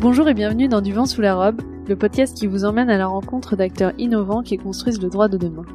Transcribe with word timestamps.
Bonjour 0.00 0.26
et 0.28 0.34
bienvenue 0.34 0.66
dans 0.66 0.80
Du 0.80 0.94
vent 0.94 1.04
sous 1.04 1.20
la 1.20 1.34
robe, 1.34 1.60
le 1.86 1.94
podcast 1.94 2.34
qui 2.34 2.46
vous 2.46 2.64
emmène 2.64 2.88
à 2.88 2.96
la 2.96 3.06
rencontre 3.06 3.54
d'acteurs 3.54 3.92
innovants 3.98 4.42
qui 4.42 4.56
construisent 4.56 5.02
le 5.02 5.10
droit 5.10 5.28
de 5.28 5.36
demain. 5.36 5.66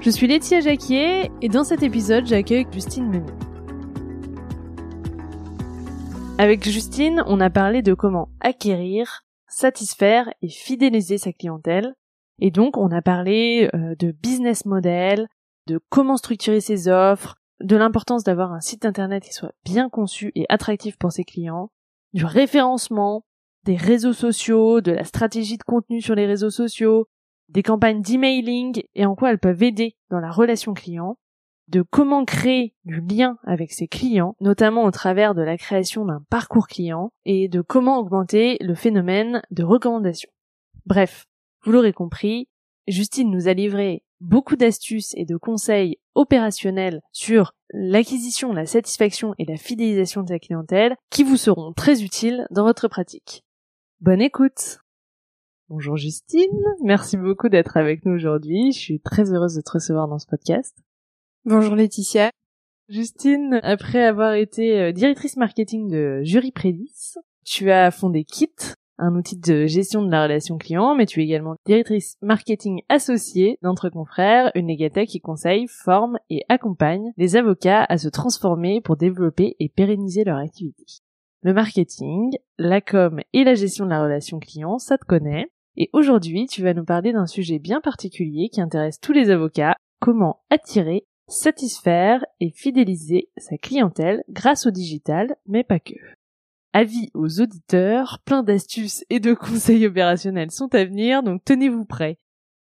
Je 0.00 0.10
suis 0.10 0.26
Laetitia 0.26 0.60
Jacquier 0.60 1.30
et 1.40 1.48
dans 1.48 1.64
cet 1.64 1.82
épisode, 1.82 2.26
j'accueille 2.26 2.66
Justine 2.70 3.08
Memé. 3.08 3.32
Avec 6.36 6.62
Justine, 6.62 7.24
on 7.26 7.40
a 7.40 7.48
parlé 7.48 7.80
de 7.80 7.94
comment 7.94 8.28
acquérir, 8.40 9.24
satisfaire 9.48 10.30
et 10.42 10.50
fidéliser 10.50 11.16
sa 11.16 11.32
clientèle. 11.32 11.94
Et 12.40 12.50
donc, 12.50 12.76
on 12.76 12.90
a 12.90 13.00
parlé 13.00 13.70
euh, 13.74 13.94
de 13.98 14.10
business 14.10 14.66
model, 14.66 15.26
de 15.68 15.80
comment 15.88 16.18
structurer 16.18 16.60
ses 16.60 16.88
offres, 16.88 17.36
de 17.60 17.76
l'importance 17.76 18.24
d'avoir 18.24 18.52
un 18.52 18.60
site 18.60 18.84
internet 18.84 19.24
qui 19.24 19.32
soit 19.32 19.54
bien 19.64 19.88
conçu 19.88 20.32
et 20.34 20.44
attractif 20.50 20.98
pour 20.98 21.12
ses 21.12 21.24
clients, 21.24 21.70
du 22.12 22.26
référencement, 22.26 23.24
des 23.64 23.76
réseaux 23.76 24.12
sociaux, 24.12 24.80
de 24.80 24.92
la 24.92 25.04
stratégie 25.04 25.58
de 25.58 25.62
contenu 25.64 26.00
sur 26.00 26.14
les 26.14 26.26
réseaux 26.26 26.50
sociaux, 26.50 27.06
des 27.48 27.62
campagnes 27.62 28.02
d'emailing 28.02 28.82
et 28.94 29.06
en 29.06 29.14
quoi 29.14 29.30
elles 29.30 29.38
peuvent 29.38 29.62
aider 29.62 29.96
dans 30.10 30.20
la 30.20 30.30
relation 30.30 30.74
client, 30.74 31.18
de 31.68 31.82
comment 31.82 32.24
créer 32.24 32.74
du 32.84 33.00
lien 33.00 33.38
avec 33.44 33.72
ses 33.72 33.88
clients, 33.88 34.36
notamment 34.40 34.84
au 34.84 34.90
travers 34.90 35.34
de 35.34 35.42
la 35.42 35.56
création 35.56 36.04
d'un 36.04 36.22
parcours 36.28 36.66
client, 36.66 37.12
et 37.24 37.48
de 37.48 37.62
comment 37.62 37.98
augmenter 37.98 38.58
le 38.60 38.74
phénomène 38.74 39.42
de 39.50 39.64
recommandation. 39.64 40.30
Bref, 40.86 41.26
vous 41.64 41.72
l'aurez 41.72 41.94
compris, 41.94 42.48
Justine 42.86 43.30
nous 43.30 43.48
a 43.48 43.54
livré 43.54 44.02
beaucoup 44.20 44.56
d'astuces 44.56 45.14
et 45.16 45.24
de 45.24 45.36
conseils 45.36 45.98
opérationnels 46.14 47.00
sur 47.12 47.54
l'acquisition, 47.72 48.52
la 48.52 48.66
satisfaction 48.66 49.34
et 49.38 49.44
la 49.44 49.56
fidélisation 49.56 50.22
de 50.22 50.28
sa 50.28 50.38
clientèle 50.38 50.96
qui 51.10 51.24
vous 51.24 51.36
seront 51.36 51.72
très 51.72 52.02
utiles 52.02 52.46
dans 52.50 52.64
votre 52.64 52.88
pratique. 52.88 53.43
Bonne 54.04 54.20
écoute 54.20 54.80
Bonjour 55.70 55.96
Justine, 55.96 56.62
merci 56.82 57.16
beaucoup 57.16 57.48
d'être 57.48 57.78
avec 57.78 58.04
nous 58.04 58.12
aujourd'hui, 58.12 58.70
je 58.70 58.78
suis 58.78 59.00
très 59.00 59.32
heureuse 59.32 59.54
de 59.54 59.62
te 59.62 59.70
recevoir 59.70 60.08
dans 60.08 60.18
ce 60.18 60.26
podcast. 60.26 60.76
Bonjour 61.46 61.74
Laetitia. 61.74 62.28
Justine, 62.90 63.60
après 63.62 64.04
avoir 64.04 64.34
été 64.34 64.78
euh, 64.78 64.92
directrice 64.92 65.38
marketing 65.38 65.88
de 65.88 66.20
Jury 66.22 66.52
Prédis, 66.52 67.14
tu 67.46 67.70
as 67.70 67.90
fondé 67.90 68.24
Kit, 68.24 68.52
un 68.98 69.14
outil 69.16 69.38
de 69.38 69.64
gestion 69.64 70.02
de 70.02 70.10
la 70.10 70.24
relation 70.24 70.58
client, 70.58 70.94
mais 70.94 71.06
tu 71.06 71.22
es 71.22 71.24
également 71.24 71.56
directrice 71.64 72.18
marketing 72.20 72.82
associée 72.90 73.58
d'entre 73.62 73.88
confrères, 73.88 74.52
une 74.54 74.66
négatech 74.66 75.08
qui 75.08 75.22
conseille, 75.22 75.66
forme 75.66 76.18
et 76.28 76.42
accompagne 76.50 77.14
les 77.16 77.36
avocats 77.36 77.86
à 77.88 77.96
se 77.96 78.10
transformer 78.10 78.82
pour 78.82 78.98
développer 78.98 79.56
et 79.60 79.70
pérenniser 79.70 80.24
leur 80.24 80.36
activité. 80.36 80.84
Le 81.44 81.52
marketing, 81.52 82.38
la 82.56 82.80
com 82.80 83.20
et 83.34 83.44
la 83.44 83.54
gestion 83.54 83.84
de 83.84 83.90
la 83.90 84.02
relation 84.02 84.38
client, 84.38 84.78
ça 84.78 84.96
te 84.96 85.04
connaît. 85.04 85.50
Et 85.76 85.90
aujourd'hui, 85.92 86.46
tu 86.46 86.62
vas 86.62 86.72
nous 86.72 86.86
parler 86.86 87.12
d'un 87.12 87.26
sujet 87.26 87.58
bien 87.58 87.82
particulier 87.82 88.48
qui 88.48 88.62
intéresse 88.62 88.98
tous 88.98 89.12
les 89.12 89.28
avocats, 89.28 89.76
comment 90.00 90.40
attirer, 90.48 91.04
satisfaire 91.28 92.24
et 92.40 92.50
fidéliser 92.50 93.28
sa 93.36 93.58
clientèle 93.58 94.24
grâce 94.30 94.66
au 94.66 94.70
digital, 94.70 95.36
mais 95.44 95.64
pas 95.64 95.80
que. 95.80 95.92
Avis 96.72 97.10
aux 97.12 97.42
auditeurs, 97.42 98.22
plein 98.24 98.42
d'astuces 98.42 99.04
et 99.10 99.20
de 99.20 99.34
conseils 99.34 99.86
opérationnels 99.86 100.50
sont 100.50 100.74
à 100.74 100.86
venir, 100.86 101.22
donc 101.22 101.44
tenez-vous 101.44 101.84
prêts. 101.84 102.16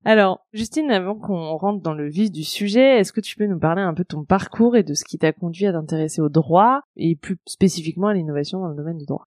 Alors, 0.04 0.46
Justine, 0.54 0.90
avant 0.90 1.14
qu'on 1.14 1.56
rentre 1.56 1.82
dans 1.82 1.92
le 1.92 2.08
vif 2.08 2.32
du 2.32 2.42
sujet, 2.42 2.98
est-ce 2.98 3.12
que 3.12 3.20
tu 3.20 3.36
peux 3.36 3.46
nous 3.46 3.58
parler 3.58 3.82
un 3.82 3.92
peu 3.92 4.02
de 4.02 4.08
ton 4.08 4.24
parcours 4.24 4.76
et 4.76 4.82
de 4.82 4.94
ce 4.94 5.04
qui 5.04 5.18
t'a 5.18 5.32
conduit 5.32 5.66
à 5.66 5.72
t'intéresser 5.72 6.22
au 6.22 6.30
droit 6.30 6.80
et 6.96 7.16
plus 7.16 7.36
spécifiquement 7.46 8.08
à 8.08 8.14
l'innovation 8.14 8.60
dans 8.60 8.68
le 8.68 8.76
domaine 8.76 8.96
du 8.96 9.04
droit? 9.04 9.24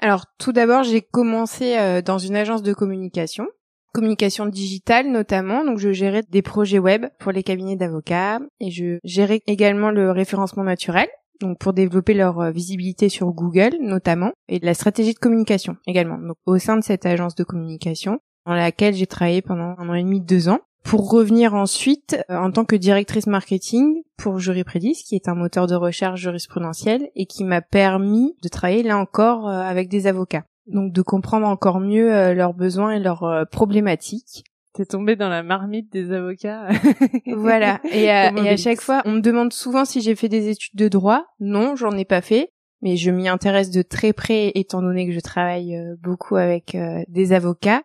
Alors, 0.00 0.24
tout 0.38 0.52
d'abord, 0.52 0.82
j'ai 0.82 1.02
commencé 1.02 1.76
euh, 1.76 2.00
dans 2.00 2.18
une 2.18 2.36
agence 2.36 2.62
de 2.62 2.72
communication, 2.72 3.46
communication 3.92 4.46
digitale 4.46 5.10
notamment, 5.10 5.64
donc 5.64 5.78
je 5.78 5.92
gérais 5.92 6.22
des 6.30 6.42
projets 6.42 6.78
web 6.78 7.06
pour 7.18 7.32
les 7.32 7.42
cabinets 7.42 7.76
d'avocats 7.76 8.40
et 8.60 8.70
je 8.70 8.98
gérais 9.04 9.42
également 9.46 9.90
le 9.90 10.10
référencement 10.10 10.64
naturel 10.64 11.08
donc 11.40 11.58
pour 11.58 11.72
développer 11.72 12.14
leur 12.14 12.40
euh, 12.40 12.50
visibilité 12.50 13.08
sur 13.08 13.28
Google 13.32 13.76
notamment, 13.80 14.32
et 14.48 14.58
de 14.58 14.66
la 14.66 14.74
stratégie 14.74 15.14
de 15.14 15.18
communication 15.18 15.76
également, 15.86 16.18
donc 16.18 16.36
au 16.46 16.58
sein 16.58 16.76
de 16.76 16.84
cette 16.84 17.06
agence 17.06 17.34
de 17.34 17.44
communication, 17.44 18.20
dans 18.46 18.54
laquelle 18.54 18.94
j'ai 18.94 19.06
travaillé 19.06 19.42
pendant 19.42 19.74
un 19.78 19.88
an 19.88 19.94
et 19.94 20.02
demi, 20.02 20.20
deux 20.20 20.48
ans, 20.48 20.60
pour 20.84 21.10
revenir 21.10 21.54
ensuite 21.54 22.18
euh, 22.30 22.36
en 22.36 22.50
tant 22.50 22.64
que 22.64 22.76
directrice 22.76 23.26
marketing 23.26 24.02
pour 24.16 24.38
Juripredis, 24.38 25.04
qui 25.06 25.14
est 25.14 25.28
un 25.28 25.34
moteur 25.34 25.66
de 25.66 25.74
recherche 25.74 26.20
jurisprudentiel 26.20 27.10
et 27.14 27.26
qui 27.26 27.44
m'a 27.44 27.60
permis 27.60 28.36
de 28.42 28.48
travailler 28.48 28.82
là 28.82 28.98
encore 28.98 29.48
euh, 29.48 29.60
avec 29.60 29.88
des 29.88 30.06
avocats. 30.06 30.44
Donc 30.66 30.92
de 30.92 31.02
comprendre 31.02 31.46
encore 31.46 31.80
mieux 31.80 32.34
leurs 32.34 32.52
besoins 32.52 32.90
et 32.90 32.98
leurs 32.98 33.46
problématiques 33.50 34.44
T'es 34.74 34.86
tombé 34.86 35.16
dans 35.16 35.28
la 35.28 35.42
marmite 35.42 35.90
des 35.92 36.12
avocats. 36.12 36.68
voilà. 37.26 37.80
Et, 37.90 38.10
à, 38.10 38.32
et 38.32 38.48
à 38.48 38.56
chaque 38.56 38.80
fois, 38.80 39.02
on 39.06 39.12
me 39.12 39.20
demande 39.20 39.52
souvent 39.52 39.84
si 39.84 40.00
j'ai 40.00 40.14
fait 40.14 40.28
des 40.28 40.50
études 40.50 40.76
de 40.76 40.86
droit. 40.88 41.24
Non, 41.40 41.74
j'en 41.74 41.96
ai 41.96 42.04
pas 42.04 42.20
fait. 42.20 42.52
Mais 42.80 42.96
je 42.96 43.10
m'y 43.10 43.28
intéresse 43.28 43.70
de 43.70 43.82
très 43.82 44.12
près 44.12 44.52
étant 44.54 44.80
donné 44.80 45.06
que 45.08 45.12
je 45.12 45.18
travaille 45.18 45.74
euh, 45.74 45.96
beaucoup 46.00 46.36
avec 46.36 46.76
euh, 46.76 47.02
des 47.08 47.32
avocats. 47.32 47.82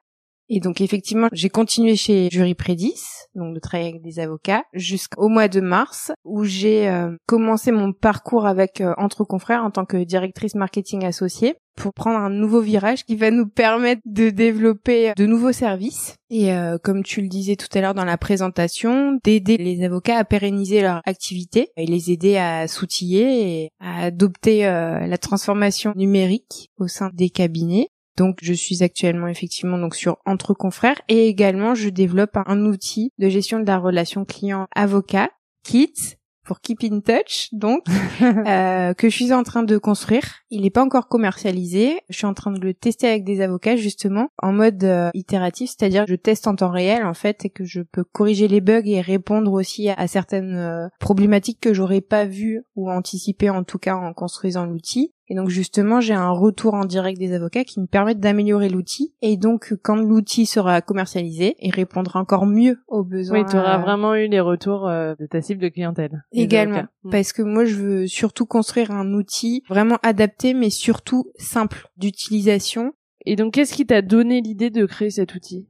Et 0.50 0.60
donc 0.60 0.82
effectivement, 0.82 1.30
j'ai 1.32 1.50
continué 1.50 1.96
chez 1.96 2.30
Jury 2.32 2.54
Prédis, 2.54 3.02
donc 3.36 3.56
de 3.56 3.60
travailler 3.60 3.90
avec 3.90 4.02
des 4.02 4.20
avocats, 4.20 4.64
jusqu'au 4.74 5.30
mois 5.30 5.48
de 5.48 5.62
mars, 5.62 6.12
où 6.26 6.44
j'ai 6.44 6.90
euh, 6.90 7.16
commencé 7.26 7.72
mon 7.72 7.94
parcours 7.94 8.46
avec 8.46 8.82
euh, 8.82 8.94
Entre 8.98 9.24
Confrères 9.24 9.64
en 9.64 9.72
tant 9.72 9.86
que 9.86 10.04
directrice 10.04 10.56
marketing 10.56 11.06
associée 11.06 11.56
pour 11.76 11.92
prendre 11.94 12.20
un 12.20 12.30
nouveau 12.30 12.62
virage 12.62 13.04
qui 13.04 13.16
va 13.16 13.32
nous 13.32 13.48
permettre 13.48 14.02
de 14.06 14.30
développer 14.30 15.14
de 15.18 15.26
nouveaux 15.26 15.54
services. 15.54 16.16
Et 16.30 16.54
euh, 16.54 16.78
comme 16.78 17.02
tu 17.02 17.22
le 17.22 17.30
disais 17.30 17.56
tout 17.56 17.68
à 17.74 17.82
l'heure 17.82 17.96
dans 17.96 18.06
la 18.06 18.18
présentation, 18.18 19.18
d'aider 19.24 19.58
les 19.58 19.84
avocats 19.84 20.18
à 20.18 20.24
pérenniser 20.24 20.82
leur 20.82 21.02
activité 21.06 21.70
et 21.76 21.88
les 21.88 22.12
aider 22.12 22.38
à 22.38 22.68
s'outiller 22.68 23.64
et 23.64 23.70
à 23.80 24.04
adopter 24.04 24.62
la 24.62 25.18
transformation 25.18 25.94
numérique 25.96 26.70
au 26.78 26.88
sein 26.88 27.10
des 27.14 27.32
cabinets 27.32 27.88
donc 28.18 28.40
je 28.42 28.54
suis 28.54 28.84
actuellement 28.84 29.28
effectivement 29.28 29.78
donc 29.78 29.96
sur 29.96 30.18
Entre 30.26 30.54
confrères 30.54 31.02
et 31.08 31.28
également 31.28 31.76
je 31.76 31.90
développe 31.90 32.38
un 32.46 32.66
outil 32.66 33.12
de 33.18 33.30
gestion 33.30 33.60
de 33.60 33.66
la 33.66 33.78
relation 33.78 34.26
client 34.26 34.68
avocat 34.76 35.30
Kit 35.64 36.18
pour 36.44 36.60
Keep 36.60 36.84
in 36.84 37.00
Touch, 37.00 37.50
donc 37.54 37.86
euh, 38.22 38.94
que 38.94 39.10
je 39.10 39.16
suis 39.16 39.34
en 39.34 39.44
train 39.44 39.64
de 39.64 39.78
construire. 39.78 40.24
Il 40.50 40.62
n'est 40.62 40.70
pas 40.70 40.84
encore 40.84 41.08
commercialisé. 41.08 42.02
Je 42.10 42.18
suis 42.18 42.26
en 42.26 42.34
train 42.34 42.52
de 42.52 42.60
le 42.60 42.74
tester 42.74 43.08
avec 43.08 43.24
des 43.24 43.42
avocats 43.42 43.76
justement 43.76 44.28
en 44.42 44.52
mode 44.52 44.84
euh, 44.84 45.10
itératif, 45.14 45.70
c'est-à-dire 45.72 46.06
je 46.08 46.16
teste 46.16 46.48
en 46.48 46.56
temps 46.56 46.72
réel 46.72 47.06
en 47.06 47.14
fait 47.14 47.46
et 47.46 47.50
que 47.50 47.64
je 47.64 47.82
peux 47.82 48.04
corriger 48.04 48.48
les 48.48 48.62
bugs 48.62 48.82
et 48.86 49.02
répondre 49.02 49.52
aussi 49.54 49.90
à, 49.90 50.08
certaines 50.08 50.56
euh, 50.56 50.88
problématiques 51.00 51.60
que 51.62 51.74
j'aurais 51.74 52.02
pas 52.02 52.26
vues 52.26 52.64
ou 52.76 52.92
anticipées 52.92 53.50
en 53.50 53.64
tout 53.64 53.80
cas 53.80 53.96
en 53.96 54.14
construisant 54.14 54.66
l'outil. 54.66 55.14
Et 55.34 55.36
donc 55.36 55.50
justement, 55.50 56.00
j'ai 56.00 56.14
un 56.14 56.30
retour 56.30 56.76
en 56.76 56.86
direct 56.86 57.18
des 57.18 57.34
avocats 57.34 57.64
qui 57.64 57.80
me 57.80 57.88
permettent 57.88 58.20
d'améliorer 58.20 58.70
l'outil. 58.70 59.16
Et 59.24 59.36
donc, 59.36 59.74
quand 59.82 59.96
l'outil 59.96 60.46
sera 60.46 60.80
commercialisé, 60.82 61.56
il 61.60 61.72
répondra 61.72 62.20
encore 62.20 62.46
mieux 62.46 62.84
aux 62.88 63.04
besoins. 63.04 63.40
Oui, 63.40 63.46
tu 63.50 63.58
auras 63.58 63.80
euh, 63.80 63.82
vraiment 63.82 64.14
eu 64.14 64.28
les 64.28 64.40
retours 64.40 64.88
euh, 64.88 65.16
de 65.20 65.26
ta 65.26 65.42
cible 65.42 65.60
de 65.60 65.70
clientèle. 65.70 66.24
Également, 66.34 66.84
mm. 67.02 67.10
parce 67.10 67.34
que 67.34 67.42
moi, 67.42 67.66
je 67.66 67.74
veux 67.74 68.06
surtout 68.06 68.46
construire 68.46 68.92
un 68.92 69.12
outil 69.16 69.64
vraiment 69.68 69.98
adapté, 70.04 70.54
mais 70.54 70.70
surtout 70.70 71.26
simple 71.40 71.90
d'utilisation. 71.98 72.94
Et 73.26 73.36
donc, 73.36 73.56
qu'est-ce 73.56 73.74
qui 73.74 73.88
t'a 73.88 74.04
donné 74.04 74.40
l'idée 74.40 74.70
de 74.70 74.86
créer 74.86 75.10
cet 75.10 75.34
outil? 75.34 75.68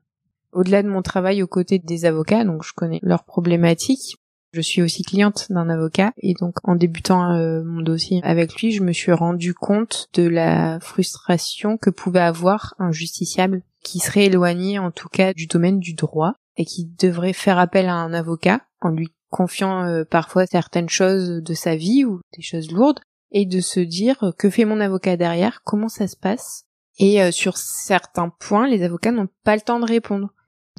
Au-delà 0.52 0.84
de 0.84 0.90
mon 0.90 1.02
travail 1.02 1.42
aux 1.42 1.48
côtés 1.48 1.80
des 1.80 2.04
avocats, 2.04 2.44
donc 2.44 2.66
je 2.66 2.74
connais 2.74 3.00
leurs 3.02 3.24
problématiques, 3.24 4.18
je 4.54 4.62
suis 4.62 4.84
aussi 4.84 5.04
cliente 5.04 5.48
d'un 5.50 5.68
avocat 5.68 6.14
et 6.18 6.36
donc 6.36 6.58
en 6.64 6.76
débutant 6.76 7.32
euh, 7.34 7.64
mon 7.64 7.82
dossier 7.82 8.22
avec 8.24 8.62
lui, 8.62 8.72
je 8.72 8.84
me 8.84 8.94
suis 8.94 9.12
rendu 9.12 9.56
compte 9.56 10.10
de 10.14 10.28
la 10.28 10.80
frustration 10.80 11.78
que 11.78 11.90
pouvait 11.90 12.20
avoir 12.20 12.76
un 12.78 12.92
justiciable 12.92 13.64
qui 13.82 14.00
serait 14.00 14.26
éloigné 14.26 14.78
en 14.78 14.92
tout 14.92 15.10
cas 15.10 15.34
du 15.34 15.48
domaine 15.48 15.80
du 15.80 15.96
droit 15.96 16.36
et 16.56 16.66
qui 16.66 16.86
devrait 16.86 17.34
faire 17.34 17.58
appel 17.58 17.90
à 17.90 17.96
un 17.96 18.14
avocat 18.14 18.62
en 18.80 18.90
lui 18.90 19.10
confiant 19.32 19.86
euh, 19.86 20.04
parfois 20.06 20.46
certaines 20.46 20.90
choses 20.90 21.42
de 21.42 21.54
sa 21.56 21.76
vie 21.76 22.06
ou 22.06 22.22
des 22.38 22.44
choses 22.44 22.72
lourdes 22.72 23.00
et 23.32 23.48
de 23.48 23.60
se 23.60 23.80
dire 23.80 24.24
euh, 24.24 24.32
que 24.38 24.52
fait 24.52 24.66
mon 24.66 24.80
avocat 24.80 25.18
derrière, 25.18 25.64
comment 25.64 25.90
ça 25.90 26.08
se 26.08 26.16
passe 26.16 26.66
et 27.00 27.32
sur 27.32 27.58
certains 27.58 28.30
points 28.30 28.68
les 28.68 28.84
avocats 28.84 29.12
n'ont 29.12 29.28
pas 29.44 29.56
le 29.56 29.62
temps 29.62 29.80
de 29.80 29.86
répondre. 29.88 30.32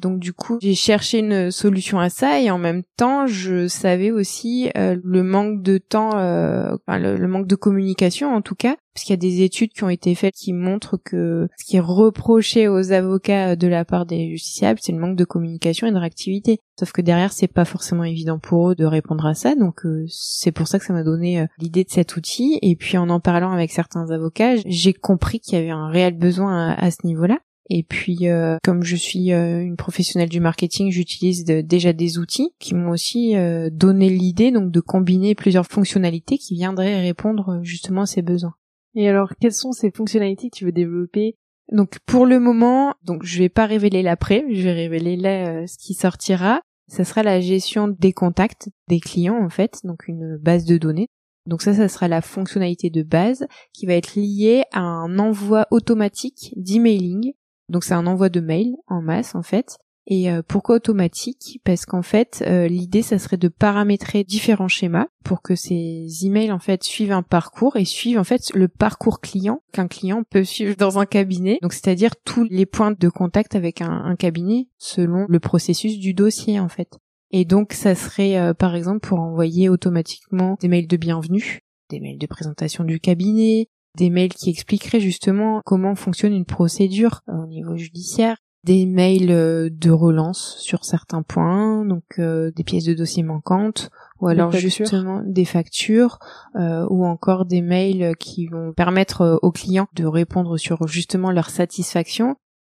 Donc 0.05 0.19
du 0.19 0.33
coup, 0.33 0.59
j'ai 0.61 0.75
cherché 0.75 1.17
une 1.17 1.49
solution 1.49 1.97
à 1.97 2.09
ça 2.09 2.39
et 2.39 2.51
en 2.51 2.59
même 2.59 2.83
temps, 2.95 3.25
je 3.25 3.67
savais 3.67 4.11
aussi 4.11 4.69
euh, 4.77 4.95
le 5.03 5.23
manque 5.23 5.63
de 5.63 5.79
temps, 5.79 6.15
euh, 6.15 6.75
le, 6.87 7.27
manque 7.27 7.47
de 7.47 7.55
communication 7.55 8.35
en 8.35 8.43
tout 8.43 8.53
cas, 8.53 8.75
parce 8.93 9.03
qu'il 9.03 9.13
y 9.13 9.17
a 9.17 9.17
des 9.17 9.41
études 9.41 9.71
qui 9.71 9.83
ont 9.83 9.89
été 9.89 10.13
faites 10.13 10.35
qui 10.35 10.53
montrent 10.53 10.97
que 11.03 11.47
ce 11.57 11.65
qui 11.65 11.77
est 11.77 11.79
reproché 11.79 12.67
aux 12.67 12.91
avocats 12.91 13.55
de 13.55 13.67
la 13.67 13.83
part 13.83 14.05
des 14.05 14.29
justiciables, 14.29 14.79
c'est 14.79 14.91
le 14.91 14.99
manque 14.99 15.15
de 15.15 15.25
communication 15.25 15.87
et 15.87 15.91
de 15.91 15.97
réactivité. 15.97 16.59
Sauf 16.79 16.91
que 16.91 17.01
derrière, 17.01 17.33
c'est 17.33 17.47
pas 17.47 17.65
forcément 17.65 18.03
évident 18.03 18.37
pour 18.37 18.69
eux 18.69 18.75
de 18.75 18.85
répondre 18.85 19.25
à 19.25 19.33
ça, 19.33 19.55
donc 19.55 19.87
euh, 19.87 20.05
c'est 20.07 20.51
pour 20.51 20.67
ça 20.67 20.77
que 20.77 20.85
ça 20.85 20.93
m'a 20.93 21.01
donné 21.01 21.47
l'idée 21.57 21.83
de 21.83 21.89
cet 21.89 22.15
outil. 22.15 22.59
Et 22.61 22.75
puis 22.75 22.99
en 22.99 23.09
en 23.09 23.19
parlant 23.19 23.51
avec 23.51 23.71
certains 23.71 24.11
avocats, 24.11 24.57
j'ai 24.67 24.93
compris 24.93 25.39
qu'il 25.39 25.57
y 25.57 25.61
avait 25.63 25.71
un 25.71 25.87
réel 25.87 26.15
besoin 26.15 26.75
à 26.77 26.91
ce 26.91 27.07
niveau-là. 27.07 27.39
Et 27.69 27.83
puis, 27.83 28.27
euh, 28.29 28.57
comme 28.63 28.83
je 28.83 28.95
suis 28.95 29.33
euh, 29.33 29.61
une 29.61 29.75
professionnelle 29.75 30.29
du 30.29 30.39
marketing, 30.39 30.91
j'utilise 30.91 31.45
déjà 31.45 31.93
des 31.93 32.19
outils 32.19 32.51
qui 32.59 32.75
m'ont 32.75 32.91
aussi 32.91 33.35
euh, 33.35 33.69
donné 33.71 34.09
l'idée 34.09 34.51
donc 34.51 34.71
de 34.71 34.79
combiner 34.79 35.33
plusieurs 35.33 35.65
fonctionnalités 35.65 36.37
qui 36.37 36.55
viendraient 36.55 37.01
répondre 37.01 37.59
justement 37.63 38.01
à 38.01 38.05
ces 38.05 38.21
besoins. 38.21 38.53
Et 38.93 39.09
alors, 39.09 39.33
quelles 39.41 39.53
sont 39.53 39.71
ces 39.71 39.91
fonctionnalités 39.91 40.49
que 40.49 40.57
tu 40.57 40.65
veux 40.65 40.71
développer? 40.71 41.35
Donc, 41.71 41.97
pour 42.05 42.27
le 42.27 42.39
moment, 42.39 42.93
donc 43.03 43.23
je 43.23 43.39
vais 43.39 43.49
pas 43.49 43.65
révéler 43.65 44.03
l'après, 44.03 44.45
je 44.51 44.61
vais 44.61 44.73
révéler 44.73 45.17
là 45.17 45.65
ce 45.65 45.77
qui 45.79 45.95
sortira. 45.95 46.61
Ça 46.87 47.03
sera 47.03 47.23
la 47.23 47.41
gestion 47.41 47.87
des 47.87 48.13
contacts 48.13 48.69
des 48.87 48.99
clients 48.99 49.43
en 49.43 49.49
fait, 49.49 49.79
donc 49.83 50.07
une 50.07 50.37
base 50.37 50.65
de 50.65 50.77
données. 50.77 51.07
Donc 51.47 51.63
ça, 51.63 51.73
ça 51.73 51.87
sera 51.87 52.07
la 52.07 52.21
fonctionnalité 52.21 52.91
de 52.91 53.01
base 53.01 53.47
qui 53.73 53.87
va 53.87 53.93
être 53.93 54.15
liée 54.15 54.63
à 54.71 54.81
un 54.81 55.17
envoi 55.17 55.65
automatique 55.71 56.53
d'emailing 56.55 57.33
donc 57.69 57.83
c'est 57.83 57.93
un 57.93 58.07
envoi 58.07 58.29
de 58.29 58.39
mail 58.39 58.75
en 58.87 59.01
masse 59.01 59.35
en 59.35 59.43
fait. 59.43 59.77
Et 60.07 60.29
euh, 60.29 60.43
pourquoi 60.47 60.75
automatique? 60.75 61.59
Parce 61.63 61.85
qu'en 61.85 62.03
fait, 62.03 62.43
euh, 62.45 62.67
l'idée, 62.67 63.01
ça 63.01 63.17
serait 63.17 63.37
de 63.37 63.47
paramétrer 63.47 64.23
différents 64.23 64.67
schémas 64.67 65.07
pour 65.23 65.41
que 65.41 65.55
ces 65.55 66.07
emails 66.23 66.51
en 66.51 66.59
fait 66.59 66.83
suivent 66.83 67.11
un 67.11 67.23
parcours 67.23 67.75
et 67.75 67.85
suivent 67.85 68.19
en 68.19 68.23
fait 68.23 68.53
le 68.53 68.67
parcours 68.67 69.19
client 69.19 69.63
qu'un 69.73 69.87
client 69.87 70.23
peut 70.29 70.43
suivre 70.43 70.75
dans 70.75 70.99
un 70.99 71.05
cabinet. 71.05 71.57
Donc 71.63 71.73
c'est-à-dire 71.73 72.15
tous 72.23 72.43
les 72.43 72.67
points 72.67 72.91
de 72.91 73.09
contact 73.09 73.55
avec 73.55 73.81
un, 73.81 74.15
cabinet 74.17 74.67
selon 74.77 75.25
le 75.27 75.39
processus 75.39 75.97
du 75.97 76.13
dossier 76.13 76.59
en 76.59 76.69
fait. 76.69 76.99
Et 77.31 77.43
donc 77.43 77.73
ça 77.73 77.95
serait 77.95 78.37
euh, 78.37 78.53
par 78.53 78.75
exemple 78.75 78.99
pour 78.99 79.19
envoyer 79.19 79.69
automatiquement 79.69 80.55
des 80.61 80.67
mails 80.67 80.87
de 80.87 80.97
bienvenue, 80.97 81.61
des 81.89 81.99
mails 81.99 82.19
de 82.19 82.27
présentation 82.27 82.83
du 82.83 82.99
cabinet, 82.99 83.69
des 83.95 84.09
mails 84.09 84.33
qui 84.33 84.49
expliqueraient 84.49 84.99
justement 84.99 85.61
comment 85.65 85.95
fonctionne 85.95 86.33
une 86.33 86.45
procédure 86.45 87.21
euh, 87.29 87.43
au 87.43 87.47
niveau 87.47 87.75
judiciaire, 87.75 88.37
des 88.63 88.85
mails 88.85 89.31
euh, 89.31 89.69
de 89.71 89.91
relance 89.91 90.57
sur 90.59 90.85
certains 90.85 91.21
points, 91.21 91.85
donc 91.85 92.03
euh, 92.19 92.51
des 92.51 92.63
pièces 92.63 92.85
de 92.85 92.93
dossier 92.93 93.23
manquantes, 93.23 93.89
ou 94.19 94.27
alors 94.27 94.51
justement 94.51 95.21
des 95.25 95.43
factures, 95.43 96.19
ou 96.55 97.05
encore 97.05 97.45
des 97.45 97.61
mails 97.61 98.15
qui 98.17 98.47
vont 98.47 98.71
permettre 98.71 99.39
aux 99.41 99.51
clients 99.51 99.87
de 99.93 100.05
répondre 100.05 100.57
sur 100.57 100.87
justement 100.87 101.31
leur 101.31 101.49
satisfaction, 101.49 102.37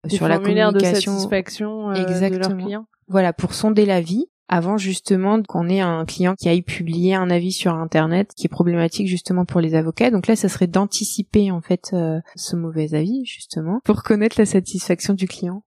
sur 0.09 0.29
la 0.29 0.39
communication, 0.39 0.73
de 0.73 0.79
satisfaction 0.81 1.93
exactement. 1.93 2.31
de 2.31 2.39
leurs 2.39 2.57
clients. 2.57 2.87
Voilà, 3.07 3.35
pour 3.35 3.53
sonder 3.53 3.85
la 3.85 4.01
vie 4.01 4.29
avant 4.49 4.79
justement 4.79 5.43
qu'on 5.43 5.69
ait 5.69 5.81
un 5.81 6.05
client 6.05 6.35
qui 6.35 6.49
aille 6.49 6.63
publier 6.63 7.15
un 7.15 7.31
avis 7.31 7.53
sur 7.53 7.75
internet 7.75 8.33
qui 8.37 8.47
est 8.47 8.49
problématique 8.51 9.09
justement 9.09 9.45
pour 9.45 9.61
les 9.61 9.75
avocats. 9.75 10.11
Donc 10.11 10.27
là, 10.27 10.37
ça 10.37 10.49
serait 10.49 10.67
d'anticiper 10.67 11.51
en 11.51 11.61
fait 11.61 11.91
euh, 11.93 12.21
ce 12.37 12.57
mauvais 12.57 12.95
avis 12.95 13.25
justement 13.25 13.81
pour 13.85 14.03
connaître 14.03 14.37
la 14.39 14.47
satisfaction 14.47 15.15
du 15.15 15.27
client. 15.27 15.63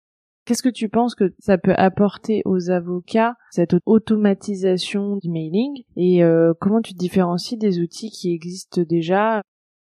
Qu'est-ce 0.45 0.61
que 0.61 0.69
tu 0.69 0.89
penses 0.89 1.15
que 1.15 1.33
ça 1.39 1.57
peut 1.57 1.73
apporter 1.75 2.43
aux 2.45 2.69
avocats 2.69 3.35
cette 3.49 3.75
automatisation 3.87 5.17
du 5.17 5.31
mailing? 5.31 5.83
Et 5.97 6.23
euh, 6.23 6.53
comment 6.59 6.81
tu 6.81 6.93
te 6.93 6.99
différencies 6.99 7.57
des 7.57 7.79
outils 7.79 8.11
qui 8.11 8.31
existent 8.31 8.83
déjà? 8.87 9.41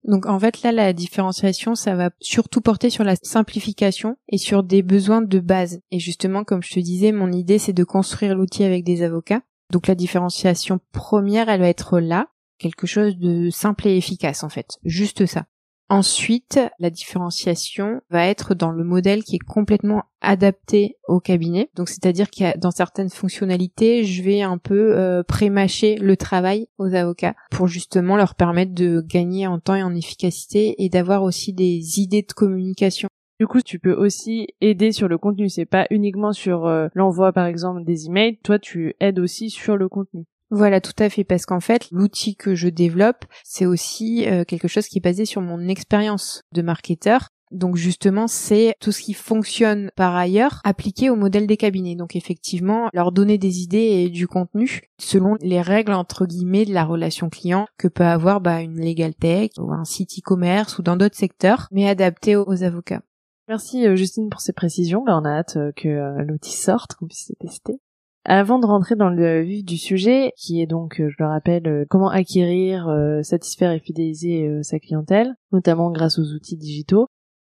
Donc 0.05 0.27
en 0.27 0.39
fait 0.39 0.63
là 0.63 0.73
la 0.73 0.93
différenciation 0.93 1.75
ça 1.75 1.95
va 1.95 2.11
surtout 2.21 2.61
porter 2.61 2.91
sur 2.91 3.05
la 3.05 3.17
simplification 3.17 4.17
et 4.29 4.39
sur 4.39 4.63
des 4.63 4.83
besoins 4.83 5.23
de 5.23 5.39
base. 5.41 5.81
Et 5.91 5.99
justement 5.99 6.45
comme 6.45 6.63
je 6.63 6.75
te 6.75 6.81
disais 6.81 7.13
mon 7.13 7.33
idée 7.33 7.59
c'est 7.59 7.73
de 7.73 7.85
construire 7.85 8.35
l'outil 8.35 8.65
avec 8.65 8.85
des 8.85 9.03
avocats. 9.03 9.43
Donc 9.71 9.87
la 9.87 9.95
différenciation 9.95 10.81
première 10.93 11.49
elle 11.49 11.61
va 11.61 11.69
être 11.69 12.01
là, 12.01 12.29
quelque 12.59 12.87
chose 12.87 13.17
de 13.19 13.51
simple 13.51 13.89
et 13.89 13.97
efficace 13.97 14.43
en 14.45 14.49
fait, 14.49 14.79
juste 14.85 15.27
ça. 15.27 15.47
Ensuite, 15.91 16.61
la 16.79 16.91
différenciation 16.91 18.03
va 18.11 18.27
être 18.27 18.55
dans 18.55 18.73
le 18.73 18.85
modèle 18.85 19.25
qui 19.25 19.37
est 19.37 19.39
complètement 19.39 20.03
adapté 20.21 20.99
au 21.09 21.19
cabinet. 21.19 21.71
Donc, 21.77 21.89
c'est-à-dire 21.89 22.27
a 22.41 22.57
dans 22.59 22.71
certaines 22.71 23.09
fonctionnalités, 23.09 24.05
je 24.05 24.23
vais 24.23 24.43
un 24.43 24.59
peu 24.59 24.99
euh, 24.99 25.23
prémâcher 25.23 25.97
le 25.97 26.17
travail 26.19 26.69
aux 26.77 26.95
avocats 26.95 27.35
pour 27.51 27.69
justement 27.69 28.17
leur 28.17 28.35
permettre 28.35 28.75
de 28.75 29.01
gagner 29.01 29.47
en 29.47 29.61
temps 29.61 29.77
et 29.77 29.83
en 29.83 29.95
efficacité 29.95 30.75
et 30.85 30.91
d'avoir 30.91 31.23
aussi 31.23 31.55
des 31.55 32.01
idées 32.01 32.23
de 32.23 32.35
communication. 32.35 33.09
Du 33.41 33.47
coup, 33.47 33.63
tu 33.63 33.79
peux 33.79 33.95
aussi 33.95 34.49
aider 34.61 34.93
sur 34.93 35.09
le 35.09 35.17
contenu. 35.17 35.49
C'est 35.49 35.65
pas 35.65 35.87
uniquement 35.91 36.35
sur 36.35 36.67
euh, 36.67 36.89
l'envoi, 36.93 37.33
par 37.33 37.47
exemple, 37.47 37.85
des 37.85 38.07
emails. 38.07 38.39
Toi, 38.43 38.59
tu 38.59 38.95
aides 39.01 39.21
aussi 39.21 39.49
sur 39.49 39.79
le 39.79 39.89
contenu. 39.89 40.27
Voilà, 40.51 40.81
tout 40.81 40.95
à 40.99 41.11
fait, 41.11 41.25
parce 41.25 41.45
qu'en 41.45 41.61
fait, 41.61 41.89
l'outil 41.91 42.35
que 42.35 42.55
je 42.55 42.69
développe, 42.69 43.25
c'est 43.45 43.67
aussi 43.67 44.27
euh, 44.27 44.45
quelque 44.45 44.69
chose 44.69 44.87
qui 44.87 44.99
est 44.99 45.03
basé 45.03 45.27
sur 45.27 45.43
mon 45.43 45.69
expérience 45.69 46.43
de 46.53 46.63
marketeur. 46.63 47.29
Donc 47.51 47.77
justement, 47.77 48.27
c'est 48.27 48.75
tout 48.81 48.93
ce 48.93 49.01
qui 49.01 49.15
fonctionne 49.15 49.91
par 49.97 50.15
ailleurs 50.15 50.61
appliqué 50.65 51.11
au 51.11 51.17
modèle 51.17 51.47
des 51.47 51.57
cabinets. 51.57 51.97
Donc 51.97 52.17
effectivement, 52.17 52.91
leur 52.93 53.13
donner 53.13 53.39
des 53.39 53.61
idées 53.63 54.05
et 54.05 54.11
du 54.11 54.27
contenu 54.27 54.83
selon 54.99 55.37
les 55.41 55.63
règles 55.63 55.93
entre 55.93 56.27
guillemets 56.27 56.67
de 56.67 56.75
la 56.75 56.85
relation 56.85 57.31
client 57.31 57.67
que 57.79 57.89
peut 57.89 58.05
avoir 58.05 58.41
bah, 58.41 58.61
une 58.61 58.81
legal 58.81 59.15
tech 59.15 59.51
ou 59.59 59.73
un 59.73 59.85
site 59.85 60.19
e-commerce 60.19 60.79
ou 60.79 60.83
dans 60.83 60.97
d'autres 60.97 61.17
secteurs, 61.17 61.69
mais 61.71 61.89
adapté 61.89 62.37
aux, 62.37 62.63
avocats. 62.63 63.01
Merci 63.49 63.87
euh, 63.87 63.97
Justine 63.97 64.29
pour 64.29 64.41
ces 64.41 64.53
précisions. 64.53 65.05
Là, 65.07 65.19
on 65.19 65.25
a 65.25 65.39
hâte 65.39 65.57
euh, 65.57 65.73
que 65.75 66.23
l'outil 66.23 66.57
sorte, 66.57 66.95
qu'on 66.97 67.07
puisse 67.07 67.31
le 67.31 67.47
tester. 67.47 67.81
Avant 68.31 68.59
de 68.59 68.67
rentrer 68.67 68.95
dans 68.95 69.09
le 69.09 69.41
vif 69.41 69.65
du 69.65 69.79
sujet, 69.79 70.33
qui 70.37 70.61
est 70.61 70.67
donc, 70.67 71.01
euh, 71.01 71.09
je 71.09 71.17
le 71.19 71.27
rappelle, 71.27 71.67
euh, 71.67 71.87
comment 71.89 72.11
acquérir, 72.11 72.87
euh, 72.87 73.23
satisfaire 73.23 73.73
et 73.73 73.79
fidéliser 73.79 74.63
sa 74.63 74.79
clientèle, 74.79 75.35
notamment 75.51 75.91
grâce 75.91 76.19
aux 76.19 76.35
outils 76.35 76.59
digitaux, 76.59 77.07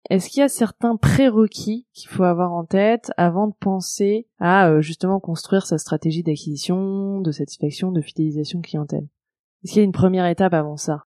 est-ce 0.09 0.31
qu'il 0.31 0.41
y 0.41 0.43
a 0.43 0.49
certains 0.49 0.97
prérequis 0.97 1.87
qu'il 1.93 2.09
faut 2.09 2.23
avoir 2.23 2.55
en 2.55 2.65
tête 2.65 3.13
avant 3.19 3.49
de 3.49 3.53
penser 3.61 4.27
à 4.39 4.81
justement 4.81 5.21
construire 5.21 5.67
sa 5.67 5.77
stratégie 5.77 6.23
d'acquisition, 6.23 7.21
de 7.21 7.31
satisfaction, 7.31 7.93
de 7.93 8.01
fidélisation 8.01 8.63
clientèle? 8.63 9.07
Est-ce 9.63 9.75
qu'il 9.75 9.81
y 9.81 9.83
a 9.83 9.85
une 9.85 9.93
première 9.93 10.25
étape 10.25 10.55
avant 10.55 10.79
ça? 10.79 11.05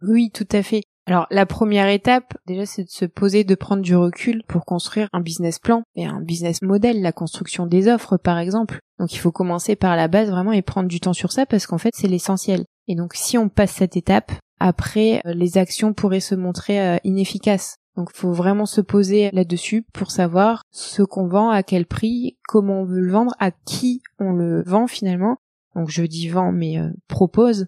Oui, 0.00 0.30
tout 0.32 0.46
à 0.52 0.62
fait. 0.62 0.84
Alors 1.08 1.26
la 1.30 1.46
première 1.46 1.88
étape, 1.88 2.34
déjà, 2.46 2.66
c'est 2.66 2.84
de 2.84 2.90
se 2.90 3.06
poser, 3.06 3.42
de 3.42 3.54
prendre 3.54 3.80
du 3.80 3.96
recul 3.96 4.42
pour 4.46 4.66
construire 4.66 5.08
un 5.14 5.20
business 5.20 5.58
plan 5.58 5.82
et 5.96 6.04
un 6.04 6.20
business 6.20 6.60
model, 6.60 7.00
la 7.00 7.12
construction 7.12 7.64
des 7.64 7.88
offres 7.88 8.18
par 8.18 8.36
exemple. 8.36 8.80
Donc 8.98 9.14
il 9.14 9.18
faut 9.18 9.32
commencer 9.32 9.74
par 9.74 9.96
la 9.96 10.06
base 10.06 10.28
vraiment 10.28 10.52
et 10.52 10.60
prendre 10.60 10.86
du 10.86 11.00
temps 11.00 11.14
sur 11.14 11.32
ça 11.32 11.46
parce 11.46 11.66
qu'en 11.66 11.78
fait 11.78 11.94
c'est 11.94 12.08
l'essentiel. 12.08 12.66
Et 12.88 12.94
donc 12.94 13.14
si 13.14 13.38
on 13.38 13.48
passe 13.48 13.70
cette 13.70 13.96
étape, 13.96 14.32
après 14.60 15.22
euh, 15.24 15.32
les 15.32 15.56
actions 15.56 15.94
pourraient 15.94 16.20
se 16.20 16.34
montrer 16.34 16.78
euh, 16.78 16.98
inefficaces. 17.04 17.76
Donc 17.96 18.10
il 18.14 18.18
faut 18.18 18.32
vraiment 18.32 18.66
se 18.66 18.82
poser 18.82 19.30
là-dessus 19.32 19.86
pour 19.94 20.10
savoir 20.10 20.60
ce 20.72 21.02
qu'on 21.02 21.26
vend, 21.26 21.48
à 21.48 21.62
quel 21.62 21.86
prix, 21.86 22.36
comment 22.46 22.82
on 22.82 22.84
veut 22.84 23.00
le 23.00 23.12
vendre, 23.12 23.32
à 23.38 23.50
qui 23.50 24.02
on 24.18 24.32
le 24.32 24.62
vend 24.62 24.86
finalement 24.86 25.38
donc 25.78 25.90
je 25.90 26.02
dis 26.02 26.28
vend 26.28 26.50
mais 26.50 26.78
euh, 26.78 26.90
propose. 27.06 27.66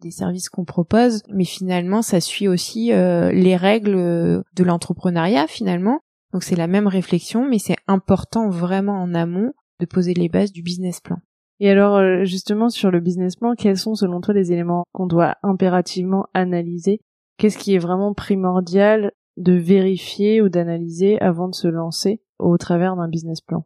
Des 0.00 0.10
services 0.10 0.48
qu'on 0.48 0.64
propose. 0.64 1.22
Mais 1.28 1.44
finalement 1.44 2.02
ça 2.02 2.20
suit 2.20 2.46
aussi 2.46 2.92
euh, 2.92 3.32
les 3.32 3.56
règles 3.56 3.96
euh, 3.96 4.42
de 4.54 4.64
l'entrepreneuriat 4.64 5.46
finalement. 5.48 6.00
Donc 6.32 6.44
c'est 6.44 6.56
la 6.56 6.68
même 6.68 6.86
réflexion 6.86 7.48
mais 7.48 7.58
c'est 7.58 7.76
important 7.88 8.48
vraiment 8.48 9.02
en 9.02 9.12
amont 9.12 9.52
de 9.80 9.86
poser 9.86 10.14
les 10.14 10.28
bases 10.28 10.52
du 10.52 10.62
business 10.62 11.00
plan. 11.00 11.18
Et 11.60 11.68
alors 11.68 12.24
justement 12.24 12.68
sur 12.68 12.92
le 12.92 13.00
business 13.00 13.34
plan 13.34 13.54
quels 13.56 13.78
sont 13.78 13.96
selon 13.96 14.20
toi 14.20 14.34
les 14.34 14.52
éléments 14.52 14.84
qu'on 14.92 15.06
doit 15.06 15.34
impérativement 15.42 16.26
analyser? 16.34 17.00
Qu'est-ce 17.38 17.58
qui 17.58 17.74
est 17.74 17.78
vraiment 17.78 18.14
primordial 18.14 19.12
de 19.36 19.52
vérifier 19.52 20.42
ou 20.42 20.48
d'analyser 20.48 21.20
avant 21.20 21.48
de 21.48 21.54
se 21.54 21.68
lancer 21.68 22.20
au 22.38 22.56
travers 22.56 22.94
d'un 22.94 23.08
business 23.08 23.40
plan? 23.40 23.64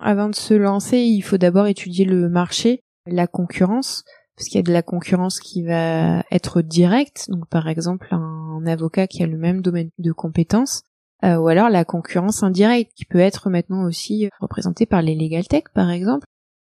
Avant 0.00 0.28
de 0.28 0.34
se 0.34 0.54
lancer, 0.54 0.98
il 0.98 1.22
faut 1.22 1.38
d'abord 1.38 1.66
étudier 1.66 2.04
le 2.04 2.28
marché, 2.28 2.83
la 3.06 3.26
concurrence, 3.26 4.04
parce 4.36 4.48
qu'il 4.48 4.56
y 4.56 4.60
a 4.60 4.62
de 4.62 4.72
la 4.72 4.82
concurrence 4.82 5.40
qui 5.40 5.62
va 5.62 6.22
être 6.30 6.62
directe, 6.62 7.26
donc 7.28 7.48
par 7.48 7.68
exemple 7.68 8.08
un, 8.10 8.66
avocat 8.66 9.06
qui 9.06 9.22
a 9.22 9.26
le 9.26 9.36
même 9.36 9.60
domaine 9.60 9.90
de 9.98 10.12
compétences, 10.12 10.82
euh, 11.22 11.36
ou 11.36 11.48
alors 11.48 11.68
la 11.68 11.84
concurrence 11.84 12.42
indirecte 12.42 12.92
qui 12.94 13.04
peut 13.04 13.18
être 13.18 13.50
maintenant 13.50 13.84
aussi 13.84 14.30
représentée 14.40 14.86
par 14.86 15.02
les 15.02 15.14
legal 15.14 15.46
tech 15.46 15.64
par 15.74 15.90
exemple. 15.90 16.26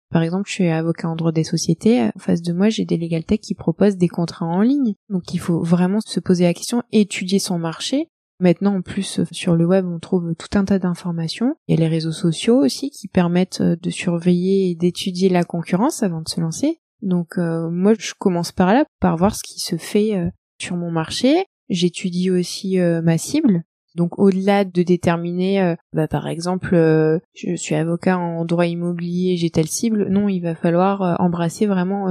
Par 0.10 0.22
exemple, 0.22 0.48
je 0.48 0.53
suis 0.53 0.69
avocat 0.69 1.10
en 1.10 1.15
droit 1.17 1.34
des 1.34 1.43
sociétés, 1.43 2.03
en 2.03 2.19
face 2.19 2.41
de 2.41 2.53
moi 2.53 2.69
j'ai 2.69 2.86
des 2.86 2.98
legal 2.98 3.24
tech 3.24 3.39
qui 3.39 3.55
proposent 3.55 3.98
des 3.98 4.07
contrats 4.07 4.46
en 4.46 4.62
ligne, 4.62 4.96
donc 5.10 5.34
il 5.34 5.39
faut 5.39 5.62
vraiment 5.62 6.00
se 6.01 6.19
poser 6.19 6.43
la 6.43 6.53
question, 6.53 6.84
étudier 6.91 7.39
son 7.39 7.57
marché, 7.60 8.10
Maintenant, 8.39 8.75
en 8.75 8.82
plus, 8.82 9.22
sur 9.32 9.56
le 9.56 9.65
web, 9.65 9.86
on 9.88 10.00
trouve 10.00 10.36
tout 10.36 10.58
un 10.58 10.65
tas 10.65 10.79
d'informations. 10.79 11.56
Il 11.67 11.75
y 11.75 11.77
a 11.77 11.82
les 11.82 11.88
réseaux 11.88 12.12
sociaux 12.12 12.58
aussi 12.63 12.91
qui 12.91 13.08
permettent 13.08 13.62
de 13.62 13.89
surveiller 13.89 14.70
et 14.70 14.75
d'étudier 14.75 15.29
la 15.29 15.44
concurrence 15.44 16.03
avant 16.03 16.22
de 16.22 16.29
se 16.29 16.39
lancer. 16.39 16.79
Donc 17.01 17.38
moi, 17.38 17.94
je 17.98 18.13
commence 18.17 18.51
par 18.51 18.74
là, 18.74 18.86
par 19.00 19.17
voir 19.17 19.36
ce 19.36 19.44
qui 19.44 19.60
se 19.60 19.77
fait 19.77 20.32
sur 20.62 20.75
mon 20.75 20.91
marché. 20.91 21.46
J'étudie 21.70 22.32
aussi 22.32 22.77
ma 22.77 23.17
cible, 23.17 23.63
donc 23.98 24.20
au-delà 24.20 24.63
de 24.63 24.84
déterminer, 24.84 25.62
euh, 25.62 25.75
bah, 25.92 26.08
par 26.08 26.27
exemple, 26.27 26.75
euh, 26.75 27.18
je 27.34 27.56
suis 27.56 27.74
avocat 27.74 28.18
en 28.18 28.46
droit 28.46 28.68
immobilier, 28.68 29.36
j'ai 29.38 29.50
telle 29.50 29.68
cible, 29.68 30.08
non, 30.08 30.30
il 30.30 30.39
va 30.42 30.54
falloir 30.54 31.01
euh, 31.01 31.16
embrasser 31.18 31.66
vraiment 31.66 32.08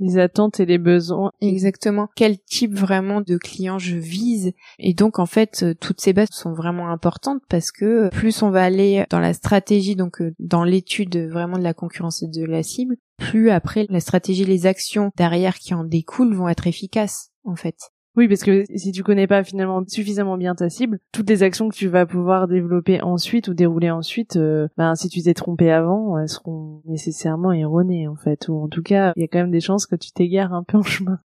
les 0.00 0.18
attentes 0.18 0.58
et 0.58 0.66
les 0.66 0.78
besoins. 0.78 1.30
Exactement. 1.40 2.08
Quel 2.16 2.38
type 2.40 2.74
vraiment 2.74 3.20
de 3.20 3.36
client 3.36 3.78
je 3.78 3.96
vise 3.96 4.52
Et 4.80 4.92
donc 4.92 5.18
en 5.20 5.26
fait, 5.26 5.64
toutes 5.80 6.00
ces 6.00 6.12
bases 6.12 6.30
sont 6.32 6.52
vraiment 6.52 6.90
importantes 6.90 7.42
parce 7.48 7.70
que 7.70 8.08
plus 8.10 8.42
on 8.42 8.50
va 8.50 8.64
aller 8.64 9.04
dans 9.08 9.20
la 9.20 9.32
stratégie, 9.32 9.94
donc 9.94 10.20
dans 10.40 10.64
l'étude 10.64 11.16
vraiment 11.30 11.58
de 11.58 11.62
la 11.62 11.74
concurrence 11.74 12.22
et 12.22 12.28
de 12.28 12.44
la 12.44 12.64
cible, 12.64 12.96
plus 13.18 13.50
après 13.50 13.86
la 13.88 14.00
stratégie, 14.00 14.44
les 14.44 14.66
actions 14.66 15.12
derrière 15.16 15.58
qui 15.58 15.74
en 15.74 15.84
découlent 15.84 16.34
vont 16.34 16.48
être 16.48 16.66
efficaces 16.66 17.30
en 17.44 17.54
fait. 17.54 17.76
Oui, 18.20 18.28
parce 18.28 18.42
que 18.42 18.66
si 18.76 18.92
tu 18.92 19.02
connais 19.02 19.26
pas 19.26 19.42
finalement 19.42 19.82
suffisamment 19.88 20.36
bien 20.36 20.54
ta 20.54 20.68
cible, 20.68 20.98
toutes 21.10 21.30
les 21.30 21.42
actions 21.42 21.70
que 21.70 21.74
tu 21.74 21.88
vas 21.88 22.04
pouvoir 22.04 22.48
développer 22.48 23.00
ensuite 23.00 23.48
ou 23.48 23.54
dérouler 23.54 23.90
ensuite, 23.90 24.36
euh, 24.36 24.68
ben 24.76 24.94
si 24.94 25.08
tu 25.08 25.22
t'es 25.22 25.32
trompé 25.32 25.70
avant, 25.70 26.18
elles 26.18 26.28
seront 26.28 26.82
nécessairement 26.84 27.50
erronées 27.50 28.08
en 28.08 28.16
fait, 28.16 28.48
ou 28.48 28.62
en 28.62 28.68
tout 28.68 28.82
cas, 28.82 29.14
il 29.16 29.22
y 29.22 29.24
a 29.24 29.26
quand 29.26 29.38
même 29.38 29.50
des 29.50 29.62
chances 29.62 29.86
que 29.86 29.96
tu 29.96 30.12
t'égares 30.12 30.52
un 30.52 30.64
peu 30.64 30.76
en 30.76 30.82
chemin. 30.82 31.18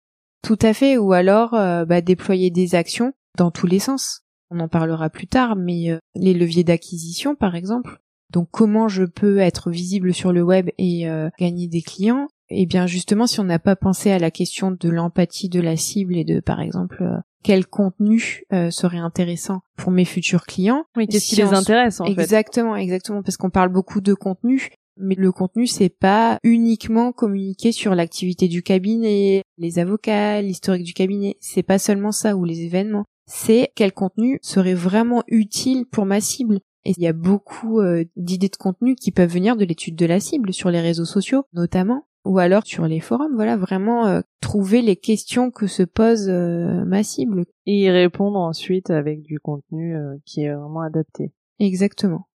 Tout 0.43 0.59
à 0.61 0.75
fait, 0.75 0.99
ou 0.99 1.13
alors 1.13 1.55
euh, 1.55 1.83
bah, 1.83 2.01
déployer 2.01 2.51
des 2.51 2.75
actions 2.75 3.13
dans 3.39 3.49
tous 3.49 3.65
les 3.65 3.79
sens. 3.79 4.21
On 4.51 4.59
en 4.59 4.67
parlera 4.67 5.09
plus 5.09 5.25
tard, 5.25 5.55
mais 5.55 5.89
euh, 5.89 5.97
les 6.13 6.35
leviers 6.35 6.63
d'acquisition 6.63 7.33
par 7.33 7.55
exemple. 7.55 8.01
Donc 8.29 8.49
comment 8.51 8.87
je 8.87 9.05
peux 9.05 9.39
être 9.39 9.71
visible 9.71 10.13
sur 10.13 10.31
le 10.31 10.43
web 10.43 10.69
et 10.77 11.07
gagner 11.39 11.67
des 11.67 11.81
clients 11.81 12.27
eh 12.49 12.65
bien 12.65 12.87
justement, 12.87 13.27
si 13.27 13.39
on 13.39 13.45
n'a 13.45 13.59
pas 13.59 13.75
pensé 13.75 14.11
à 14.11 14.19
la 14.19 14.31
question 14.31 14.71
de 14.71 14.89
l'empathie 14.89 15.49
de 15.49 15.61
la 15.61 15.77
cible 15.77 16.17
et 16.17 16.23
de, 16.23 16.39
par 16.39 16.61
exemple, 16.61 17.03
euh, 17.03 17.17
quel 17.43 17.67
contenu 17.67 18.43
euh, 18.53 18.71
serait 18.71 18.97
intéressant 18.97 19.61
pour 19.75 19.91
mes 19.91 20.05
futurs 20.05 20.45
clients. 20.45 20.85
Oui, 20.95 21.07
qu'est-ce 21.07 21.27
qui 21.27 21.35
les 21.35 21.53
intéresse 21.53 21.99
en 21.99 22.05
exactement, 22.05 22.15
fait? 22.15 22.21
Exactement, 22.21 22.75
exactement, 22.75 23.23
parce 23.23 23.37
qu'on 23.37 23.49
parle 23.49 23.69
beaucoup 23.69 24.01
de 24.01 24.13
contenu, 24.13 24.69
mais 24.97 25.15
le 25.15 25.31
contenu 25.31 25.67
c'est 25.67 25.89
pas 25.89 26.39
uniquement 26.43 27.11
communiquer 27.11 27.71
sur 27.71 27.95
l'activité 27.95 28.47
du 28.47 28.63
cabinet, 28.63 29.43
les 29.57 29.79
avocats, 29.79 30.41
l'historique 30.41 30.83
du 30.83 30.93
cabinet, 30.93 31.35
c'est 31.39 31.63
pas 31.63 31.79
seulement 31.79 32.11
ça 32.11 32.35
ou 32.35 32.45
les 32.45 32.61
événements. 32.61 33.05
C'est 33.25 33.71
quel 33.75 33.93
contenu 33.93 34.39
serait 34.41 34.73
vraiment 34.73 35.23
utile 35.27 35.85
pour 35.85 36.05
ma 36.05 36.19
cible. 36.19 36.59
Et 36.85 36.91
il 36.97 37.01
y 37.01 37.07
a 37.07 37.13
beaucoup 37.13 37.79
euh, 37.79 38.03
d'idées 38.17 38.49
de 38.49 38.57
contenu 38.57 38.95
qui 38.95 39.11
peuvent 39.11 39.31
venir 39.31 39.55
de 39.55 39.63
l'étude 39.63 39.95
de 39.95 40.05
la 40.05 40.19
cible 40.19 40.53
sur 40.53 40.69
les 40.69 40.81
réseaux 40.81 41.05
sociaux 41.05 41.45
notamment 41.53 42.05
ou 42.25 42.39
alors 42.39 42.65
sur 42.65 42.87
les 42.87 42.99
forums, 42.99 43.35
voilà, 43.35 43.57
vraiment 43.57 44.07
euh, 44.07 44.21
trouver 44.39 44.81
les 44.81 44.95
questions 44.95 45.51
que 45.51 45.67
se 45.67 45.83
pose 45.83 46.29
euh, 46.29 46.85
ma 46.85 47.03
cible. 47.03 47.45
Et 47.65 47.81
y 47.81 47.89
répondre 47.89 48.39
ensuite 48.39 48.89
avec 48.89 49.21
du 49.21 49.39
contenu 49.39 49.95
euh, 49.95 50.15
qui 50.25 50.43
est 50.43 50.53
vraiment 50.53 50.81
adapté. 50.81 51.33
Exactement. 51.59 52.27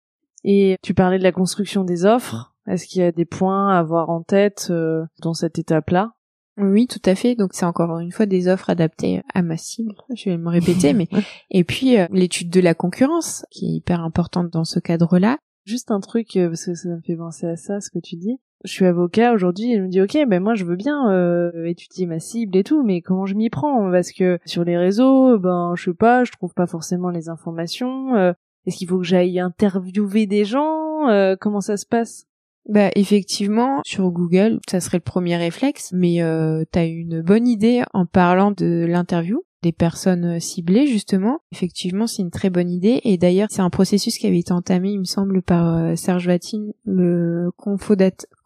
Et 0.43 0.77
tu 0.83 0.93
parlais 0.93 1.17
de 1.17 1.23
la 1.23 1.31
construction 1.31 1.83
des 1.83 2.05
offres. 2.05 2.55
Est-ce 2.67 2.87
qu'il 2.87 3.01
y 3.01 3.05
a 3.05 3.11
des 3.11 3.25
points 3.25 3.73
à 3.73 3.79
avoir 3.79 4.09
en 4.09 4.21
tête 4.21 4.71
dans 5.21 5.33
cette 5.33 5.57
étape-là? 5.57 6.13
Oui, 6.57 6.87
tout 6.87 7.01
à 7.05 7.15
fait. 7.15 7.35
Donc 7.35 7.53
c'est 7.53 7.65
encore 7.65 7.99
une 7.99 8.11
fois 8.11 8.25
des 8.25 8.47
offres 8.47 8.69
adaptées 8.69 9.21
à 9.33 9.41
ma 9.41 9.57
cible. 9.57 9.95
Je 10.15 10.29
vais 10.29 10.37
me 10.37 10.49
répéter, 10.49 10.93
mais 10.93 11.07
et 11.49 11.63
puis 11.63 11.97
l'étude 12.11 12.51
de 12.51 12.61
la 12.61 12.75
concurrence 12.75 13.45
qui 13.49 13.65
est 13.65 13.75
hyper 13.77 14.01
importante 14.01 14.49
dans 14.51 14.65
ce 14.65 14.79
cadre-là. 14.79 15.39
Juste 15.65 15.91
un 15.91 15.99
truc 15.99 16.29
parce 16.35 16.65
que 16.65 16.75
ça 16.75 16.89
me 16.89 17.01
fait 17.01 17.17
penser 17.17 17.47
à 17.47 17.57
ça, 17.57 17.81
ce 17.81 17.89
que 17.89 17.99
tu 17.99 18.15
dis 18.15 18.39
je 18.63 18.71
suis 18.71 18.85
avocat 18.85 19.33
aujourd'hui 19.33 19.73
et 19.73 19.79
me 19.79 19.87
dis 19.87 20.01
ok 20.01 20.17
ben 20.27 20.41
moi 20.41 20.53
je 20.53 20.65
veux 20.65 20.75
bien 20.75 21.11
euh, 21.11 21.65
étudier 21.65 22.05
ma 22.05 22.19
cible 22.19 22.57
et 22.57 22.63
tout 22.63 22.83
mais 22.83 23.01
comment 23.01 23.25
je 23.25 23.35
m'y 23.35 23.49
prends? 23.49 23.89
Parce 23.91 24.11
que 24.11 24.39
sur 24.45 24.63
les 24.63 24.77
réseaux 24.77 25.37
ben 25.37 25.73
je 25.75 25.85
sais 25.85 25.93
pas 25.93 26.23
je 26.23 26.31
trouve 26.31 26.53
pas 26.53 26.67
forcément 26.67 27.09
les 27.09 27.29
informations 27.29 28.15
euh, 28.15 28.33
est-ce 28.65 28.77
qu'il 28.77 28.87
faut 28.87 28.97
que 28.97 29.05
j'aille 29.05 29.39
interviewer 29.39 30.25
des 30.25 30.45
gens? 30.45 31.07
Euh, 31.09 31.35
comment 31.39 31.61
ça 31.61 31.77
se 31.77 31.85
passe? 31.85 32.25
Bah 32.67 32.89
effectivement 32.95 33.81
sur 33.85 34.11
Google 34.11 34.59
ça 34.69 34.79
serait 34.79 34.97
le 34.97 35.03
premier 35.03 35.37
réflexe 35.37 35.91
mais 35.93 36.21
euh, 36.21 36.65
t'as 36.71 36.85
une 36.85 37.21
bonne 37.21 37.47
idée 37.47 37.83
en 37.93 38.05
parlant 38.05 38.51
de 38.51 38.85
l'interview 38.87 39.43
des 39.61 39.71
personnes 39.71 40.37
euh, 40.37 40.39
ciblées 40.39 40.87
justement. 40.87 41.39
Effectivement, 41.51 42.07
c'est 42.07 42.21
une 42.21 42.31
très 42.31 42.49
bonne 42.49 42.69
idée 42.69 43.01
et 43.03 43.17
d'ailleurs, 43.17 43.47
c'est 43.51 43.61
un 43.61 43.69
processus 43.69 44.17
qui 44.17 44.27
avait 44.27 44.39
été 44.39 44.51
entamé, 44.51 44.91
il 44.91 44.99
me 44.99 45.05
semble, 45.05 45.41
par 45.41 45.75
euh, 45.75 45.95
Serge 45.95 46.27
Vatine, 46.27 46.73
le 46.85 47.51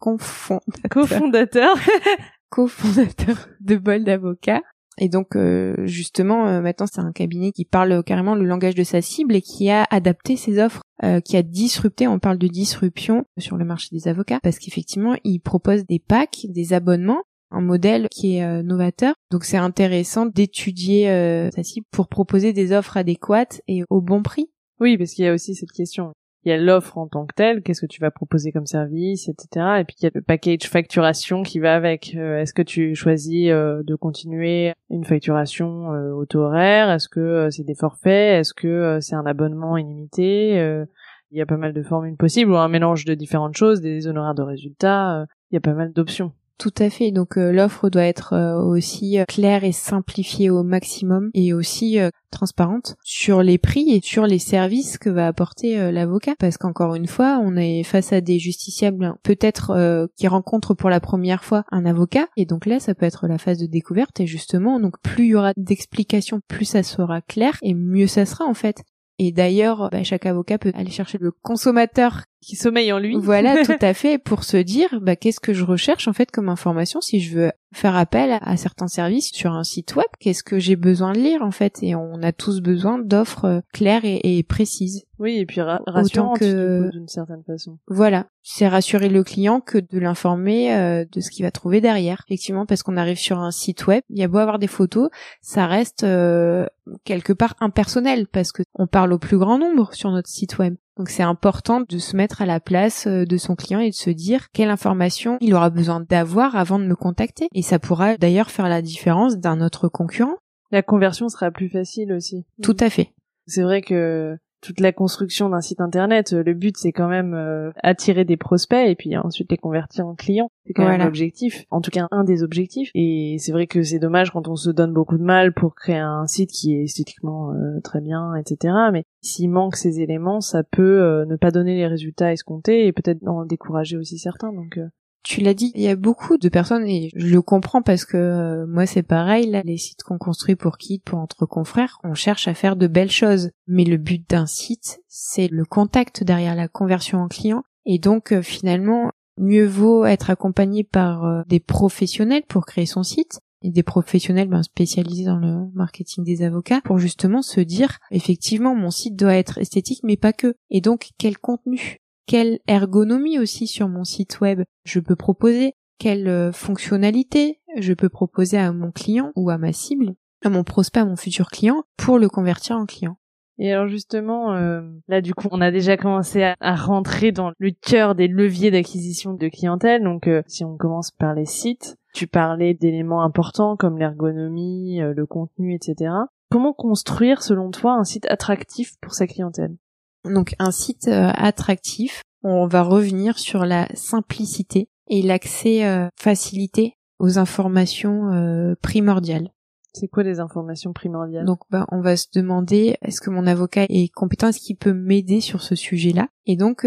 confondateur 0.04 0.90
cofondateur 0.90 1.76
cofondateur 2.50 3.48
de 3.60 3.76
Bol 3.76 4.04
d'avocat. 4.04 4.62
Et 4.98 5.08
donc 5.08 5.34
euh, 5.34 5.74
justement, 5.86 6.60
maintenant 6.60 6.86
c'est 6.86 7.00
un 7.00 7.10
cabinet 7.10 7.50
qui 7.50 7.64
parle 7.64 8.04
carrément 8.04 8.34
le 8.34 8.44
langage 8.44 8.76
de 8.76 8.84
sa 8.84 9.00
cible 9.00 9.34
et 9.34 9.42
qui 9.42 9.70
a 9.70 9.86
adapté 9.90 10.36
ses 10.36 10.60
offres, 10.60 10.82
qui 11.24 11.36
a 11.36 11.42
disrupté. 11.42 12.06
On 12.06 12.20
parle 12.20 12.38
de 12.38 12.46
disruption 12.46 13.24
sur 13.38 13.56
le 13.56 13.64
marché 13.64 13.88
des 13.90 14.06
avocats 14.06 14.38
parce 14.40 14.60
qu'effectivement, 14.60 15.16
il 15.24 15.40
propose 15.40 15.84
des 15.86 15.98
packs, 15.98 16.46
des 16.48 16.72
abonnements 16.72 17.22
un 17.54 17.60
modèle 17.60 18.08
qui 18.10 18.36
est 18.36 18.44
euh, 18.44 18.62
novateur. 18.62 19.14
Donc 19.30 19.44
c'est 19.44 19.56
intéressant 19.56 20.26
d'étudier 20.26 21.10
euh, 21.10 21.50
ça 21.50 21.62
pour 21.90 22.08
proposer 22.08 22.52
des 22.52 22.72
offres 22.72 22.96
adéquates 22.96 23.62
et 23.68 23.82
au 23.90 24.00
bon 24.00 24.22
prix. 24.22 24.50
Oui, 24.80 24.98
parce 24.98 25.12
qu'il 25.12 25.24
y 25.24 25.28
a 25.28 25.32
aussi 25.32 25.54
cette 25.54 25.72
question. 25.72 26.12
Il 26.44 26.50
y 26.50 26.52
a 26.52 26.58
l'offre 26.58 26.98
en 26.98 27.06
tant 27.06 27.26
que 27.26 27.34
telle, 27.34 27.62
qu'est-ce 27.62 27.80
que 27.80 27.86
tu 27.86 28.00
vas 28.00 28.10
proposer 28.10 28.52
comme 28.52 28.66
service, 28.66 29.28
etc. 29.28 29.78
Et 29.80 29.84
puis 29.84 29.96
il 30.00 30.04
y 30.04 30.06
a 30.06 30.10
le 30.14 30.20
package 30.20 30.68
facturation 30.68 31.42
qui 31.42 31.58
va 31.58 31.74
avec. 31.74 32.14
Euh, 32.16 32.40
est-ce 32.40 32.52
que 32.52 32.62
tu 32.62 32.94
choisis 32.94 33.48
de 33.48 33.94
continuer 33.94 34.72
une 34.90 35.04
facturation 35.04 35.88
auto-horaire 36.16 36.90
Est-ce 36.90 37.08
que 37.08 37.48
c'est 37.50 37.64
des 37.64 37.74
forfaits? 37.74 38.40
Est-ce 38.40 38.54
que 38.54 38.98
c'est 39.00 39.14
un 39.14 39.26
abonnement 39.26 39.76
illimité? 39.76 40.84
Il 41.30 41.38
y 41.38 41.40
a 41.40 41.46
pas 41.46 41.56
mal 41.56 41.72
de 41.72 41.82
formules 41.82 42.16
possibles 42.16 42.52
ou 42.52 42.56
un 42.56 42.68
mélange 42.68 43.04
de 43.04 43.14
différentes 43.14 43.56
choses, 43.56 43.80
des 43.80 44.06
honoraires 44.06 44.34
de 44.34 44.42
résultats. 44.42 45.26
Il 45.50 45.54
y 45.54 45.58
a 45.58 45.60
pas 45.60 45.72
mal 45.72 45.92
d'options. 45.92 46.32
Tout 46.58 46.74
à 46.78 46.88
fait. 46.88 47.10
Donc 47.10 47.36
euh, 47.36 47.50
l'offre 47.50 47.90
doit 47.90 48.04
être 48.04 48.32
euh, 48.32 48.62
aussi 48.62 49.18
euh, 49.18 49.24
claire 49.24 49.64
et 49.64 49.72
simplifiée 49.72 50.50
au 50.50 50.62
maximum 50.62 51.30
et 51.34 51.52
aussi 51.52 51.98
transparente 52.30 52.96
sur 53.02 53.42
les 53.42 53.58
prix 53.58 53.90
et 53.90 54.00
sur 54.00 54.26
les 54.26 54.38
services 54.38 54.98
que 54.98 55.10
va 55.10 55.26
apporter 55.26 55.92
l'avocat. 55.92 56.34
Parce 56.38 56.56
qu'encore 56.56 56.94
une 56.94 57.06
fois, 57.06 57.40
on 57.42 57.56
est 57.56 57.82
face 57.82 58.12
à 58.12 58.20
des 58.20 58.38
justiciables 58.38 59.14
peut-être 59.22 60.08
qui 60.16 60.26
rencontrent 60.26 60.74
pour 60.74 60.90
la 60.90 61.00
première 61.00 61.44
fois 61.44 61.64
un 61.70 61.86
avocat. 61.86 62.26
Et 62.36 62.44
donc 62.44 62.66
là, 62.66 62.80
ça 62.80 62.94
peut 62.94 63.06
être 63.06 63.28
la 63.28 63.38
phase 63.38 63.58
de 63.58 63.66
découverte. 63.66 64.18
Et 64.20 64.26
justement, 64.26 64.80
donc 64.80 65.00
plus 65.00 65.24
il 65.24 65.30
y 65.30 65.34
aura 65.36 65.52
d'explications, 65.56 66.40
plus 66.48 66.64
ça 66.64 66.82
sera 66.82 67.20
clair 67.20 67.56
et 67.62 67.74
mieux 67.74 68.08
ça 68.08 68.26
sera 68.26 68.44
en 68.44 68.54
fait. 68.54 68.82
Et 69.18 69.30
d'ailleurs, 69.30 69.90
bah, 69.92 70.02
chaque 70.02 70.26
avocat 70.26 70.58
peut 70.58 70.72
aller 70.74 70.90
chercher 70.90 71.18
le 71.18 71.30
consommateur 71.30 72.24
qui 72.44 72.56
sommeille 72.56 72.92
en 72.92 72.98
lui. 72.98 73.16
Voilà, 73.18 73.56
tout 73.64 73.72
à 73.80 73.94
fait, 73.94 74.18
pour 74.18 74.44
se 74.44 74.56
dire, 74.56 75.00
bah, 75.00 75.16
qu'est-ce 75.16 75.40
que 75.40 75.52
je 75.52 75.64
recherche 75.64 76.08
en 76.08 76.12
fait 76.12 76.30
comme 76.30 76.48
information 76.48 77.00
si 77.00 77.20
je 77.20 77.36
veux 77.36 77.52
faire 77.74 77.96
appel 77.96 78.38
à 78.40 78.56
certains 78.56 78.86
services 78.86 79.30
sur 79.32 79.52
un 79.52 79.64
site 79.64 79.96
web, 79.96 80.06
qu'est-ce 80.20 80.44
que 80.44 80.58
j'ai 80.58 80.76
besoin 80.76 81.12
de 81.12 81.18
lire 81.18 81.42
en 81.42 81.50
fait? 81.50 81.82
Et 81.82 81.94
on 81.94 82.22
a 82.22 82.32
tous 82.32 82.60
besoin 82.60 82.98
d'offres 82.98 83.44
euh, 83.46 83.60
claires 83.72 84.02
et, 84.04 84.42
précises. 84.44 85.04
Oui, 85.18 85.38
et 85.38 85.46
puis 85.46 85.60
rassurantes 85.60 86.38
que... 86.38 86.90
d'une 86.90 87.08
certaine 87.08 87.42
façon. 87.44 87.78
Voilà, 87.88 88.26
c'est 88.42 88.68
rassurer 88.68 89.08
le 89.08 89.24
client 89.24 89.60
que 89.60 89.78
de 89.78 89.98
l'informer 89.98 90.74
euh, 90.74 91.04
de 91.10 91.20
ce 91.20 91.30
qu'il 91.30 91.44
va 91.44 91.50
trouver 91.50 91.80
derrière. 91.80 92.22
Effectivement, 92.26 92.66
parce 92.66 92.82
qu'on 92.82 92.96
arrive 92.96 93.18
sur 93.18 93.38
un 93.38 93.50
site 93.50 93.86
web, 93.86 94.02
il 94.08 94.18
y 94.18 94.22
a 94.22 94.28
beau 94.28 94.38
avoir 94.38 94.58
des 94.58 94.66
photos, 94.66 95.08
ça 95.40 95.66
reste 95.66 96.04
euh, 96.04 96.66
quelque 97.04 97.32
part 97.32 97.54
impersonnel 97.60 98.26
parce 98.28 98.52
que 98.52 98.62
on 98.74 98.86
parle 98.86 99.12
au 99.12 99.18
plus 99.18 99.38
grand 99.38 99.58
nombre 99.58 99.92
sur 99.94 100.10
notre 100.10 100.28
site 100.28 100.58
web. 100.58 100.76
Donc 100.96 101.08
c'est 101.08 101.22
important 101.22 101.80
de 101.80 101.98
se 101.98 102.16
mettre 102.16 102.42
à 102.42 102.46
la 102.46 102.60
place 102.60 103.06
euh, 103.06 103.24
de 103.24 103.36
son 103.36 103.56
client 103.56 103.80
et 103.80 103.90
de 103.90 103.94
se 103.94 104.10
dire 104.10 104.50
quelle 104.52 104.70
information 104.70 105.38
il 105.40 105.54
aura 105.54 105.70
besoin 105.70 106.00
d'avoir 106.00 106.56
avant 106.56 106.78
de 106.78 106.84
me 106.84 106.94
contacter. 106.94 107.48
Et 107.52 107.62
ça 107.62 107.78
pourra 107.78 108.16
d'ailleurs 108.16 108.50
faire 108.50 108.68
la 108.68 108.82
différence 108.82 109.38
d'un 109.38 109.60
autre 109.60 109.88
concurrent. 109.88 110.36
La 110.70 110.82
conversion 110.82 111.28
sera 111.28 111.50
plus 111.50 111.68
facile 111.68 112.12
aussi. 112.12 112.44
Tout 112.62 112.76
à 112.80 112.90
fait. 112.90 113.12
C'est 113.46 113.62
vrai 113.62 113.82
que 113.82 114.36
toute 114.64 114.80
la 114.80 114.92
construction 114.92 115.50
d'un 115.50 115.60
site 115.60 115.82
internet, 115.82 116.32
euh, 116.32 116.42
le 116.42 116.54
but 116.54 116.76
c'est 116.78 116.92
quand 116.92 117.08
même 117.08 117.34
euh, 117.34 117.70
attirer 117.82 118.24
des 118.24 118.38
prospects 118.38 118.88
et 118.88 118.94
puis 118.94 119.14
ensuite 119.16 119.50
les 119.50 119.58
convertir 119.58 120.06
en 120.06 120.14
clients. 120.14 120.48
C'est 120.66 120.72
quand 120.72 120.88
même 120.88 121.02
l'objectif, 121.02 121.66
en 121.70 121.82
tout 121.82 121.90
cas 121.90 122.08
un 122.10 122.24
des 122.24 122.42
objectifs. 122.42 122.90
Et 122.94 123.36
c'est 123.38 123.52
vrai 123.52 123.66
que 123.66 123.82
c'est 123.82 123.98
dommage 123.98 124.30
quand 124.30 124.48
on 124.48 124.56
se 124.56 124.70
donne 124.70 124.94
beaucoup 124.94 125.18
de 125.18 125.22
mal 125.22 125.52
pour 125.52 125.74
créer 125.74 125.98
un 125.98 126.26
site 126.26 126.50
qui 126.50 126.74
est 126.74 126.84
esthétiquement 126.84 127.52
euh, 127.52 127.80
très 127.82 128.00
bien, 128.00 128.34
etc. 128.36 128.74
Mais 128.90 129.04
s'il 129.20 129.50
manque 129.50 129.76
ces 129.76 130.00
éléments, 130.00 130.40
ça 130.40 130.62
peut 130.62 131.24
ne 131.28 131.36
pas 131.36 131.50
donner 131.50 131.74
les 131.76 131.86
résultats 131.86 132.32
escomptés 132.32 132.86
et 132.86 132.92
peut-être 132.92 133.26
en 133.26 133.44
décourager 133.44 133.98
aussi 133.98 134.18
certains. 134.18 134.52
Donc 134.52 134.78
Tu 135.24 135.40
l'as 135.40 135.54
dit, 135.54 135.72
il 135.74 135.80
y 135.80 135.88
a 135.88 135.96
beaucoup 135.96 136.36
de 136.36 136.48
personnes 136.50 136.86
et 136.86 137.10
je 137.16 137.28
le 137.28 137.40
comprends 137.40 137.80
parce 137.80 138.04
que 138.04 138.18
euh, 138.18 138.66
moi 138.66 138.84
c'est 138.84 139.02
pareil, 139.02 139.50
là 139.50 139.62
les 139.64 139.78
sites 139.78 140.02
qu'on 140.02 140.18
construit 140.18 140.54
pour 140.54 140.76
Kit, 140.76 141.00
pour 141.02 141.18
entre 141.18 141.46
confrères, 141.46 141.98
on 142.04 142.12
cherche 142.12 142.46
à 142.46 142.52
faire 142.52 142.76
de 142.76 142.86
belles 142.86 143.10
choses. 143.10 143.50
Mais 143.66 143.84
le 143.84 143.96
but 143.96 144.22
d'un 144.28 144.44
site, 144.44 145.00
c'est 145.08 145.48
le 145.48 145.64
contact 145.64 146.22
derrière 146.22 146.54
la 146.54 146.68
conversion 146.68 147.20
en 147.20 147.28
client. 147.28 147.64
Et 147.86 147.98
donc 147.98 148.32
euh, 148.32 148.42
finalement, 148.42 149.12
mieux 149.38 149.66
vaut 149.66 150.04
être 150.04 150.28
accompagné 150.28 150.84
par 150.84 151.24
euh, 151.24 151.42
des 151.48 151.60
professionnels 151.60 152.44
pour 152.46 152.66
créer 152.66 152.86
son 152.86 153.02
site 153.02 153.40
et 153.62 153.70
des 153.70 153.82
professionnels 153.82 154.48
ben, 154.48 154.62
spécialisés 154.62 155.24
dans 155.24 155.38
le 155.38 155.70
marketing 155.72 156.22
des 156.22 156.42
avocats 156.42 156.82
pour 156.84 156.98
justement 156.98 157.40
se 157.40 157.60
dire 157.60 157.98
effectivement 158.10 158.74
mon 158.74 158.90
site 158.90 159.16
doit 159.16 159.36
être 159.36 159.56
esthétique 159.56 160.00
mais 160.04 160.18
pas 160.18 160.34
que. 160.34 160.54
Et 160.68 160.82
donc 160.82 161.08
quel 161.16 161.38
contenu 161.38 162.03
quelle 162.26 162.58
ergonomie 162.66 163.38
aussi 163.38 163.66
sur 163.66 163.88
mon 163.88 164.04
site 164.04 164.40
web 164.40 164.62
je 164.84 165.00
peux 165.00 165.16
proposer, 165.16 165.74
quelle 165.98 166.28
euh, 166.28 166.52
fonctionnalité 166.52 167.60
je 167.78 167.92
peux 167.92 168.08
proposer 168.08 168.58
à 168.58 168.72
mon 168.72 168.90
client 168.90 169.32
ou 169.36 169.50
à 169.50 169.58
ma 169.58 169.72
cible, 169.72 170.14
à 170.44 170.50
mon 170.50 170.64
prospect, 170.64 171.00
à 171.00 171.04
mon 171.04 171.16
futur 171.16 171.50
client, 171.50 171.84
pour 171.96 172.18
le 172.18 172.28
convertir 172.28 172.76
en 172.76 172.86
client? 172.86 173.16
Et 173.58 173.72
alors 173.72 173.86
justement, 173.86 174.54
euh, 174.54 174.82
là 175.06 175.20
du 175.20 175.32
coup, 175.32 175.46
on 175.52 175.60
a 175.60 175.70
déjà 175.70 175.96
commencé 175.96 176.54
à, 176.58 176.74
rentrer 176.74 177.30
dans 177.30 177.52
le 177.58 177.70
cœur 177.70 178.16
des 178.16 178.26
leviers 178.26 178.72
d'acquisition 178.72 179.32
de 179.32 179.48
clientèle. 179.48 180.02
Donc 180.02 180.26
euh, 180.26 180.42
si 180.48 180.64
on 180.64 180.76
commence 180.76 181.12
par 181.12 181.34
les 181.34 181.46
sites, 181.46 181.96
tu 182.14 182.26
parlais 182.26 182.74
d'éléments 182.74 183.22
importants 183.22 183.76
comme 183.76 183.98
l'ergonomie, 183.98 184.98
le 185.00 185.26
contenu, 185.26 185.74
etc. 185.74 186.12
Comment 186.50 186.72
construire 186.72 187.42
selon 187.42 187.70
toi 187.70 187.94
un 187.94 188.04
site 188.04 188.26
attractif 188.30 188.94
pour 189.00 189.14
sa 189.14 189.26
clientèle? 189.26 189.76
Donc 190.24 190.54
un 190.58 190.70
site 190.70 191.08
euh, 191.08 191.30
attractif, 191.34 192.22
on 192.42 192.66
va 192.66 192.82
revenir 192.82 193.38
sur 193.38 193.64
la 193.64 193.88
simplicité 193.94 194.88
et 195.08 195.22
l'accès 195.22 195.86
euh, 195.86 196.08
facilité 196.18 196.94
aux 197.18 197.38
informations 197.38 198.32
euh, 198.32 198.74
primordiales. 198.82 199.50
C'est 199.92 200.08
quoi 200.08 200.24
les 200.24 200.40
informations 200.40 200.92
primordiales? 200.92 201.44
Donc 201.44 201.60
bah, 201.70 201.86
on 201.92 202.00
va 202.00 202.16
se 202.16 202.26
demander 202.34 202.96
est-ce 203.02 203.20
que 203.20 203.30
mon 203.30 203.46
avocat 203.46 203.84
est 203.88 204.12
compétent, 204.12 204.48
est-ce 204.48 204.58
qu'il 204.58 204.76
peut 204.76 204.92
m'aider 204.92 205.40
sur 205.40 205.62
ce 205.62 205.76
sujet-là? 205.76 206.28
Et 206.46 206.56
donc 206.56 206.84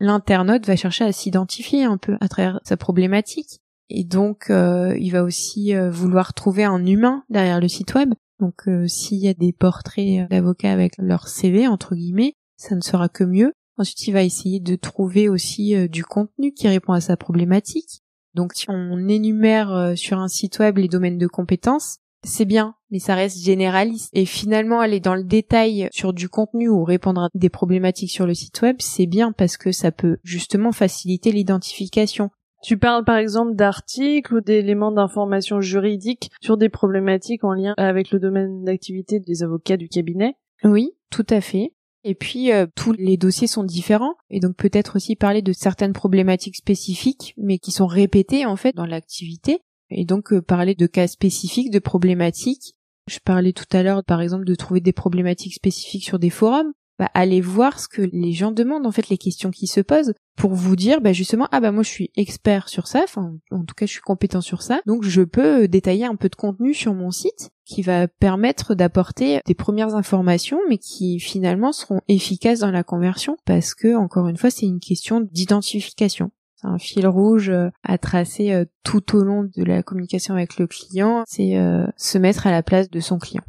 l'internaute 0.00 0.66
va 0.66 0.74
chercher 0.74 1.04
à 1.04 1.12
s'identifier 1.12 1.84
un 1.84 1.96
peu 1.96 2.16
à 2.20 2.26
travers 2.26 2.58
sa 2.64 2.76
problématique. 2.76 3.60
Et 3.88 4.02
donc 4.02 4.46
il 4.48 5.10
va 5.12 5.22
aussi 5.22 5.74
vouloir 5.90 6.34
trouver 6.34 6.64
un 6.64 6.84
humain 6.84 7.22
derrière 7.30 7.60
le 7.60 7.68
site 7.68 7.94
web. 7.94 8.14
Donc 8.40 8.68
s'il 8.88 9.18
y 9.18 9.28
a 9.28 9.34
des 9.34 9.52
portraits 9.52 10.28
d'avocats 10.28 10.72
avec 10.72 10.94
leur 10.98 11.28
CV 11.28 11.68
entre 11.68 11.94
guillemets, 11.94 12.34
ça 12.60 12.74
ne 12.74 12.80
sera 12.80 13.08
que 13.08 13.24
mieux. 13.24 13.52
Ensuite, 13.78 14.06
il 14.06 14.12
va 14.12 14.22
essayer 14.22 14.60
de 14.60 14.76
trouver 14.76 15.28
aussi 15.28 15.74
euh, 15.74 15.88
du 15.88 16.04
contenu 16.04 16.52
qui 16.52 16.68
répond 16.68 16.92
à 16.92 17.00
sa 17.00 17.16
problématique. 17.16 18.02
Donc, 18.34 18.52
si 18.54 18.66
on 18.68 19.08
énumère 19.08 19.72
euh, 19.72 19.94
sur 19.94 20.18
un 20.18 20.28
site 20.28 20.58
web 20.58 20.76
les 20.76 20.88
domaines 20.88 21.18
de 21.18 21.26
compétences, 21.26 21.96
c'est 22.22 22.44
bien, 22.44 22.74
mais 22.90 22.98
ça 22.98 23.14
reste 23.14 23.42
généraliste. 23.42 24.10
Et 24.12 24.26
finalement, 24.26 24.80
aller 24.80 25.00
dans 25.00 25.14
le 25.14 25.24
détail 25.24 25.88
sur 25.90 26.12
du 26.12 26.28
contenu 26.28 26.68
ou 26.68 26.84
répondre 26.84 27.22
à 27.22 27.28
des 27.34 27.48
problématiques 27.48 28.10
sur 28.10 28.26
le 28.26 28.34
site 28.34 28.60
web, 28.60 28.76
c'est 28.78 29.06
bien 29.06 29.32
parce 29.32 29.56
que 29.56 29.72
ça 29.72 29.90
peut 29.90 30.18
justement 30.22 30.72
faciliter 30.72 31.32
l'identification. 31.32 32.30
Tu 32.62 32.76
parles 32.76 33.06
par 33.06 33.16
exemple 33.16 33.54
d'articles 33.54 34.34
ou 34.34 34.40
d'éléments 34.42 34.92
d'information 34.92 35.62
juridique 35.62 36.30
sur 36.42 36.58
des 36.58 36.68
problématiques 36.68 37.42
en 37.42 37.54
lien 37.54 37.72
avec 37.78 38.10
le 38.10 38.20
domaine 38.20 38.64
d'activité 38.64 39.18
des 39.18 39.42
avocats 39.42 39.78
du 39.78 39.88
cabinet? 39.88 40.36
Oui, 40.62 40.90
tout 41.10 41.26
à 41.30 41.40
fait. 41.40 41.72
Et 42.04 42.14
puis 42.14 42.52
euh, 42.52 42.66
tous 42.74 42.92
les 42.92 43.16
dossiers 43.16 43.46
sont 43.46 43.64
différents. 43.64 44.14
Et 44.30 44.40
donc 44.40 44.56
peut-être 44.56 44.96
aussi 44.96 45.16
parler 45.16 45.42
de 45.42 45.52
certaines 45.52 45.92
problématiques 45.92 46.56
spécifiques 46.56 47.34
mais 47.36 47.58
qui 47.58 47.72
sont 47.72 47.86
répétées 47.86 48.46
en 48.46 48.56
fait 48.56 48.74
dans 48.74 48.86
l'activité. 48.86 49.60
Et 49.90 50.04
donc 50.04 50.32
euh, 50.32 50.40
parler 50.40 50.74
de 50.74 50.86
cas 50.86 51.08
spécifiques, 51.08 51.70
de 51.70 51.78
problématiques. 51.78 52.76
Je 53.06 53.18
parlais 53.18 53.52
tout 53.52 53.64
à 53.72 53.82
l'heure 53.82 54.04
par 54.04 54.20
exemple 54.20 54.44
de 54.44 54.54
trouver 54.54 54.80
des 54.80 54.92
problématiques 54.92 55.54
spécifiques 55.54 56.04
sur 56.04 56.18
des 56.18 56.30
forums 56.30 56.72
bah, 57.00 57.08
allez 57.14 57.40
voir 57.40 57.80
ce 57.80 57.88
que 57.88 58.02
les 58.02 58.32
gens 58.32 58.52
demandent, 58.52 58.86
en 58.86 58.92
fait, 58.92 59.08
les 59.08 59.16
questions 59.16 59.50
qui 59.50 59.66
se 59.66 59.80
posent, 59.80 60.12
pour 60.36 60.52
vous 60.52 60.76
dire, 60.76 61.00
bah, 61.00 61.14
justement, 61.14 61.48
ah 61.50 61.58
bah 61.58 61.72
moi 61.72 61.82
je 61.82 61.88
suis 61.88 62.10
expert 62.14 62.68
sur 62.68 62.86
ça, 62.86 63.00
enfin, 63.04 63.32
en 63.50 63.64
tout 63.64 63.74
cas 63.74 63.86
je 63.86 63.92
suis 63.92 64.02
compétent 64.02 64.42
sur 64.42 64.60
ça, 64.60 64.82
donc 64.84 65.04
je 65.04 65.22
peux 65.22 65.62
euh, 65.62 65.66
détailler 65.66 66.04
un 66.04 66.14
peu 66.14 66.28
de 66.28 66.36
contenu 66.36 66.74
sur 66.74 66.92
mon 66.92 67.10
site 67.10 67.52
qui 67.64 67.80
va 67.80 68.06
permettre 68.06 68.74
d'apporter 68.74 69.40
des 69.46 69.54
premières 69.54 69.94
informations, 69.94 70.60
mais 70.68 70.76
qui 70.76 71.20
finalement 71.20 71.72
seront 71.72 72.02
efficaces 72.06 72.58
dans 72.58 72.70
la 72.70 72.84
conversion, 72.84 73.38
parce 73.46 73.74
que, 73.74 73.96
encore 73.96 74.28
une 74.28 74.36
fois, 74.36 74.50
c'est 74.50 74.66
une 74.66 74.80
question 74.80 75.22
d'identification. 75.22 76.30
C'est 76.56 76.68
un 76.68 76.76
fil 76.76 77.06
rouge 77.06 77.48
euh, 77.48 77.70
à 77.82 77.96
tracer 77.96 78.52
euh, 78.52 78.66
tout 78.84 79.16
au 79.16 79.24
long 79.24 79.44
de 79.44 79.64
la 79.64 79.82
communication 79.82 80.34
avec 80.34 80.58
le 80.58 80.66
client, 80.66 81.24
c'est 81.26 81.56
se 81.96 82.18
mettre 82.18 82.46
à 82.46 82.50
la 82.50 82.62
place 82.62 82.90
de 82.90 83.00
son 83.00 83.18
client. 83.18 83.42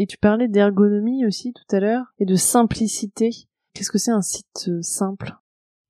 Et 0.00 0.06
tu 0.06 0.16
parlais 0.16 0.46
d'ergonomie 0.46 1.26
aussi 1.26 1.52
tout 1.52 1.74
à 1.74 1.80
l'heure 1.80 2.04
et 2.20 2.24
de 2.24 2.36
simplicité. 2.36 3.30
Qu'est-ce 3.74 3.90
que 3.90 3.98
c'est 3.98 4.12
un 4.12 4.22
site 4.22 4.68
euh, 4.68 4.80
simple? 4.80 5.34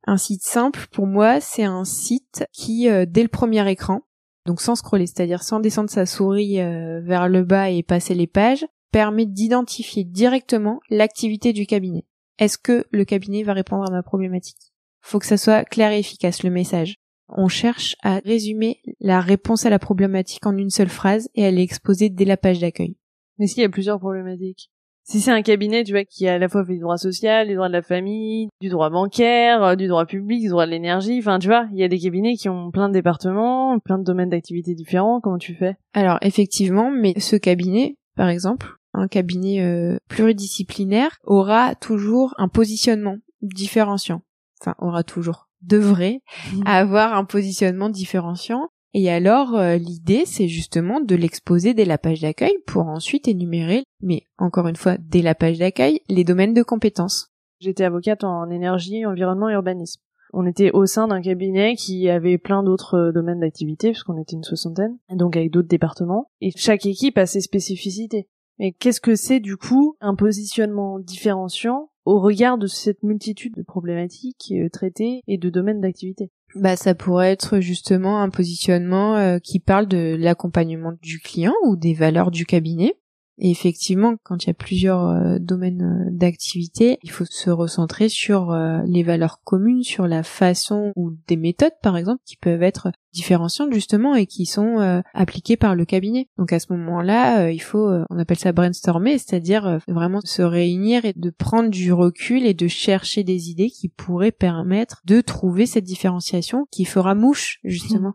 Un 0.06 0.16
site 0.16 0.42
simple, 0.42 0.86
pour 0.90 1.06
moi, 1.06 1.42
c'est 1.42 1.64
un 1.64 1.84
site 1.84 2.46
qui, 2.50 2.88
euh, 2.88 3.04
dès 3.06 3.20
le 3.20 3.28
premier 3.28 3.70
écran, 3.70 4.00
donc 4.46 4.62
sans 4.62 4.76
scroller, 4.76 5.06
c'est-à-dire 5.06 5.42
sans 5.42 5.60
descendre 5.60 5.90
sa 5.90 6.06
souris 6.06 6.58
euh, 6.58 7.02
vers 7.02 7.28
le 7.28 7.44
bas 7.44 7.68
et 7.68 7.82
passer 7.82 8.14
les 8.14 8.26
pages, 8.26 8.64
permet 8.92 9.26
d'identifier 9.26 10.04
directement 10.04 10.80
l'activité 10.88 11.52
du 11.52 11.66
cabinet. 11.66 12.06
Est-ce 12.38 12.56
que 12.56 12.86
le 12.90 13.04
cabinet 13.04 13.42
va 13.42 13.52
répondre 13.52 13.86
à 13.86 13.92
ma 13.92 14.02
problématique? 14.02 14.72
Faut 15.02 15.18
que 15.18 15.26
ça 15.26 15.36
soit 15.36 15.64
clair 15.66 15.92
et 15.92 15.98
efficace 15.98 16.42
le 16.42 16.50
message. 16.50 16.94
On 17.28 17.48
cherche 17.48 17.94
à 18.02 18.20
résumer 18.20 18.80
la 19.00 19.20
réponse 19.20 19.66
à 19.66 19.70
la 19.70 19.78
problématique 19.78 20.46
en 20.46 20.56
une 20.56 20.70
seule 20.70 20.88
phrase 20.88 21.28
et 21.34 21.44
à 21.44 21.50
l'exposer 21.50 22.08
dès 22.08 22.24
la 22.24 22.38
page 22.38 22.60
d'accueil. 22.60 22.96
Mais 23.38 23.46
s'il 23.46 23.62
y 23.62 23.66
a 23.66 23.68
plusieurs 23.68 23.98
problématiques. 23.98 24.70
Si 25.04 25.20
c'est 25.20 25.30
un 25.30 25.40
cabinet, 25.40 25.84
tu 25.84 25.92
vois, 25.92 26.04
qui 26.04 26.28
a 26.28 26.34
à 26.34 26.38
la 26.38 26.50
fois 26.50 26.66
fait 26.66 26.74
du 26.74 26.80
droit 26.80 26.98
social, 26.98 27.48
du 27.48 27.54
droit 27.54 27.68
de 27.68 27.72
la 27.72 27.80
famille, 27.80 28.48
du 28.60 28.68
droit 28.68 28.90
bancaire, 28.90 29.62
euh, 29.62 29.74
du 29.74 29.86
droit 29.86 30.04
public, 30.04 30.42
du 30.42 30.48
droit 30.48 30.66
de 30.66 30.70
l'énergie, 30.70 31.18
enfin, 31.18 31.38
tu 31.38 31.48
vois, 31.48 31.66
il 31.72 31.78
y 31.78 31.82
a 31.82 31.88
des 31.88 31.98
cabinets 31.98 32.34
qui 32.34 32.50
ont 32.50 32.70
plein 32.70 32.88
de 32.88 32.92
départements, 32.92 33.78
plein 33.78 33.96
de 33.96 34.04
domaines 34.04 34.28
d'activité 34.28 34.74
différents, 34.74 35.20
comment 35.22 35.38
tu 35.38 35.54
fais? 35.54 35.76
Alors, 35.94 36.18
effectivement, 36.20 36.90
mais 36.90 37.18
ce 37.18 37.36
cabinet, 37.36 37.96
par 38.16 38.28
exemple, 38.28 38.74
un 38.92 39.08
cabinet 39.08 39.62
euh, 39.62 39.96
pluridisciplinaire, 40.08 41.16
aura 41.24 41.74
toujours 41.74 42.34
un 42.36 42.48
positionnement 42.48 43.16
différenciant. 43.40 44.20
Enfin, 44.60 44.74
aura 44.78 45.04
toujours 45.04 45.48
devrait 45.62 46.20
mmh. 46.52 46.62
avoir 46.66 47.14
un 47.14 47.24
positionnement 47.24 47.88
différenciant 47.88 48.68
et 48.94 49.10
alors, 49.10 49.54
euh, 49.54 49.76
l'idée, 49.76 50.24
c'est 50.24 50.48
justement 50.48 51.00
de 51.00 51.14
l'exposer 51.14 51.74
dès 51.74 51.84
la 51.84 51.98
page 51.98 52.22
d'accueil 52.22 52.56
pour 52.66 52.86
ensuite 52.86 53.28
énumérer, 53.28 53.84
mais 54.00 54.22
encore 54.38 54.66
une 54.66 54.76
fois, 54.76 54.96
dès 54.98 55.22
la 55.22 55.34
page 55.34 55.58
d'accueil, 55.58 56.00
les 56.08 56.24
domaines 56.24 56.54
de 56.54 56.62
compétences. 56.62 57.30
J'étais 57.60 57.84
avocate 57.84 58.24
en 58.24 58.48
énergie, 58.50 59.04
environnement 59.04 59.50
et 59.50 59.54
urbanisme. 59.54 60.00
On 60.32 60.46
était 60.46 60.70
au 60.72 60.86
sein 60.86 61.08
d'un 61.08 61.22
cabinet 61.22 61.74
qui 61.74 62.08
avait 62.08 62.38
plein 62.38 62.62
d'autres 62.62 62.94
euh, 62.94 63.12
domaines 63.12 63.40
d'activité, 63.40 63.90
puisqu'on 63.90 64.20
était 64.20 64.36
une 64.36 64.44
soixantaine, 64.44 64.98
donc 65.10 65.36
avec 65.36 65.50
d'autres 65.50 65.68
départements, 65.68 66.30
et 66.40 66.50
chaque 66.56 66.86
équipe 66.86 67.18
a 67.18 67.26
ses 67.26 67.40
spécificités. 67.40 68.28
Mais 68.58 68.72
qu'est-ce 68.72 69.00
que 69.00 69.14
c'est 69.14 69.40
du 69.40 69.56
coup 69.56 69.96
un 70.00 70.14
positionnement 70.14 70.98
différenciant 70.98 71.90
au 72.04 72.20
regard 72.20 72.58
de 72.58 72.66
cette 72.66 73.02
multitude 73.02 73.54
de 73.54 73.62
problématiques 73.62 74.52
euh, 74.52 74.68
traitées 74.68 75.22
et 75.26 75.38
de 75.38 75.50
domaines 75.50 75.80
d'activité? 75.80 76.30
Bah, 76.60 76.76
ça 76.76 76.94
pourrait 76.94 77.32
être 77.32 77.60
justement 77.60 78.20
un 78.20 78.30
positionnement 78.30 79.16
euh, 79.16 79.38
qui 79.38 79.60
parle 79.60 79.86
de 79.86 80.16
l'accompagnement 80.18 80.92
du 81.02 81.20
client 81.20 81.54
ou 81.64 81.76
des 81.76 81.94
valeurs 81.94 82.30
du 82.30 82.46
cabinet. 82.46 82.94
Et 83.40 83.50
effectivement, 83.50 84.16
quand 84.24 84.44
il 84.44 84.48
y 84.48 84.50
a 84.50 84.54
plusieurs 84.54 85.08
euh, 85.10 85.38
domaines 85.38 85.82
euh, 85.82 86.10
d'activité, 86.10 86.98
il 87.02 87.10
faut 87.10 87.24
se 87.24 87.50
recentrer 87.50 88.08
sur 88.08 88.50
euh, 88.50 88.80
les 88.84 89.04
valeurs 89.04 89.40
communes, 89.44 89.84
sur 89.84 90.08
la 90.08 90.24
façon 90.24 90.92
ou 90.96 91.12
des 91.28 91.36
méthodes, 91.36 91.72
par 91.80 91.96
exemple, 91.96 92.20
qui 92.24 92.36
peuvent 92.36 92.62
être 92.62 92.90
différenciantes 93.12 93.72
justement 93.72 94.14
et 94.14 94.26
qui 94.26 94.44
sont 94.44 95.02
appliquées 95.14 95.56
par 95.56 95.74
le 95.74 95.84
cabinet. 95.84 96.28
Donc 96.36 96.52
à 96.52 96.60
ce 96.60 96.72
moment-là, 96.74 97.50
il 97.50 97.58
faut, 97.58 97.90
on 98.10 98.18
appelle 98.18 98.38
ça 98.38 98.52
brainstormer, 98.52 99.18
c'est-à-dire 99.18 99.80
vraiment 99.88 100.20
se 100.22 100.42
réunir 100.42 101.04
et 101.04 101.14
de 101.16 101.30
prendre 101.30 101.70
du 101.70 101.92
recul 101.92 102.44
et 102.46 102.54
de 102.54 102.68
chercher 102.68 103.24
des 103.24 103.50
idées 103.50 103.70
qui 103.70 103.88
pourraient 103.88 104.30
permettre 104.30 105.00
de 105.04 105.20
trouver 105.20 105.66
cette 105.66 105.84
différenciation 105.84 106.66
qui 106.70 106.84
fera 106.84 107.14
mouche 107.14 107.58
justement. 107.64 108.14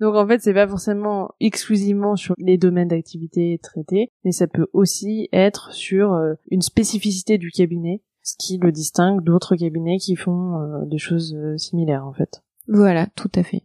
Donc 0.00 0.14
en 0.14 0.26
fait, 0.26 0.40
c'est 0.40 0.54
pas 0.54 0.68
forcément 0.68 1.30
exclusivement 1.40 2.16
sur 2.16 2.34
les 2.38 2.56
domaines 2.56 2.88
d'activité 2.88 3.58
traités, 3.62 4.12
mais 4.24 4.32
ça 4.32 4.46
peut 4.46 4.68
aussi 4.72 5.28
être 5.32 5.72
sur 5.72 6.12
euh, 6.12 6.34
une 6.50 6.62
spécificité 6.62 7.36
du 7.36 7.50
cabinet, 7.50 8.02
ce 8.22 8.34
qui 8.38 8.58
le 8.58 8.70
distingue 8.70 9.22
d'autres 9.22 9.56
cabinets 9.56 9.98
qui 9.98 10.14
font 10.14 10.60
euh, 10.60 10.84
des 10.84 10.98
choses 10.98 11.34
euh, 11.34 11.56
similaires 11.56 12.06
en 12.06 12.12
fait. 12.12 12.42
Voilà, 12.68 13.06
tout 13.16 13.30
à 13.34 13.42
fait. 13.42 13.62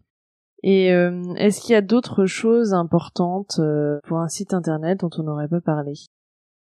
Et 0.66 0.88
est-ce 1.36 1.60
qu'il 1.60 1.74
y 1.74 1.76
a 1.76 1.82
d'autres 1.82 2.26
choses 2.26 2.74
importantes 2.74 3.60
pour 4.06 4.20
un 4.20 4.30
site 4.30 4.54
internet 4.54 5.02
dont 5.02 5.10
on 5.18 5.24
n'aurait 5.24 5.50
pas 5.50 5.60
parlé? 5.60 5.92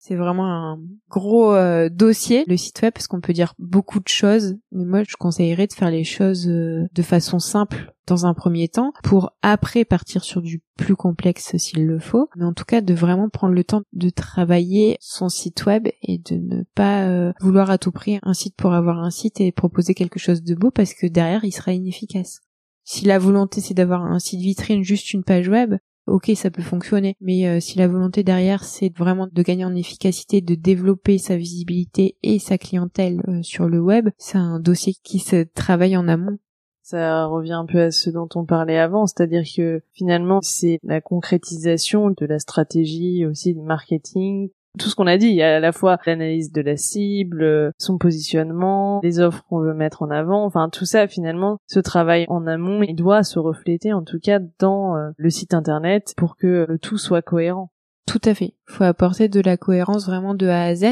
C'est 0.06 0.16
vraiment 0.16 0.48
un 0.48 0.82
gros 1.10 1.54
euh, 1.54 1.88
dossier, 1.88 2.44
le 2.48 2.58
site 2.58 2.82
web, 2.82 2.92
parce 2.92 3.08
qu'on 3.08 3.22
peut 3.22 3.32
dire 3.32 3.54
beaucoup 3.58 4.02
de 4.02 4.10
choses. 4.10 4.58
Mais 4.74 4.84
moi, 4.84 5.04
je 5.08 5.16
conseillerais 5.16 5.66
de 5.66 5.72
faire 5.72 5.89
les 5.89 6.04
choses 6.04 6.50
euh, 6.50 6.89
de 6.94 7.02
façon 7.02 7.39
simple 7.39 7.94
dans 8.06 8.26
un 8.26 8.34
premier 8.34 8.68
temps, 8.68 8.92
pour 9.02 9.32
après 9.42 9.86
partir 9.86 10.26
sur 10.26 10.42
du 10.42 10.62
plus 10.78 10.98
complexe 10.98 11.56
s'il 11.56 11.86
le 11.86 12.00
faut. 12.00 12.28
Mais 12.36 12.44
en 12.44 12.52
tout 12.52 12.66
cas, 12.66 12.82
de 12.82 12.94
vraiment 12.94 13.30
prendre 13.30 13.54
le 13.54 13.63
temps 13.63 13.84
de 13.94 14.10
travailler 14.10 14.98
son 15.00 15.30
site 15.30 15.66
web 15.66 15.88
et 16.02 16.18
de 16.18 16.36
ne 16.36 16.63
pas 16.76 17.08
euh, 17.08 17.32
vouloir 17.39 17.72
à 17.72 17.78
tout 17.78 17.94
prix 17.94 18.20
un 18.24 18.34
site 18.34 18.58
pour 18.58 18.74
avoir 18.74 19.00
un 19.00 19.10
site 19.10 19.39
et 19.39 19.54
proposer 19.54 19.94
quelque 19.94 20.20
chose 20.20 20.44
de 20.44 20.54
beau, 20.54 20.70
parce 20.70 20.94
que 20.94 21.08
derrière, 21.08 21.46
il 21.46 21.54
sera 21.54 21.72
inefficace. 21.72 22.42
Si 22.84 23.06
la 23.06 23.20
volonté 23.20 23.62
c'est 23.62 23.74
d'avoir 23.74 24.04
un 24.04 24.20
site 24.20 24.42
vitrine, 24.42 24.84
juste 24.84 25.13
une 25.13 25.24
page 25.24 25.48
web, 25.48 25.76
ok, 26.08 26.32
ça 26.36 26.52
peut 26.52 26.62
fonctionner. 26.62 27.16
Mais 27.22 27.48
euh, 27.48 27.60
si 27.60 27.78
la 27.78 27.88
volonté 27.88 28.24
derrière, 28.24 28.63
c'est 28.63 28.96
vraiment 28.98 29.28
de 29.32 29.42
gagner 29.42 29.66
en 29.66 29.76
efficacité, 29.76 30.42
de 30.42 30.56
développer 30.56 31.18
sa 31.18 31.38
visibilité 31.38 32.18
et 32.24 32.39
sa 32.39 32.58
clientèle 32.58 33.22
euh, 33.28 33.42
sur 33.42 33.68
le 33.68 33.80
web, 33.80 34.10
c'est 34.18 34.38
un 34.38 34.60
dossier 34.60 34.96
qui 35.04 35.20
se 35.20 35.44
travaille 35.44 35.98
en 35.98 36.08
amont. 36.08 36.38
Ça 36.82 37.26
revient 37.26 37.54
un 37.54 37.66
peu 37.66 37.82
à 37.82 37.92
ce 37.92 38.10
dont 38.10 38.28
on 38.36 38.44
parlait 38.44 38.78
avant, 38.78 39.08
c'est-à-dire 39.08 39.44
que 39.56 39.82
finalement 39.94 40.42
c'est 40.42 40.80
la 40.84 41.00
concrétisation 41.00 42.10
de 42.10 42.26
la 42.26 42.39
stratégie 42.39 43.26
aussi 43.26 43.56
de 43.56 43.62
marketing 43.62 44.50
tout 44.80 44.90
ce 44.90 44.96
qu'on 44.96 45.08
a 45.08 45.18
dit, 45.18 45.28
il 45.28 45.36
y 45.36 45.44
a 45.44 45.58
à 45.58 45.60
la 45.60 45.72
fois 45.72 46.00
l'analyse 46.06 46.52
de 46.52 46.62
la 46.62 46.78
cible, 46.78 47.72
son 47.78 47.98
positionnement, 47.98 49.00
les 49.04 49.20
offres 49.20 49.44
qu'on 49.48 49.60
veut 49.60 49.74
mettre 49.74 50.02
en 50.02 50.10
avant, 50.10 50.46
enfin 50.46 50.70
tout 50.70 50.86
ça 50.86 51.08
finalement, 51.08 51.58
ce 51.68 51.80
travail 51.80 52.26
en 52.28 52.48
amont, 52.48 52.82
il 52.84 52.96
doit 52.96 53.24
se 53.24 53.40
refléter 53.40 53.94
en 53.94 54.04
tout 54.04 54.20
cas 54.20 54.40
dans 54.60 54.96
euh, 54.96 55.12
le 55.18 55.30
site 55.30 55.54
internet 55.54 56.14
pour 56.18 56.36
que 56.38 56.66
le 56.68 56.80
tout 56.80 56.98
soit 56.98 57.22
cohérent. 57.22 57.72
Tout 58.08 58.22
à 58.26 58.34
fait. 58.34 58.56
Faut 58.68 58.84
apporter 58.84 59.30
de 59.30 59.40
la 59.40 59.58
cohérence 59.58 60.08
vraiment 60.08 60.34
de 60.34 60.48
A 60.48 60.64
à 60.64 60.76
Z 60.76 60.84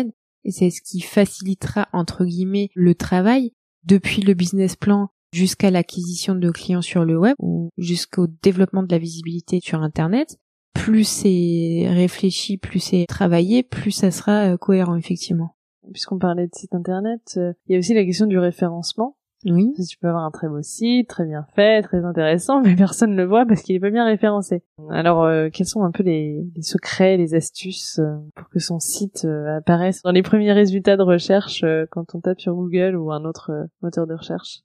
et 0.43 0.51
c'est 0.51 0.69
ce 0.69 0.81
qui 0.81 1.01
facilitera 1.01 1.87
entre 1.91 2.23
guillemets 2.25 2.69
le 2.75 2.95
travail 2.95 3.51
depuis 3.85 4.21
le 4.21 4.33
business 4.33 4.75
plan 4.75 5.09
jusqu'à 5.33 5.71
l'acquisition 5.71 6.35
de 6.35 6.51
clients 6.51 6.81
sur 6.81 7.05
le 7.05 7.17
web 7.17 7.35
ou 7.39 7.69
jusqu'au 7.77 8.27
développement 8.41 8.83
de 8.83 8.91
la 8.91 8.97
visibilité 8.97 9.59
sur 9.61 9.81
internet 9.81 10.37
plus 10.73 11.03
c'est 11.03 11.87
réfléchi, 11.87 12.57
plus 12.57 12.79
c'est 12.79 13.05
travaillé, 13.07 13.63
plus 13.63 13.91
ça 13.91 14.11
sera 14.11 14.53
euh, 14.53 14.57
cohérent 14.57 14.95
effectivement. 14.95 15.55
Puisqu'on 15.91 16.19
parlait 16.19 16.47
de 16.47 16.55
site 16.55 16.73
internet, 16.73 17.21
euh, 17.37 17.53
il 17.67 17.73
y 17.73 17.75
a 17.75 17.79
aussi 17.79 17.93
la 17.93 18.03
question 18.05 18.25
du 18.25 18.37
référencement. 18.37 19.17
Oui. 19.45 19.73
Tu 19.89 19.97
peux 19.97 20.07
avoir 20.07 20.23
un 20.23 20.29
très 20.29 20.47
beau 20.47 20.61
site, 20.61 21.09
très 21.09 21.25
bien 21.25 21.45
fait, 21.55 21.81
très 21.81 22.05
intéressant, 22.05 22.61
mais 22.63 22.75
personne 22.75 23.11
ne 23.11 23.17
le 23.17 23.25
voit 23.25 23.45
parce 23.45 23.63
qu'il 23.63 23.75
est 23.75 23.79
pas 23.79 23.89
bien 23.89 24.05
référencé. 24.05 24.63
Alors, 24.91 25.23
euh, 25.23 25.49
quels 25.51 25.65
sont 25.65 25.83
un 25.83 25.91
peu 25.91 26.03
les, 26.03 26.45
les 26.55 26.61
secrets, 26.61 27.17
les 27.17 27.33
astuces 27.33 27.99
pour 28.35 28.49
que 28.49 28.59
son 28.59 28.79
site 28.79 29.25
apparaisse 29.57 30.03
dans 30.03 30.11
les 30.11 30.21
premiers 30.21 30.53
résultats 30.53 30.97
de 30.97 31.03
recherche 31.03 31.65
quand 31.89 32.13
on 32.13 32.21
tape 32.21 32.39
sur 32.39 32.53
Google 32.53 32.95
ou 32.95 33.11
un 33.11 33.25
autre 33.25 33.67
moteur 33.81 34.05
de 34.05 34.13
recherche? 34.13 34.61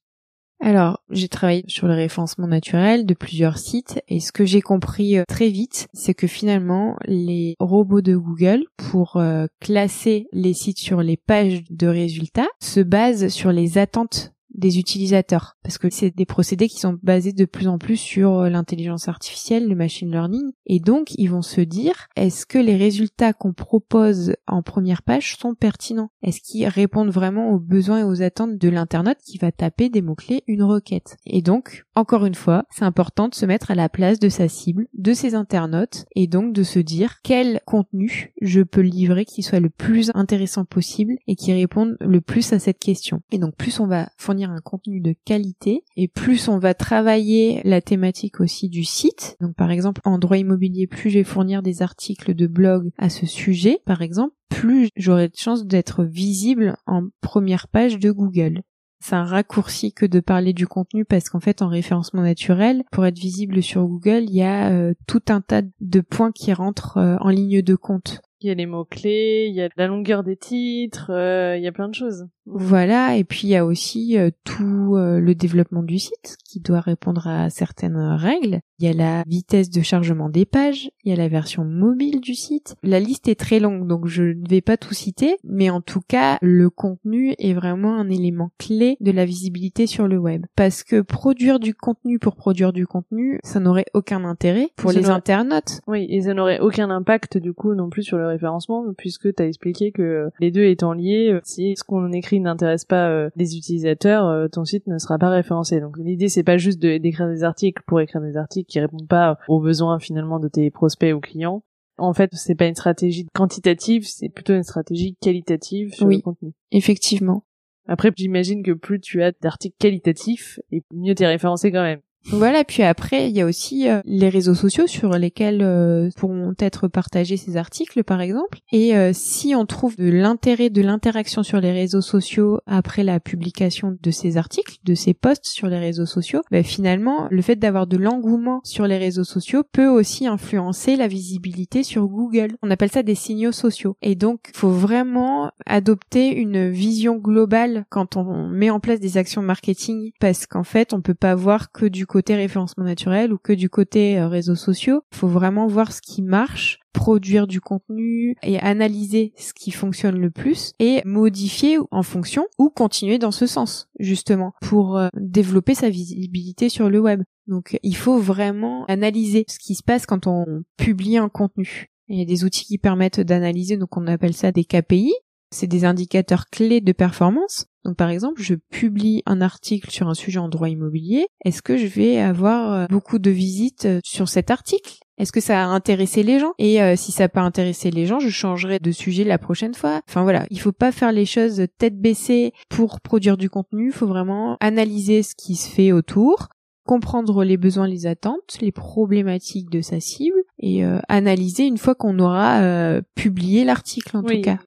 Alors, 0.61 1.01
j'ai 1.11 1.29
travaillé 1.29 1.65
sur 1.69 1.87
le 1.87 1.95
référencement 1.95 2.47
naturel 2.47 3.05
de 3.05 3.15
plusieurs 3.15 3.59
sites 3.59 4.01
et 4.09 4.21
ce 4.21 4.33
que 4.33 4.47
j'ai 4.47 4.63
compris 4.63 5.19
euh, 5.19 5.25
très 5.29 5.49
vite, 5.49 5.87
c'est 5.93 6.15
que 6.15 6.27
finalement, 6.27 6.97
les 7.05 7.57
robots 7.61 8.01
de 8.01 8.17
Google, 8.17 8.65
pour 8.77 9.17
euh, 9.17 9.47
classer 9.61 10.29
les 10.33 10.55
sites 10.55 10.79
sur 10.79 11.03
les 11.03 11.19
pages 11.19 11.63
de 11.71 11.87
résultats, 11.87 12.49
se 12.61 12.81
basent 12.81 13.29
sur 13.29 13.53
les 13.53 13.77
attentes 13.77 14.33
des 14.57 14.79
utilisateurs. 14.79 15.57
Parce 15.63 15.79
que 15.79 15.91
c'est 15.91 16.11
des 16.11 16.27
procédés 16.27 16.69
qui 16.69 16.81
sont 16.81 16.99
basés 17.03 17.33
de 17.33 17.45
plus 17.45 17.69
en 17.69 17.79
plus 17.79 17.97
sur 17.97 18.41
euh, 18.41 18.49
l'intelligence 18.49 19.09
artificielle, 19.09 19.69
le 19.69 19.75
machine 19.75 20.11
learning. 20.11 20.53
Et 20.67 20.81
donc 20.81 21.13
ils 21.17 21.29
vont 21.29 21.43
se 21.43 21.61
dire 21.61 22.09
est-ce 22.17 22.47
que 22.47 22.59
les 22.59 22.77
résultats 22.77 23.33
qu'on 23.33 23.53
propose 23.53 24.35
en 24.47 24.63
première 24.63 25.03
page 25.03 25.37
sont 25.37 25.55
pertinents? 25.55 26.11
Est-ce 26.23 26.41
qu'ils 26.41 26.67
répondent 26.67 27.11
vraiment 27.11 27.51
aux 27.51 27.59
besoins 27.59 28.01
et 28.01 28.05
aux 28.05 28.23
attentes 28.23 28.59
de 28.59 28.69
l'internaute 28.69 29.19
qui 29.25 29.39
va 29.39 29.53
taper 29.53 29.89
des 29.89 30.03
mots-clés 30.03 30.43
une 30.47 30.63
requête? 30.63 31.17
Et 31.27 31.43
donc 31.43 31.85
encore 31.95 32.27
une 32.27 32.35
fois, 32.35 32.65
c'est 32.71 32.85
important 32.85 33.29
de 33.29 33.35
se 33.35 33.47
mettre 33.47 33.71
à 33.71 33.75
la 33.75 33.89
place 33.89 34.19
de 34.19 34.29
sa 34.29 34.49
cible, 34.49 34.87
de 34.95 35.13
ses 35.13 35.35
internautes 35.35 36.05
et 36.15 36.27
donc 36.27 36.53
de 36.53 36.63
se 36.63 36.79
dire 36.79 37.23
quel 37.23 37.61
contenu 37.67 38.33
je 38.41 38.61
peux 38.61 38.81
livrer 38.81 39.25
qui 39.25 39.43
soit 39.43 39.61
le 39.61 39.71
plus 39.71 40.11
intéressant 40.15 40.65
possible 40.65 41.17
et 41.27 41.37
qui 41.37 41.53
réponde 41.53 41.97
le 42.01 42.21
plus 42.21 42.53
à 42.53 42.59
cette 42.59 42.79
question. 42.79 43.21
Et 43.31 43.39
donc 43.39 43.57
plus 43.57 43.81
on 43.81 43.87
va 43.87 44.09
fournir 44.17 44.46
un 44.51 44.61
contenu 44.61 45.01
de 45.01 45.15
qualité 45.25 45.85
et 45.97 46.09
plus 46.09 46.49
on 46.49 46.59
va 46.59 46.75
travailler 46.75 47.61
la 47.65 47.81
thématique 47.81 48.41
aussi 48.41 48.69
du 48.69 48.85
site. 48.85 49.37
Donc 49.41 49.55
par 49.55 49.71
exemple 49.71 50.01
en 50.05 50.19
droit 50.19 50.39
immobilier, 50.39 50.87
plus 50.87 51.11
je 51.11 51.19
vais 51.19 51.25
fournir 51.25 51.63
des 51.63 51.83
articles 51.83 52.35
de 52.35 52.47
blog 52.47 52.91
à 52.99 53.09
ce 53.09 53.27
sujet, 53.27 53.81
par 53.85 54.03
exemple, 54.03 54.35
plus 54.49 54.89
j'aurai 54.97 55.29
de 55.29 55.37
chances 55.37 55.67
d'être 55.67 56.05
visible 56.05 56.77
en 56.87 57.09
première 57.21 57.69
page 57.69 57.99
de 57.99 58.11
Google. 58.11 58.63
C'est 59.01 59.15
un 59.15 59.25
raccourci 59.25 59.93
que 59.93 60.07
de 60.07 60.21
parler 60.21 60.53
du 60.53 60.67
contenu 60.67 61.05
parce 61.05 61.29
qu'en 61.29 61.41
fait 61.41 61.63
en 61.63 61.69
référencement 61.69 62.23
naturel, 62.23 62.83
pour 62.91 63.05
être 63.07 63.19
visible 63.19 63.63
sur 63.63 63.87
Google, 63.87 64.25
il 64.25 64.35
y 64.35 64.43
a 64.43 64.71
euh, 64.71 64.95
tout 65.07 65.23
un 65.29 65.41
tas 65.41 65.63
de 65.81 66.01
points 66.01 66.33
qui 66.33 66.53
rentrent 66.53 66.97
euh, 66.97 67.17
en 67.21 67.29
ligne 67.29 67.63
de 67.63 67.75
compte. 67.75 68.21
Il 68.41 68.49
y 68.49 68.51
a 68.51 68.55
les 68.55 68.67
mots-clés, 68.67 69.47
il 69.49 69.55
y 69.55 69.63
a 69.63 69.69
la 69.77 69.87
longueur 69.87 70.23
des 70.23 70.37
titres, 70.37 71.11
euh, 71.11 71.57
il 71.57 71.63
y 71.63 71.67
a 71.67 71.73
plein 71.73 71.89
de 71.89 71.95
choses. 71.95 72.27
Voilà, 72.45 73.17
et 73.17 73.25
puis 73.25 73.43
il 73.45 73.51
y 73.51 73.57
a 73.57 73.65
aussi 73.65 74.19
euh, 74.19 74.31
tout 74.45 74.95
euh, 74.97 75.19
le 75.21 75.35
développement 75.35 75.83
du 75.83 75.99
site 75.99 76.37
qui 76.45 76.61
doit 76.61 76.81
répondre 76.81 77.27
à 77.27 77.49
certaines 77.49 77.97
règles. 77.97 78.61
Il 78.79 78.87
y 78.87 78.91
a 78.91 78.93
la 78.93 79.23
vitesse 79.27 79.71
de 79.71 79.81
chargement 79.81 80.29
des 80.29 80.45
pages, 80.45 80.91
il 81.03 81.11
y 81.11 81.13
a 81.13 81.17
la 81.17 81.29
version 81.29 81.65
mobile 81.65 82.21
du 82.21 82.35
site. 82.35 82.77
La 82.83 83.01
liste 83.01 83.27
est 83.27 83.35
très 83.35 83.59
longue, 83.59 83.87
donc 83.87 84.07
je 84.07 84.23
ne 84.23 84.49
vais 84.49 84.61
pas 84.61 84.77
tout 84.77 84.93
citer, 84.93 85.39
mais 85.45 85.71
en 85.71 85.81
tout 85.81 86.03
cas, 86.07 86.37
le 86.43 86.69
contenu 86.69 87.35
est 87.39 87.55
vraiment 87.55 87.97
un 87.97 88.11
élément 88.11 88.51
clé 88.59 88.99
de 89.01 89.11
la 89.13 89.25
visibilité 89.25 89.87
sur 89.87 90.09
le 90.09 90.19
web. 90.19 90.45
Parce 90.57 90.83
que 90.83 91.01
produire 91.01 91.59
du 91.59 91.75
contenu 91.75 92.19
pour 92.19 92.37
produire 92.37 92.75
du 92.75 92.87
contenu, 92.87 93.39
ça 93.45 93.61
n'aurait 93.61 93.87
aucun 93.95 94.25
intérêt 94.25 94.69
pour 94.77 94.93
les 94.93 95.09
internautes. 95.09 95.81
Oui, 95.87 96.07
et 96.11 96.23
ça 96.23 96.35
n'aurait 96.35 96.61
aucun 96.61 96.91
impact 96.91 97.39
du 97.39 97.55
coup 97.55 97.75
non 97.75 97.89
plus 97.89 98.03
sur 98.03 98.19
le 98.19 98.27
référencement, 98.27 98.85
puisque 98.99 99.35
tu 99.35 99.43
as 99.43 99.47
expliqué 99.47 99.91
que 99.91 100.29
les 100.39 100.51
deux 100.51 100.65
étant 100.65 100.93
liés, 100.93 101.39
si 101.45 101.77
ce 101.77 101.85
qu'on 101.85 102.13
écrit 102.13 102.41
n'intéresse 102.41 102.85
pas 102.85 103.09
euh, 103.09 103.31
les 103.37 103.57
utilisateurs, 103.57 104.27
euh, 104.27 104.49
ton 104.49 104.67
site 104.67 104.87
ne 104.87 104.99
sera 104.99 105.17
pas 105.17 105.31
référencé. 105.31 105.81
Donc 105.81 105.97
l'idée 105.97 106.29
c'est 106.29 106.43
pas 106.43 106.59
juste 106.59 106.79
d'écrire 106.79 107.29
des 107.29 107.43
articles 107.43 107.83
pour 107.87 108.01
écrire 108.01 108.21
des 108.21 108.37
articles 108.37 108.66
qui 108.67 108.81
répondent 108.81 109.09
pas 109.09 109.39
aux 109.49 109.61
besoins 109.61 109.99
finalement 109.99 110.39
de 110.39 110.49
tes 110.49 110.71
prospects 110.71 111.15
ou 111.15 111.21
clients. 111.21 111.63
En 111.99 112.13
fait, 112.13 112.31
c'est 112.35 112.55
pas 112.55 112.67
une 112.67 112.75
stratégie 112.75 113.27
quantitative, 113.35 114.07
c'est 114.07 114.29
plutôt 114.29 114.55
une 114.55 114.63
stratégie 114.63 115.17
qualitative 115.21 115.95
sur 115.95 116.07
le 116.07 116.19
contenu. 116.19 116.53
Effectivement. 116.71 117.45
Après, 117.89 118.11
j'imagine 118.17 118.63
que 118.63 118.73
plus 118.73 119.01
tu 119.01 119.23
as 119.23 119.33
d'articles 119.41 119.77
qualitatifs, 119.79 120.59
et 120.73 120.83
mieux 120.93 121.15
t'es 121.15 121.27
référencé 121.27 121.71
quand 121.71 121.83
même. 121.83 122.01
Voilà, 122.31 122.65
puis 122.65 122.83
après, 122.83 123.31
il 123.31 123.37
y 123.37 123.41
a 123.41 123.47
aussi 123.47 123.89
euh, 123.89 124.01
les 124.05 124.29
réseaux 124.29 124.55
sociaux 124.55 124.89
sur 124.89 125.11
lesquels 125.11 125.63
euh, 125.63 126.11
pourront 126.17 126.55
être 126.59 126.89
partagés 126.89 127.37
ces 127.37 127.57
articles, 127.57 128.03
par 128.03 128.21
exemple. 128.21 128.59
Et 128.73 128.97
euh, 128.97 129.13
si 129.15 129.55
on 129.55 129.65
trouve 129.65 129.97
de 129.97 130.11
l'intérêt, 130.11 130.69
de 130.69 130.83
l'interaction 130.83 131.45
sur 131.45 131.61
les 131.61 131.71
réseaux 131.71 132.01
sociaux 132.01 132.61
après 132.67 133.05
la 133.05 133.21
publication 133.21 133.97
de 134.03 134.11
ces 134.11 134.39
articles, 134.39 134.79
de 134.83 134.95
ces 134.95 135.15
posts 135.15 135.47
sur 135.47 135.69
les 135.69 135.79
réseaux 135.79 136.07
sociaux, 136.07 136.43
ben, 136.51 136.65
finalement, 136.65 137.29
le 137.31 137.43
fait 137.43 137.57
d'avoir 137.57 137.87
de 137.87 137.97
l'engouement 137.97 138.61
sur 138.65 138.89
les 138.89 138.99
réseaux 138.99 139.25
sociaux 139.25 139.63
peut 139.71 139.89
aussi 139.89 140.27
influencer 140.27 140.97
la 140.97 141.07
visibilité 141.07 141.85
sur 141.85 142.09
Google. 142.09 142.57
On 142.61 142.73
appelle 142.73 142.91
ça 142.91 143.05
des 143.05 143.15
signaux 143.15 143.53
sociaux. 143.53 143.97
Et 144.03 144.17
donc, 144.17 144.51
faut 144.53 144.71
vraiment 144.71 145.53
adopter 145.65 146.35
une 146.35 146.71
vision 146.71 147.17
globale 147.17 147.85
quand 147.89 148.17
on 148.17 148.49
met 148.49 148.71
en 148.71 148.81
place 148.81 148.99
des 148.99 149.17
actions 149.17 149.43
marketing, 149.43 150.11
parce 150.19 150.47
qu'en 150.47 150.65
fait, 150.65 150.93
on 150.93 151.01
peut 151.01 151.15
pas 151.15 151.37
voir 151.37 151.71
que 151.71 151.87
du 151.87 152.05
côté 152.05 152.16
référencement 152.25 152.85
naturel 152.85 153.33
ou 153.33 153.39
que 153.39 153.53
du 153.53 153.69
côté 153.69 154.19
euh, 154.19 154.29
réseaux 154.29 154.55
sociaux. 154.55 155.03
Il 155.13 155.19
faut 155.19 155.29
vraiment 155.29 155.67
voir 155.67 155.93
ce 155.93 156.01
qui 156.01 156.23
marche 156.23 156.79
produire 156.93 157.47
du 157.47 157.61
contenu 157.61 158.37
et 158.43 158.59
analyser 158.59 159.33
ce 159.37 159.53
qui 159.53 159.71
fonctionne 159.71 160.19
le 160.19 160.31
plus 160.31 160.73
et 160.79 161.03
modifier 161.05 161.79
en 161.91 162.03
fonction 162.03 162.47
ou 162.59 162.71
continuer 162.71 163.19
dans 163.19 163.31
ce 163.31 163.47
sens 163.47 163.89
justement 163.99 164.55
pour 164.63 164.97
euh, 164.97 165.09
développer 165.15 165.75
sa 165.75 165.91
visibilité 165.91 166.69
sur 166.69 166.89
le 166.89 166.99
web. 166.99 167.23
Donc 167.47 167.79
il 167.83 167.97
faut 167.97 168.19
vraiment 168.19 168.85
analyser 168.87 169.45
ce 169.49 169.59
qui 169.59 169.75
se 169.75 169.83
passe 169.83 170.07
quand 170.07 170.27
on 170.27 170.65
publie 170.77 171.19
un 171.19 171.29
contenu. 171.29 171.91
Il 172.09 172.19
y 172.19 172.23
a 172.23 172.25
des 172.25 172.45
outils 172.45 172.65
qui 172.65 172.79
permettent 172.79 173.21
d'analyser, 173.21 173.77
donc 173.77 173.97
on 173.97 174.07
appelle 174.07 174.35
ça 174.35 174.53
des 174.53 174.65
KPI. 174.65 175.13
C'est 175.51 175.67
des 175.67 175.85
indicateurs 175.85 176.47
clés 176.51 176.81
de 176.81 176.93
performance. 176.93 177.67
Donc 177.87 177.95
par 177.95 178.11
exemple, 178.11 178.43
je 178.43 178.55
publie 178.55 179.23
un 179.27 179.41
article 179.41 179.93
sur 179.93 180.09
un 180.09 180.15
sujet 180.15 180.41
en 180.41 180.49
droit 180.49 180.69
immobilier. 180.69 181.29
Est-ce 181.45 181.63
que 181.63 181.77
je 181.77 181.87
vais 181.87 182.19
avoir 182.19 182.73
euh, 182.73 182.87
beaucoup 182.91 183.21
de 183.21 183.31
visites 183.31 183.85
euh, 183.85 184.01
sur 184.03 184.29
cet 184.29 184.51
article? 184.51 184.99
Est-ce 185.19 185.31
que 185.31 185.41
ça 185.41 185.63
a 185.63 185.67
intéressé 185.69 186.25
les 186.25 186.41
gens? 186.41 186.53
Et 186.59 186.83
euh, 186.83 186.97
si 186.97 187.13
ça 187.13 187.25
n'a 187.25 187.29
pas 187.29 187.43
intéressé 187.43 187.93
les 187.93 188.05
gens, 188.05 188.19
je 188.19 188.29
changerai 188.29 188.81
de 188.81 188.91
sujet 188.91 189.23
la 189.23 189.39
prochaine 189.39 189.73
fois. 189.73 190.01
Enfin 190.09 190.25
voilà, 190.25 190.47
il 190.51 190.59
faut 190.59 190.73
pas 190.73 190.91
faire 190.91 191.13
les 191.13 191.27
choses 191.27 191.65
tête 191.79 191.97
baissée 191.97 192.53
pour 192.71 193.01
produire 193.01 193.37
du 193.37 193.49
contenu. 193.49 193.87
Il 193.87 193.93
faut 193.93 194.09
vraiment 194.09 194.57
analyser 194.59 195.23
ce 195.23 195.37
qui 195.37 195.55
se 195.55 195.71
fait 195.71 195.93
autour, 195.93 196.49
comprendre 196.85 197.45
les 197.45 197.57
besoins, 197.57 197.87
les 197.87 198.09
attentes, 198.09 198.59
les 198.61 198.73
problématiques 198.73 199.71
de 199.71 199.81
sa 199.81 200.01
cible 200.01 200.43
et 200.59 200.83
analyser 201.09 201.67
une 201.67 201.79
fois 201.79 201.95
qu'on 201.95 202.19
aura 202.19 203.01
publié 203.15 203.65
l'article 203.65 204.17
en 204.17 204.23
tout 204.23 204.41
cas. 204.41 204.59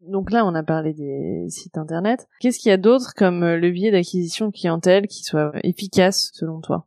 Donc 0.00 0.30
là, 0.30 0.44
on 0.46 0.54
a 0.54 0.62
parlé 0.62 0.92
des 0.94 1.46
sites 1.48 1.78
internet. 1.78 2.26
Qu'est-ce 2.40 2.58
qu'il 2.58 2.70
y 2.70 2.72
a 2.72 2.78
d'autre 2.78 3.12
comme 3.14 3.44
levier 3.44 3.90
d'acquisition 3.90 4.46
de 4.46 4.52
clientèle 4.52 5.06
qui 5.06 5.22
soit 5.22 5.52
efficace 5.62 6.30
selon 6.32 6.60
toi? 6.60 6.86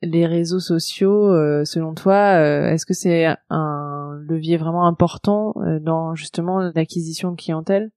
Les 0.00 0.26
réseaux 0.26 0.60
sociaux, 0.60 1.28
selon 1.64 1.94
toi, 1.94 2.38
est-ce 2.70 2.86
que 2.86 2.94
c'est 2.94 3.26
un 3.50 4.18
levier 4.28 4.56
vraiment 4.56 4.86
important 4.86 5.54
dans 5.80 6.14
justement 6.14 6.60
l'acquisition 6.74 7.30
de 7.30 7.36
clientèle? 7.36 7.90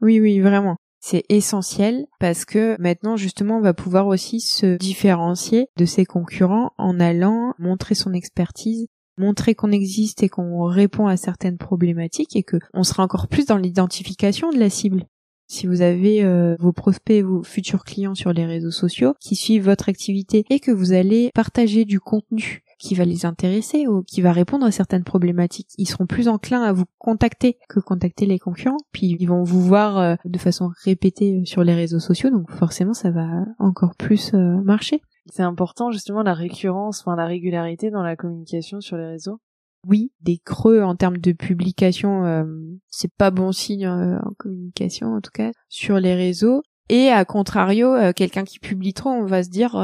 Oui, 0.00 0.20
oui, 0.20 0.40
vraiment. 0.40 0.76
C'est 1.04 1.24
essentiel 1.28 2.06
parce 2.20 2.44
que 2.44 2.80
maintenant 2.80 3.16
justement 3.16 3.56
on 3.56 3.60
va 3.60 3.74
pouvoir 3.74 4.06
aussi 4.06 4.38
se 4.38 4.76
différencier 4.76 5.66
de 5.76 5.84
ses 5.84 6.04
concurrents 6.04 6.70
en 6.78 7.00
allant 7.00 7.54
montrer 7.58 7.96
son 7.96 8.12
expertise 8.12 8.86
montrer 9.18 9.54
qu'on 9.54 9.72
existe 9.72 10.22
et 10.22 10.28
qu'on 10.28 10.64
répond 10.64 11.06
à 11.06 11.16
certaines 11.16 11.58
problématiques 11.58 12.36
et 12.36 12.42
que 12.42 12.56
on 12.72 12.82
sera 12.82 13.02
encore 13.02 13.28
plus 13.28 13.46
dans 13.46 13.56
l'identification 13.56 14.50
de 14.50 14.58
la 14.58 14.70
cible. 14.70 15.06
Si 15.52 15.66
vous 15.66 15.82
avez 15.82 16.24
euh, 16.24 16.56
vos 16.60 16.72
prospects, 16.72 17.22
vos 17.22 17.42
futurs 17.42 17.84
clients 17.84 18.14
sur 18.14 18.32
les 18.32 18.46
réseaux 18.46 18.70
sociaux 18.70 19.12
qui 19.20 19.36
suivent 19.36 19.64
votre 19.64 19.90
activité 19.90 20.46
et 20.48 20.60
que 20.60 20.70
vous 20.70 20.92
allez 20.92 21.30
partager 21.34 21.84
du 21.84 22.00
contenu 22.00 22.62
qui 22.78 22.94
va 22.94 23.04
les 23.04 23.26
intéresser 23.26 23.86
ou 23.86 24.02
qui 24.02 24.22
va 24.22 24.32
répondre 24.32 24.64
à 24.64 24.70
certaines 24.70 25.04
problématiques. 25.04 25.68
Ils 25.76 25.86
seront 25.86 26.06
plus 26.06 26.26
enclins 26.28 26.62
à 26.62 26.72
vous 26.72 26.86
contacter 26.98 27.58
que 27.68 27.80
contacter 27.80 28.24
les 28.24 28.38
concurrents. 28.38 28.80
Puis 28.92 29.14
ils 29.20 29.26
vont 29.26 29.44
vous 29.44 29.60
voir 29.60 29.98
euh, 29.98 30.14
de 30.24 30.38
façon 30.38 30.70
répétée 30.84 31.40
euh, 31.40 31.44
sur 31.44 31.64
les 31.64 31.74
réseaux 31.74 32.00
sociaux, 32.00 32.30
donc 32.30 32.50
forcément 32.50 32.94
ça 32.94 33.10
va 33.10 33.28
encore 33.58 33.94
plus 33.94 34.32
marcher. 34.32 35.02
C'est 35.26 35.42
important 35.42 35.90
justement 35.90 36.22
la 36.22 36.34
récurrence, 36.34 37.00
enfin 37.00 37.16
la 37.16 37.26
régularité 37.26 37.90
dans 37.90 38.02
la 38.02 38.16
communication 38.16 38.80
sur 38.80 38.96
les 38.96 39.06
réseaux. 39.06 39.40
Oui, 39.88 40.12
des 40.20 40.38
creux 40.38 40.82
en 40.82 40.94
termes 40.94 41.18
de 41.18 41.32
publication, 41.32 42.44
c'est 42.88 43.12
pas 43.12 43.32
bon 43.32 43.50
signe 43.50 43.88
en 43.88 44.32
communication 44.38 45.14
en 45.14 45.20
tout 45.20 45.32
cas 45.34 45.50
sur 45.68 45.98
les 45.98 46.14
réseaux. 46.14 46.62
Et 46.88 47.08
à 47.08 47.24
contrario, 47.24 47.96
quelqu'un 48.14 48.44
qui 48.44 48.60
publie 48.60 48.94
trop, 48.94 49.10
on 49.10 49.24
va 49.24 49.42
se 49.42 49.50
dire 49.50 49.74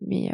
mais 0.00 0.30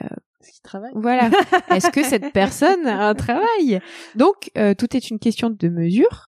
travaille. 0.64 0.92
Voilà. 0.94 1.30
Est-ce 1.70 1.90
que 1.90 2.02
cette 2.02 2.32
personne 2.32 2.86
a 2.86 3.08
un 3.08 3.14
travail? 3.14 3.80
Donc, 4.16 4.50
euh, 4.58 4.74
tout 4.74 4.96
est 4.96 5.10
une 5.10 5.20
question 5.20 5.50
de 5.50 5.68
mesure. 5.68 6.26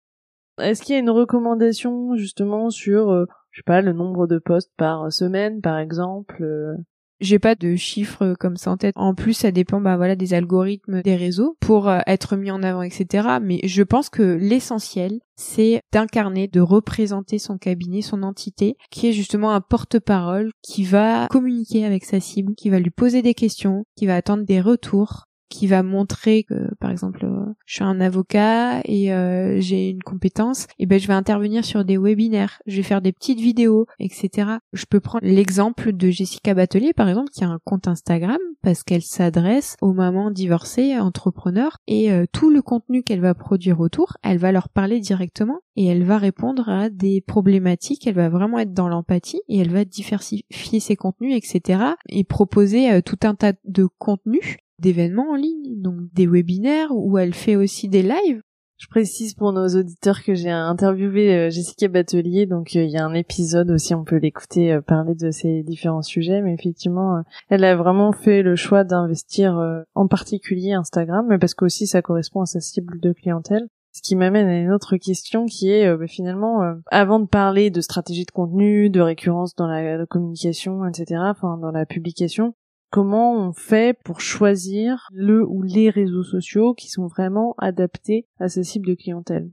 Est-ce 0.61 0.83
qu'il 0.83 0.95
y 0.95 0.97
a 0.97 1.01
une 1.01 1.11
recommandation 1.11 2.17
justement 2.17 2.71
sur, 2.71 3.11
euh, 3.11 3.27
je 3.51 3.61
sais 3.61 3.65
pas, 3.65 3.83
le 3.83 3.93
nombre 3.93 4.27
de 4.27 4.39
postes 4.39 4.73
par 4.77 5.13
semaine, 5.13 5.61
par 5.61 5.79
exemple 5.79 6.43
euh, 6.43 6.77
j'ai 7.21 7.39
pas 7.39 7.55
de 7.55 7.77
chiffres 7.77 8.35
comme 8.39 8.57
ça 8.57 8.71
en 8.71 8.77
tête. 8.77 8.95
En 8.97 9.15
plus, 9.15 9.33
ça 9.33 9.51
dépend, 9.51 9.81
bah 9.81 9.97
voilà, 9.97 10.17
des 10.17 10.35
algorithmes 10.35 11.03
des 11.03 11.17
réseaux 11.17 11.57
pour 11.61 11.89
euh, 11.89 12.01
être 12.07 12.37
mis 12.37 12.51
en 12.51 12.63
avant, 12.63 12.83
etc. 12.83 13.29
Mais 13.43 13.61
je 13.65 13.83
pense 13.83 14.09
que 14.09 14.23
l'essentiel, 14.23 15.21
c'est 15.37 15.83
d'incarner, 15.93 16.49
de 16.49 16.61
représenter 16.61 17.39
son 17.39 17.59
cabinet, 17.59 18.03
son 18.03 18.23
entité, 18.23 18.77
qui 18.91 19.09
est 19.09 19.13
justement 19.13 19.53
un 19.53 19.61
porte-parole 19.61 20.51
qui 20.63 20.85
va 20.85 21.27
communiquer 21.29 21.85
avec 21.85 22.05
sa 22.05 22.21
cible, 22.21 22.55
qui 22.55 22.71
va 22.71 22.81
lui 22.81 22.91
poser 22.91 23.23
des 23.23 23.35
questions, 23.35 23.85
qui 23.97 24.07
va 24.07 24.17
attendre 24.17 24.45
des 24.45 24.61
retours, 24.61 25.26
qui 25.49 25.67
va 25.67 25.83
montrer 25.83 26.45
que 26.45 26.75
par 26.81 26.91
exemple 26.91 27.25
euh, 27.25 27.53
je 27.67 27.75
suis 27.75 27.85
un 27.85 28.01
avocat 28.01 28.81
et 28.85 29.13
euh, 29.13 29.61
j'ai 29.61 29.91
une 29.91 30.03
compétence 30.03 30.67
et 30.79 30.87
ben 30.87 30.99
je 30.99 31.07
vais 31.07 31.15
intervenir 31.15 31.65
sur 31.65 31.85
des 31.85 31.97
webinaires 31.97 32.61
je 32.67 32.77
vais 32.77 32.83
faire 32.83 33.01
des 33.01 33.13
petites 33.13 33.41
vidéos 33.41 33.87
etc 34.01 34.49
je 34.73 34.85
peux 34.87 35.01
prendre 35.01 35.25
l'exemple 35.25 35.93
de 35.93 36.11
Jessica 36.11 36.55
Batelier 36.55 36.93
par 36.93 37.09
exemple 37.09 37.31
qui 37.31 37.45
a 37.45 37.49
un 37.49 37.61
compte 37.65 37.87
Instagram 37.87 38.39
parce 38.63 38.83
qu'elle 38.83 39.03
s'adresse 39.03 39.77
aux 39.81 39.93
mamans 39.93 40.31
divorcées 40.31 40.99
entrepreneurs 40.99 41.79
et 41.87 42.11
euh, 42.11 42.27
tout 42.33 42.51
le 42.51 42.63
contenu 42.63 43.03
qu'elle 43.03 43.21
va 43.21 43.35
produire 43.35 43.81
autour 43.81 44.17
elle 44.23 44.39
va 44.39 44.53
leur 44.53 44.69
parler 44.69 44.99
directement 44.99 45.61
et 45.77 45.87
elle 45.87 46.05
va 46.05 46.19
répondre 46.19 46.69
à 46.69 46.91
des 46.91 47.21
problématiques 47.21 48.07
elle 48.07 48.15
va 48.15 48.29
vraiment 48.29 48.59
être 48.59 48.75
dans 48.75 48.89
l'empathie 48.89 49.41
et 49.49 49.59
elle 49.59 49.71
va 49.71 49.85
diversifier 49.85 50.81
ses 50.81 50.97
contenus 50.97 51.37
etc 51.37 51.81
et 52.09 52.25
proposer 52.25 53.01
tout 53.03 53.19
un 53.23 53.35
tas 53.35 53.53
de 53.65 53.87
contenus 53.99 54.57
d'événements 54.79 55.31
en 55.31 55.37
ligne, 55.37 55.81
donc 55.81 55.97
des 56.13 56.27
webinaires 56.27 56.91
où 56.93 57.19
elle 57.19 57.35
fait 57.35 57.57
aussi 57.57 57.89
des 57.89 58.03
lives. 58.03 58.43
Je 58.79 58.89
précise 58.89 59.33
pour 59.33 59.53
nos 59.53 59.69
auditeurs 59.69 60.23
que 60.23 60.35
j'ai 60.35 60.51
interviewé 60.51 61.35
euh, 61.35 61.51
Jessica 61.51 61.89
Batelier, 61.89 62.45
donc 62.45 62.77
euh, 62.77 62.85
il 62.85 62.91
y 62.91 62.99
a 62.99 63.07
un 63.07 63.15
épisode 63.15 63.71
aussi, 63.71 63.95
on 63.95 64.05
peut 64.05 64.19
l'écouter 64.19 64.71
euh, 64.71 64.83
parler 64.83 65.15
de 65.15 65.31
ces 65.31 65.63
différents 65.63 66.03
sujets, 66.03 66.43
mais 66.43 66.53
effectivement, 66.53 67.23
elle 67.49 67.65
a 67.65 67.75
vraiment 67.75 68.13
fait 68.13 68.43
le 68.43 68.55
choix 68.55 68.85
d'investir 68.85 69.59
en 69.95 70.09
particulier 70.09 70.73
Instagram, 70.73 71.27
mais 71.29 71.39
parce 71.39 71.55
qu'aussi 71.55 71.87
ça 71.87 72.03
correspond 72.03 72.43
à 72.43 72.47
sa 72.47 72.61
cible 72.61 73.01
de 73.01 73.13
clientèle. 73.13 73.67
Ce 73.93 74.03
qui 74.03 74.15
m'amène 74.15 74.47
à 74.47 74.59
une 74.59 74.73
autre 74.73 74.99
question 74.99 75.47
qui 75.47 75.71
est 75.71 75.97
bah, 75.97 76.07
finalement, 76.07 76.61
avant 76.91 77.19
de 77.19 77.27
parler 77.27 77.71
de 77.71 77.81
stratégie 77.81 78.27
de 78.27 78.31
contenu, 78.31 78.91
de 78.91 79.01
récurrence 79.01 79.55
dans 79.55 79.69
la 79.69 80.05
communication, 80.05 80.85
etc., 80.85 81.19
enfin 81.23 81.57
dans 81.57 81.71
la 81.71 81.87
publication, 81.87 82.53
comment 82.91 83.35
on 83.35 83.53
fait 83.53 83.99
pour 84.05 84.21
choisir 84.21 85.09
le 85.13 85.45
ou 85.47 85.63
les 85.63 85.91
réseaux 85.91 86.23
sociaux 86.23 86.75
qui 86.75 86.89
sont 86.89 87.07
vraiment 87.07 87.55
adaptés 87.59 88.27
à 88.39 88.49
ce 88.49 88.63
cible 88.63 88.87
de 88.87 88.95
clientèle 88.95 89.51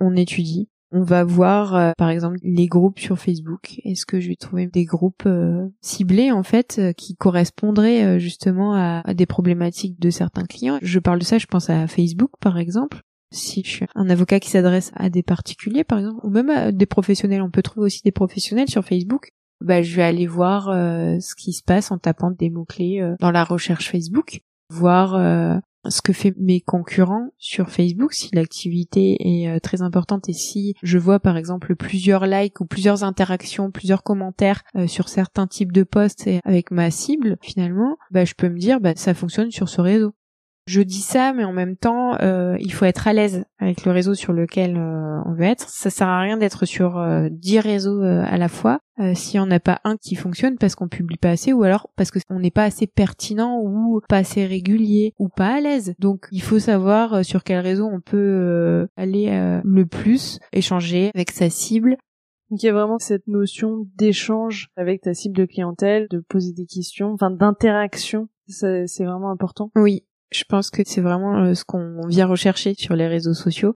on 0.00 0.16
étudie. 0.16 0.68
On 0.90 1.02
va 1.02 1.22
voir, 1.22 1.74
euh, 1.74 1.92
par 1.98 2.08
exemple, 2.08 2.38
les 2.42 2.66
groupes 2.66 2.98
sur 2.98 3.18
Facebook. 3.18 3.78
Est-ce 3.84 4.06
que 4.06 4.20
je 4.20 4.28
vais 4.28 4.36
trouver 4.36 4.66
des 4.66 4.84
groupes 4.84 5.24
euh, 5.26 5.68
ciblés, 5.82 6.32
en 6.32 6.42
fait, 6.42 6.76
euh, 6.78 6.92
qui 6.92 7.14
correspondraient 7.14 8.18
justement 8.18 8.74
à, 8.74 9.02
à, 9.04 9.12
des 9.12 9.26
problématiques 9.26 10.00
de 10.00 10.08
certains 10.08 10.44
clients? 10.44 10.78
Je 10.80 10.98
parle 10.98 11.18
de 11.18 11.24
ça, 11.24 11.36
je 11.36 11.46
pense 11.46 11.68
à 11.68 11.86
Facebook, 11.86 12.30
par 12.40 12.56
exemple. 12.58 13.02
Si 13.30 13.62
je 13.62 13.68
suis 13.68 13.86
un 13.94 14.08
avocat 14.08 14.40
qui 14.40 14.48
s'adresse 14.48 14.90
à 14.94 15.10
des 15.10 15.22
particuliers, 15.22 15.84
par 15.84 15.98
exemple, 15.98 16.20
ou 16.24 16.30
même 16.30 16.48
à 16.48 16.72
des 16.72 16.86
professionnels, 16.86 17.42
on 17.42 17.50
peut 17.50 17.60
trouver 17.60 17.84
aussi 17.84 18.00
des 18.02 18.12
professionnels 18.12 18.70
sur 18.70 18.82
Facebook 18.82 19.28
bah, 19.60 19.82
je 19.82 19.96
vais 19.96 20.02
aller 20.02 20.26
voir 20.26 20.68
euh, 20.68 21.18
ce 21.20 21.34
qui 21.34 21.52
se 21.52 21.62
passe 21.62 21.90
en 21.90 21.98
tapant 21.98 22.30
des 22.30 22.50
mots-clés 22.50 23.00
euh, 23.00 23.14
dans 23.20 23.30
la 23.30 23.44
recherche 23.44 23.90
Facebook, 23.90 24.40
voir 24.70 25.14
euh, 25.14 25.56
ce 25.88 26.02
que 26.02 26.12
fait 26.12 26.34
mes 26.36 26.60
concurrents 26.60 27.30
sur 27.38 27.70
Facebook 27.70 28.12
si 28.12 28.34
l'activité 28.34 29.16
est 29.20 29.60
très 29.60 29.80
importante 29.80 30.28
et 30.28 30.32
si 30.32 30.74
je 30.82 30.98
vois 30.98 31.20
par 31.20 31.36
exemple 31.36 31.76
plusieurs 31.76 32.26
likes 32.26 32.60
ou 32.60 32.66
plusieurs 32.66 33.04
interactions, 33.04 33.70
plusieurs 33.70 34.02
commentaires 34.02 34.62
sur 34.86 35.08
certains 35.08 35.46
types 35.46 35.72
de 35.72 35.84
posts 35.84 36.28
avec 36.44 36.72
ma 36.72 36.90
cible 36.90 37.38
finalement, 37.40 37.96
bah, 38.10 38.24
je 38.24 38.34
peux 38.34 38.48
me 38.48 38.58
dire 38.58 38.80
bah, 38.80 38.92
ça 38.96 39.14
fonctionne 39.14 39.50
sur 39.50 39.68
ce 39.68 39.80
réseau. 39.80 40.12
Je 40.68 40.82
dis 40.82 41.00
ça, 41.00 41.32
mais 41.32 41.44
en 41.44 41.52
même 41.54 41.76
temps, 41.76 42.20
euh, 42.20 42.58
il 42.60 42.74
faut 42.74 42.84
être 42.84 43.08
à 43.08 43.14
l'aise 43.14 43.46
avec 43.58 43.86
le 43.86 43.90
réseau 43.90 44.12
sur 44.12 44.34
lequel 44.34 44.76
euh, 44.76 45.18
on 45.24 45.32
veut 45.32 45.44
être. 45.44 45.66
Ça 45.66 45.88
sert 45.88 46.08
à 46.08 46.20
rien 46.20 46.36
d'être 46.36 46.66
sur 46.66 46.98
euh, 46.98 47.30
dix 47.30 47.58
réseaux 47.58 48.02
à 48.02 48.36
la 48.36 48.48
fois 48.48 48.80
s'il 49.14 49.40
n'y 49.40 49.46
en 49.46 49.50
a 49.52 49.60
pas 49.60 49.80
un 49.84 49.96
qui 49.96 50.16
fonctionne 50.16 50.58
parce 50.58 50.74
qu'on 50.74 50.88
publie 50.88 51.16
pas 51.16 51.30
assez 51.30 51.52
ou 51.52 51.62
alors 51.62 51.88
parce 51.94 52.10
qu'on 52.10 52.40
n'est 52.40 52.50
pas 52.50 52.64
assez 52.64 52.88
pertinent 52.88 53.60
ou 53.62 54.00
pas 54.08 54.16
assez 54.16 54.44
régulier 54.44 55.14
ou 55.20 55.28
pas 55.28 55.54
à 55.54 55.60
l'aise. 55.60 55.94
Donc 56.00 56.26
il 56.32 56.42
faut 56.42 56.58
savoir 56.58 57.24
sur 57.24 57.44
quel 57.44 57.60
réseau 57.60 57.86
on 57.86 58.00
peut 58.00 58.88
aller 58.96 59.60
le 59.62 59.86
plus, 59.86 60.40
échanger 60.52 61.12
avec 61.14 61.30
sa 61.30 61.48
cible, 61.48 61.96
donc 62.50 62.62
il 62.62 62.66
y 62.66 62.70
a 62.70 62.72
vraiment 62.72 62.98
cette 62.98 63.28
notion 63.28 63.86
d'échange 63.96 64.68
avec 64.76 65.02
ta 65.02 65.14
cible 65.14 65.36
de 65.36 65.44
clientèle, 65.44 66.08
de 66.10 66.18
poser 66.18 66.52
des 66.52 66.66
questions, 66.66 67.12
enfin 67.12 67.30
d'interaction. 67.30 68.28
C'est 68.48 69.04
vraiment 69.04 69.30
important. 69.30 69.70
Oui, 69.76 70.04
je 70.30 70.44
pense 70.48 70.70
que 70.70 70.82
c'est 70.84 71.00
vraiment 71.00 71.44
euh, 71.44 71.54
ce 71.54 71.64
qu'on 71.64 72.06
vient 72.06 72.26
rechercher 72.26 72.74
sur 72.74 72.94
les 72.94 73.06
réseaux 73.06 73.34
sociaux. 73.34 73.74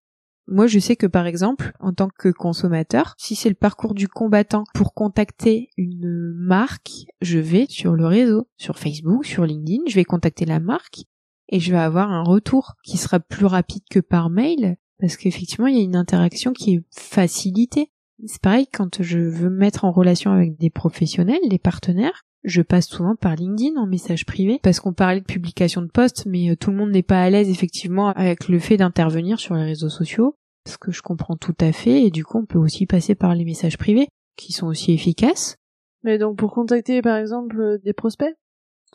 Moi, 0.49 0.67
je 0.67 0.79
sais 0.81 0.97
que 0.97 1.07
par 1.07 1.27
exemple, 1.27 1.73
en 1.79 1.93
tant 1.93 2.09
que 2.09 2.29
consommateur, 2.29 3.15
si 3.17 3.37
c'est 3.37 3.49
le 3.49 3.55
parcours 3.55 3.95
du 3.95 4.09
combattant 4.09 4.65
pour 4.75 4.93
contacter 4.93 5.71
une 5.77 6.33
marque, 6.35 7.07
je 7.21 7.39
vais 7.39 7.67
sur 7.69 7.95
le 7.95 8.07
réseau, 8.07 8.49
sur 8.57 8.79
Facebook, 8.79 9.25
sur 9.25 9.47
LinkedIn, 9.47 9.85
je 9.87 9.95
vais 9.95 10.05
contacter 10.05 10.45
la 10.45 10.59
marque 10.59 11.05
et 11.49 11.61
je 11.61 11.71
vais 11.71 11.79
avoir 11.79 12.11
un 12.11 12.25
retour 12.25 12.75
qui 12.83 12.97
sera 12.97 13.21
plus 13.21 13.47
rapide 13.47 13.85
que 13.89 14.01
par 14.01 14.31
mail 14.31 14.77
parce 15.03 15.17
qu'effectivement, 15.17 15.67
il 15.67 15.77
y 15.77 15.81
a 15.81 15.85
une 15.85 15.97
interaction 15.97 16.53
qui 16.53 16.75
est 16.75 16.85
facilitée. 16.91 17.91
C'est 18.27 18.41
pareil 18.41 18.67
quand 18.67 19.03
je 19.03 19.19
veux 19.19 19.51
me 19.51 19.57
mettre 19.57 19.85
en 19.85 19.91
relation 19.91 20.33
avec 20.33 20.57
des 20.59 20.71
professionnels, 20.71 21.41
des 21.49 21.59
partenaires, 21.59 22.23
je 22.45 22.63
passe 22.63 22.89
souvent 22.89 23.15
par 23.17 23.37
LinkedIn 23.37 23.81
en 23.81 23.87
message 23.87 24.27
privé 24.27 24.59
parce 24.63 24.81
qu'on 24.81 24.93
parlait 24.93 25.21
de 25.21 25.27
publication 25.27 25.83
de 25.83 25.87
posts, 25.87 26.27
mais 26.27 26.51
euh, 26.51 26.57
tout 26.57 26.71
le 26.71 26.77
monde 26.77 26.91
n'est 26.91 27.03
pas 27.03 27.23
à 27.23 27.31
l'aise 27.31 27.49
effectivement 27.49 28.09
avec 28.09 28.49
le 28.49 28.59
fait 28.59 28.77
d'intervenir 28.77 29.39
sur 29.39 29.55
les 29.55 29.65
réseaux 29.65 29.89
sociaux, 29.89 30.35
ce 30.69 30.77
que 30.77 30.91
je 30.91 31.03
comprends 31.03 31.37
tout 31.37 31.55
à 31.61 31.73
fait, 31.73 32.03
et 32.03 32.11
du 32.11 32.25
coup 32.25 32.39
on 32.39 32.47
peut 32.47 32.59
aussi 32.59 32.87
passer 32.87 33.15
par 33.15 33.35
les 33.35 33.45
messages 33.45 33.79
privés 33.79 34.09
qui 34.37 34.53
sont 34.53 34.67
aussi 34.67 34.93
efficaces. 34.93 35.57
Mais 36.03 36.19
donc 36.19 36.37
pour 36.37 36.53
contacter 36.53 37.01
par 37.01 37.17
exemple 37.17 37.61
euh, 37.61 37.79
des 37.85 37.93
prospects? 37.93 38.35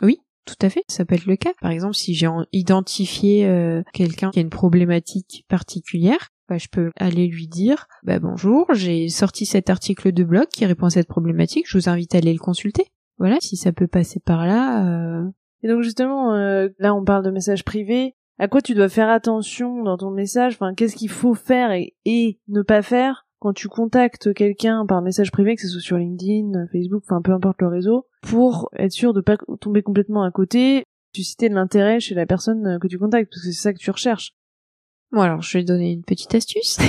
Oui, 0.01 0.19
tout 0.45 0.55
à 0.61 0.69
fait, 0.69 0.83
ça 0.87 1.05
peut 1.05 1.15
être 1.15 1.25
le 1.25 1.37
cas. 1.37 1.53
Par 1.61 1.71
exemple, 1.71 1.95
si 1.95 2.13
j'ai 2.13 2.27
identifié 2.51 3.45
euh, 3.45 3.81
quelqu'un 3.93 4.31
qui 4.31 4.39
a 4.39 4.41
une 4.41 4.49
problématique 4.49 5.45
particuliire, 5.47 6.29
bah, 6.49 6.57
je 6.57 6.67
peux 6.67 6.91
aller 6.95 7.27
lui 7.27 7.47
dire 7.47 7.87
bah, 8.03 8.19
bonjour, 8.19 8.67
j'ai 8.73 9.09
sorti 9.09 9.45
cet 9.45 9.69
article 9.69 10.11
de 10.11 10.23
blog 10.23 10.47
qui 10.47 10.65
répond 10.65 10.87
à 10.87 10.91
cette 10.91 11.07
problématique, 11.07 11.65
je 11.67 11.77
vous 11.77 11.89
invite 11.89 12.15
à 12.15 12.19
aller 12.19 12.33
le 12.33 12.39
consulter 12.39 12.85
voilà, 13.17 13.37
si 13.39 13.57
ça 13.57 13.71
peut 13.71 13.87
passer 13.87 14.19
par 14.19 14.45
là. 14.45 14.85
Euh... 14.85 15.29
Et 15.63 15.67
donc 15.67 15.81
justement, 15.81 16.33
euh, 16.33 16.69
là 16.79 16.93
on 16.93 17.03
parle 17.03 17.23
de 17.23 17.31
messages 17.31 17.63
privés. 17.63 18.15
à 18.37 18.47
quoi 18.47 18.61
tu 18.61 18.75
dois 18.75 18.89
faire 18.89 19.09
attention 19.09 19.83
dans 19.83 19.97
ton 19.97 20.11
message, 20.11 20.53
enfin 20.53 20.73
qu'est-ce 20.75 20.95
qu'il 20.95 21.09
faut 21.09 21.33
faire 21.33 21.71
et, 21.71 21.95
et 22.05 22.39
ne 22.47 22.61
pas 22.61 22.81
faire 22.81 23.25
quand 23.39 23.53
tu 23.53 23.67
contactes 23.67 24.33
quelqu'un 24.33 24.85
par 24.87 25.01
message 25.01 25.31
privé, 25.31 25.55
que 25.55 25.61
ce 25.61 25.67
soit 25.67 25.81
sur 25.81 25.97
LinkedIn, 25.97 26.67
Facebook, 26.71 27.03
enfin 27.05 27.21
peu 27.21 27.31
importe 27.31 27.61
le 27.61 27.67
réseau, 27.67 28.05
pour 28.21 28.69
être 28.77 28.91
sûr 28.91 29.13
de 29.13 29.21
pas 29.21 29.37
tomber 29.59 29.83
complètement 29.83 30.23
à 30.23 30.31
côté, 30.31 30.83
susciter 31.15 31.49
de 31.49 31.55
l'intérêt 31.55 31.99
chez 31.99 32.15
la 32.15 32.25
personne 32.25 32.79
que 32.79 32.87
tu 32.87 32.97
contactes, 32.97 33.31
parce 33.31 33.43
que 33.43 33.51
c'est 33.51 33.61
ça 33.61 33.73
que 33.73 33.79
tu 33.79 33.91
recherches. 33.91 34.33
Bon 35.13 35.21
alors, 35.21 35.41
je 35.41 35.57
vais 35.57 35.63
donner 35.63 35.91
une 35.91 36.03
petite 36.03 36.35
astuce. 36.35 36.77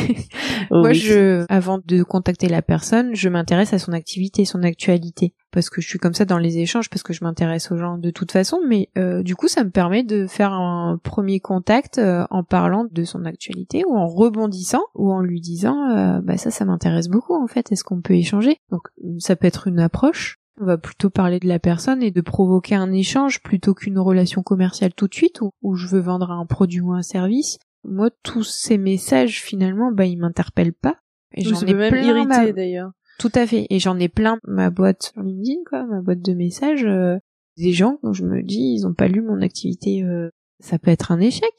Oh 0.70 0.80
Moi, 0.80 0.92
je, 0.92 1.46
avant 1.48 1.78
de 1.82 2.02
contacter 2.02 2.48
la 2.48 2.60
personne, 2.60 3.14
je 3.14 3.30
m'intéresse 3.30 3.72
à 3.72 3.78
son 3.78 3.92
activité, 3.92 4.44
son 4.44 4.62
actualité, 4.62 5.32
parce 5.50 5.70
que 5.70 5.80
je 5.80 5.88
suis 5.88 5.98
comme 5.98 6.12
ça 6.12 6.26
dans 6.26 6.36
les 6.36 6.58
échanges, 6.58 6.90
parce 6.90 7.02
que 7.02 7.14
je 7.14 7.24
m'intéresse 7.24 7.70
aux 7.70 7.78
gens 7.78 7.96
de 7.96 8.10
toute 8.10 8.32
façon. 8.32 8.58
Mais 8.66 8.90
euh, 8.98 9.22
du 9.22 9.34
coup, 9.34 9.48
ça 9.48 9.64
me 9.64 9.70
permet 9.70 10.02
de 10.02 10.26
faire 10.26 10.52
un 10.52 10.98
premier 11.02 11.40
contact 11.40 11.98
euh, 11.98 12.26
en 12.30 12.42
parlant 12.42 12.86
de 12.90 13.04
son 13.04 13.24
actualité 13.24 13.84
ou 13.86 13.96
en 13.96 14.06
rebondissant 14.06 14.82
ou 14.94 15.10
en 15.10 15.20
lui 15.20 15.40
disant, 15.40 15.88
euh, 15.90 16.20
bah 16.20 16.36
ça, 16.36 16.50
ça 16.50 16.66
m'intéresse 16.66 17.08
beaucoup 17.08 17.34
en 17.34 17.46
fait. 17.46 17.72
Est-ce 17.72 17.84
qu'on 17.84 18.02
peut 18.02 18.14
échanger? 18.14 18.58
Donc, 18.70 18.82
ça 19.20 19.36
peut 19.36 19.46
être 19.46 19.68
une 19.68 19.80
approche. 19.80 20.36
On 20.60 20.66
va 20.66 20.76
plutôt 20.76 21.08
parler 21.08 21.38
de 21.38 21.48
la 21.48 21.60
personne 21.60 22.02
et 22.02 22.10
de 22.10 22.20
provoquer 22.20 22.74
un 22.74 22.92
échange 22.92 23.40
plutôt 23.42 23.74
qu'une 23.74 23.98
relation 23.98 24.42
commerciale 24.42 24.92
tout 24.92 25.06
de 25.06 25.14
suite 25.14 25.40
où, 25.40 25.52
où 25.62 25.76
je 25.76 25.86
veux 25.86 26.00
vendre 26.00 26.30
un 26.32 26.44
produit 26.44 26.80
ou 26.80 26.92
un 26.92 27.02
service 27.02 27.58
moi 27.84 28.10
tous 28.22 28.44
ces 28.44 28.78
messages 28.78 29.42
finalement 29.42 29.92
bah 29.92 30.06
ils 30.06 30.18
m'interpellent 30.18 30.74
pas. 30.74 30.96
Et 31.34 31.42
j'en 31.42 31.60
ai 31.60 31.74
même 31.74 31.92
plein 31.92 32.02
irrité 32.02 32.52
d'ailleurs. 32.52 32.92
Tout 33.18 33.32
à 33.34 33.46
fait. 33.46 33.66
Et 33.70 33.78
j'en 33.78 33.98
ai 33.98 34.08
plein 34.08 34.38
ma 34.44 34.70
boîte 34.70 35.12
sur 35.12 35.22
LinkedIn 35.22 35.60
quoi 35.68 35.86
ma 35.86 36.00
boîte 36.00 36.22
de 36.22 36.34
messages 36.34 36.84
euh, 36.84 37.16
des 37.56 37.72
gens 37.72 37.98
quand 38.02 38.12
je 38.12 38.24
me 38.24 38.42
dis 38.42 38.74
ils 38.74 38.86
ont 38.86 38.94
pas 38.94 39.08
lu 39.08 39.20
mon 39.22 39.40
activité 39.42 40.02
euh, 40.02 40.30
ça 40.60 40.78
peut 40.78 40.90
être 40.90 41.12
un 41.12 41.20
échec. 41.20 41.52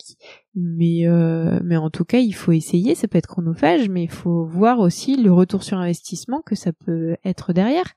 Mais 0.56 1.08
euh, 1.08 1.60
mais 1.64 1.78
en 1.78 1.90
tout 1.90 2.06
cas 2.06 2.20
il 2.20 2.34
faut 2.34 2.52
essayer 2.52 2.96
ça 2.96 3.08
peut 3.08 3.18
être 3.18 3.28
chronophage 3.28 3.90
mais 3.90 4.04
il 4.04 4.12
faut 4.12 4.46
voir 4.46 4.80
aussi 4.80 5.16
le 5.22 5.32
retour 5.32 5.64
sur 5.64 5.78
investissement 5.78 6.42
que 6.42 6.56
ça 6.56 6.72
peut 6.74 7.16
être 7.24 7.54
derrière 7.54 7.94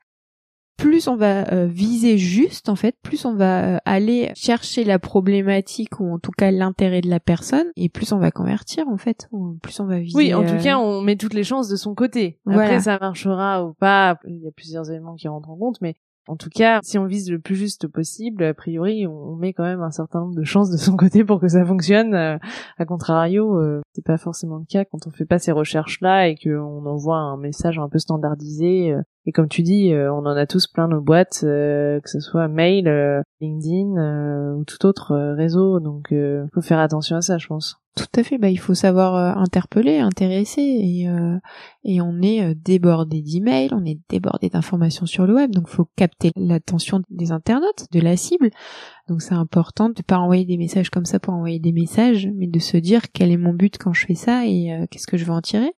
plus 0.77 1.09
on 1.09 1.17
va 1.17 1.53
euh, 1.53 1.67
viser 1.67 2.19
juste 2.19 2.69
en 2.69 2.77
fait, 2.77 2.97
plus 3.03 3.25
on 3.25 3.35
va 3.35 3.77
euh, 3.77 3.79
aller 3.85 4.33
chercher 4.35 4.85
la 4.85 4.99
problématique 4.99 6.01
ou 6.01 6.13
en 6.13 6.19
tout 6.19 6.33
cas 6.37 6.51
l'intérêt 6.51 7.01
de 7.01 7.09
la 7.09 7.21
personne 7.21 7.67
et 7.77 7.89
plus 7.89 8.13
on 8.13 8.19
va 8.19 8.31
convertir 8.31 8.89
en 8.89 8.97
fait, 8.97 9.29
ou 9.33 9.59
plus 9.63 9.79
on 9.81 9.87
va 9.87 9.99
viser. 9.99 10.17
Oui, 10.17 10.35
en 10.35 10.45
tout 10.45 10.63
cas, 10.63 10.79
on 10.79 11.01
met 11.01 11.17
toutes 11.17 11.35
les 11.35 11.45
chances 11.45 11.69
de 11.69 11.77
son 11.77 11.95
côté. 11.95 12.39
Après 12.47 12.81
ça 12.81 12.99
marchera 12.99 13.65
ou 13.65 13.75
pas, 13.75 14.19
il 14.27 14.43
y 14.43 14.49
a 14.49 14.53
plusieurs 14.53 14.91
éléments 14.91 15.15
qui 15.15 15.29
rentrent 15.29 15.51
en 15.51 15.57
compte 15.57 15.81
mais 15.81 15.97
en 16.29 16.37
tout 16.37 16.51
cas, 16.51 16.79
si 16.83 16.99
on 16.99 17.07
vise 17.07 17.31
le 17.31 17.41
plus 17.41 17.57
juste 17.57 17.89
possible, 17.89 18.45
a 18.45 18.55
priori, 18.55 19.07
on 19.09 19.35
met 19.35 19.53
quand 19.53 19.65
même 19.65 19.83
un 19.83 19.91
certain 19.91 20.21
nombre 20.21 20.37
de 20.37 20.45
chances 20.45 20.71
de 20.71 20.77
son 20.77 20.97
côté 20.97 21.25
pour 21.25 21.41
que 21.41 21.49
ça 21.49 21.65
fonctionne. 21.65 22.15
Euh, 22.15 22.39
a 22.79 22.85
contrario, 22.85 23.59
euh, 23.59 23.81
c'est 23.93 24.05
pas 24.05 24.19
forcément 24.19 24.59
le 24.59 24.65
cas 24.65 24.85
quand 24.85 25.07
on 25.07 25.11
fait 25.11 25.25
pas 25.25 25.41
ces 25.41 25.53
recherches-là 25.53 26.29
et 26.29 26.37
qu'on 26.37 26.87
envoie 26.87 27.17
un 27.17 27.37
message 27.37 27.79
un 27.79 27.89
peu 27.89 27.99
standardisé. 27.99 28.93
Euh, 28.93 29.03
et 29.27 29.33
comme 29.33 29.49
tu 29.49 29.63
dis, 29.63 29.93
euh, 29.93 30.13
on 30.13 30.27
en 30.27 30.37
a 30.37 30.47
tous 30.47 30.67
plein 30.67 30.89
nos 30.89 31.01
boîtes, 31.01 31.41
que 31.43 32.01
ce 32.05 32.21
soit 32.21 32.49
mail, 32.49 33.23
LinkedIn 33.41 34.55
ou 34.55 34.65
tout 34.65 34.87
autre 34.87 35.15
réseau. 35.37 35.81
Donc, 35.81 36.09
il 36.11 36.49
faut 36.53 36.63
faire 36.63 36.81
attention 36.81 37.17
à 37.17 37.23
ça, 37.23 37.39
je 37.39 37.47
pense. 37.47 37.83
Tout 37.95 38.07
à 38.17 38.23
fait. 38.23 38.39
Bah, 38.39 38.49
il 38.49 38.59
faut 38.59 38.75
savoir 38.75 39.15
euh, 39.17 39.39
interpeller, 39.39 39.99
intéresser, 39.99 40.63
et 40.63 41.09
euh, 41.09 41.37
et 41.85 42.01
on 42.01 42.23
est 42.23 42.43
euh, 42.43 42.55
débordé 42.57 43.21
d'emails, 43.21 43.69
on 43.73 43.85
est 43.85 44.01
débordé 44.09 44.49
d'informations 44.49 45.05
sur 45.05 45.27
le 45.27 45.35
web, 45.35 45.51
donc 45.51 45.69
faut 45.69 45.87
capter 45.95 46.31
l'attention 46.35 47.03
des 47.11 47.33
internautes, 47.33 47.87
de 47.93 48.01
la 48.01 48.17
cible. 48.17 48.49
Donc 49.09 49.21
c'est 49.21 49.35
important 49.35 49.91
de 49.91 50.01
pas 50.03 50.19
envoyer 50.19 50.47
des 50.47 50.57
messages 50.57 50.89
comme 50.89 51.05
ça 51.05 51.21
pour 51.21 51.35
envoyer 51.35 51.59
des 51.59 51.73
messages, 51.73 52.31
mais 52.35 52.47
de 52.47 52.59
se 52.59 52.79
dire 52.79 53.13
quel 53.13 53.31
est 53.31 53.37
mon 53.37 53.53
but 53.53 53.77
quand 53.77 53.93
je 53.93 54.07
fais 54.07 54.15
ça 54.15 54.47
et 54.47 54.87
qu'est-ce 54.91 55.07
que 55.07 55.19
je 55.19 55.27
veux 55.27 55.33
en 55.33 55.43
tirer. 55.43 55.75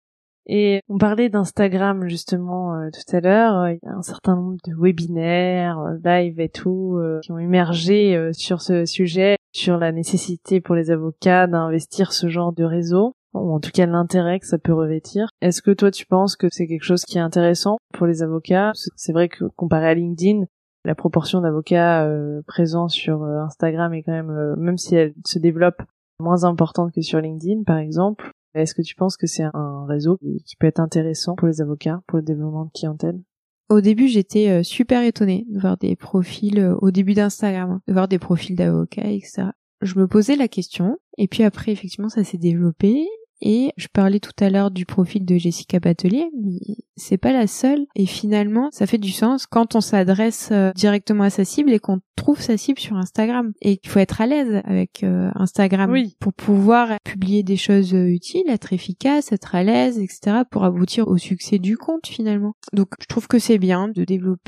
Et 0.47 0.81
on 0.89 0.99
parlait 0.99 1.29
d'Instagram 1.29 2.09
justement 2.09 2.75
tout 2.91 3.17
à 3.17 3.21
l'heure. 3.21 3.55
A 3.55 3.75
un 3.85 4.03
certain 4.03 4.37
nombre 4.37 4.57
de 4.67 4.75
webinaires, 4.77 5.81
live 6.05 6.39
et 6.41 6.49
tout 6.49 7.01
qui 7.23 7.33
ont 7.33 7.39
émergé 7.39 8.31
sur 8.33 8.61
ce 8.61 8.85
sujet 8.85 9.37
sur 9.55 9.79
la 9.79 9.93
nécessité 9.93 10.61
pour 10.61 10.75
les 10.75 10.91
avocats 10.91 11.47
d'investir 11.47 12.13
ce 12.13 12.29
genre 12.29 12.53
de 12.53 12.65
réseau 12.65 13.15
ou 13.35 13.53
en 13.53 13.61
tout 13.61 13.71
cas 13.73 13.87
l'intérêt 13.87 14.41
que 14.41 14.47
ça 14.47 14.59
peut 14.59 14.73
revêtir. 14.73 15.29
Est-ce 15.41 15.63
que 15.63 15.71
toi 15.71 15.91
tu 15.91 16.07
penses 16.07 16.37
que 16.37 16.49
c'est 16.51 16.67
quelque 16.67 16.85
chose 16.85 17.05
qui 17.05 17.19
est 17.19 17.23
intéressant 17.23 17.79
pour 17.93 18.07
les 18.07 18.23
avocats? 18.23 18.73
C'est 18.97 19.13
vrai 19.13 19.29
que 19.29 19.45
comparé 19.57 19.89
à 19.89 19.95
LinkedIn, 19.95 20.45
la 20.85 20.95
proportion 20.95 21.41
d'avocats 21.41 22.05
euh, 22.05 22.43
présents 22.47 22.89
sur 22.89 23.23
euh, 23.23 23.41
Instagram 23.41 23.95
est 23.95 24.03
quand 24.03 24.13
même, 24.13 24.31
euh, 24.31 24.55
même 24.57 24.79
si 24.79 24.95
elle 24.95 25.15
se 25.25 25.39
développe, 25.39 25.83
moins 26.21 26.45
importante 26.45 26.93
que 26.93 27.01
sur 27.01 27.21
LinkedIn 27.21 27.63
par 27.65 27.79
exemple. 27.79 28.31
Est-ce 28.55 28.75
que 28.75 28.83
tu 28.83 28.95
penses 28.95 29.17
que 29.17 29.27
c'est 29.27 29.45
un 29.53 29.87
réseau 29.87 30.19
qui 30.45 30.57
peut 30.57 30.67
être 30.67 30.81
intéressant 30.81 31.35
pour 31.35 31.49
les 31.49 31.61
avocats, 31.61 32.03
pour 32.07 32.19
le 32.19 32.25
développement 32.25 32.67
de 32.67 32.71
clientèle? 32.73 33.21
Au 33.69 33.81
début, 33.81 34.09
j'étais 34.09 34.51
euh, 34.51 34.63
super 34.63 35.03
étonnée 35.03 35.47
de 35.49 35.59
voir 35.59 35.77
des 35.79 35.97
profils 35.97 36.59
euh, 36.59 36.77
au 36.81 36.91
début 36.91 37.15
d'Instagram, 37.15 37.71
hein, 37.71 37.83
de 37.89 37.93
voir 37.93 38.09
des 38.09 38.19
profils 38.19 38.55
d'avocats, 38.55 39.11
etc. 39.11 39.49
Je 39.81 39.99
me 39.99 40.07
posais 40.07 40.37
la 40.37 40.49
question, 40.49 40.99
et 41.19 41.29
puis 41.29 41.43
après, 41.43 41.73
effectivement, 41.73 42.09
ça 42.11 42.25
s'est 42.25 42.39
développé, 42.39 43.07
et 43.41 43.73
je 43.77 43.89
parlais 43.89 44.21
tout 44.21 44.33
à 44.41 44.51
l'heure 44.51 44.71
du 44.71 44.87
profil 44.87 45.25
de 45.25 45.37
Jessica 45.37 45.81
Batelier, 45.81 46.31
mais 46.43 46.77
c'est 46.97 47.19
pas 47.19 47.33
la 47.33 47.47
seule. 47.47 47.87
Et 47.95 48.07
finalement, 48.07 48.69
ça 48.73 48.87
fait 48.87 48.99
du 48.99 49.11
sens 49.11 49.47
quand 49.47 49.75
on 49.75 49.81
s'adresse 49.81 50.49
euh, 50.53 50.73
directement 50.75 51.25
à 51.25 51.31
sa 51.31 51.45
cible 51.45 51.73
et 51.73 51.79
qu'on 51.79 52.01
trouve 52.17 52.41
sa 52.41 52.57
cible 52.57 52.79
sur 52.79 52.97
Instagram. 52.97 53.53
Et 53.61 53.77
qu'il 53.79 53.91
faut 53.91 53.99
être 53.99 54.21
à 54.21 54.27
l'aise 54.27 54.63
avec 54.65 55.03
euh, 55.03 55.31
Instagram 55.35 55.95
pour 56.21 56.33
pouvoir 56.33 56.97
publier 57.05 57.43
des 57.43 57.57
choses 57.57 57.95
euh, 57.95 58.07
utiles, 58.07 58.49
être 58.49 58.73
efficace, 58.73 59.33
être 59.33 59.55
à 59.55 59.63
l'aise, 59.63 59.99
etc. 59.99 60.43
pour 60.51 60.65
aboutir 60.65 61.09
au 61.09 61.19
succès 61.19 61.59
du 61.59 61.77
compte 61.77 62.07
finalement. 62.07 62.55
Donc 62.73 62.89
je 63.01 63.07
trouve 63.07 63.27
que 63.27 63.39
c'est 63.39 63.59
bien 63.59 63.89
de 63.89 64.05
développer 64.05 64.45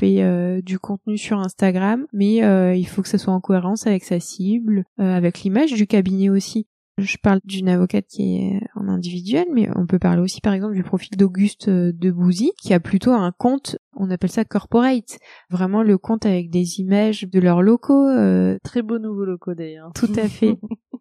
du 0.63 0.79
contenu 0.79 1.17
sur 1.17 1.39
Instagram, 1.39 2.05
mais 2.13 2.37
il 2.77 2.87
faut 2.87 3.01
que 3.01 3.07
ça 3.07 3.17
soit 3.17 3.33
en 3.33 3.41
cohérence 3.41 3.87
avec 3.87 4.03
sa 4.03 4.19
cible, 4.19 4.85
avec 4.97 5.41
l'image 5.41 5.73
du 5.73 5.87
cabinet 5.87 6.29
aussi. 6.29 6.67
Je 6.97 7.17
parle 7.17 7.39
d'une 7.43 7.69
avocate 7.69 8.07
qui 8.07 8.37
est 8.37 8.61
en 8.75 8.87
individuel, 8.87 9.45
mais 9.53 9.69
on 9.75 9.85
peut 9.85 9.99
parler 9.99 10.21
aussi 10.21 10.41
par 10.41 10.53
exemple 10.53 10.73
du 10.73 10.81
profil 10.81 11.15
d'Auguste 11.15 11.67
euh, 11.67 11.91
de 11.93 12.09
Bouzy, 12.09 12.53
qui 12.57 12.73
a 12.73 12.79
plutôt 12.79 13.11
un 13.11 13.31
compte, 13.31 13.76
on 13.97 14.09
appelle 14.11 14.31
ça 14.31 14.45
corporate, 14.45 15.19
vraiment 15.49 15.83
le 15.83 15.97
compte 15.97 16.25
avec 16.25 16.49
des 16.49 16.79
images 16.79 17.23
de 17.23 17.39
leurs 17.39 17.61
locaux. 17.61 18.07
Euh, 18.07 18.57
Très 18.63 18.81
beaux 18.81 18.99
nouveaux 18.99 19.25
locaux 19.25 19.53
d'ailleurs. 19.53 19.91
Tout 19.93 20.11
à 20.15 20.27
fait. 20.27 20.57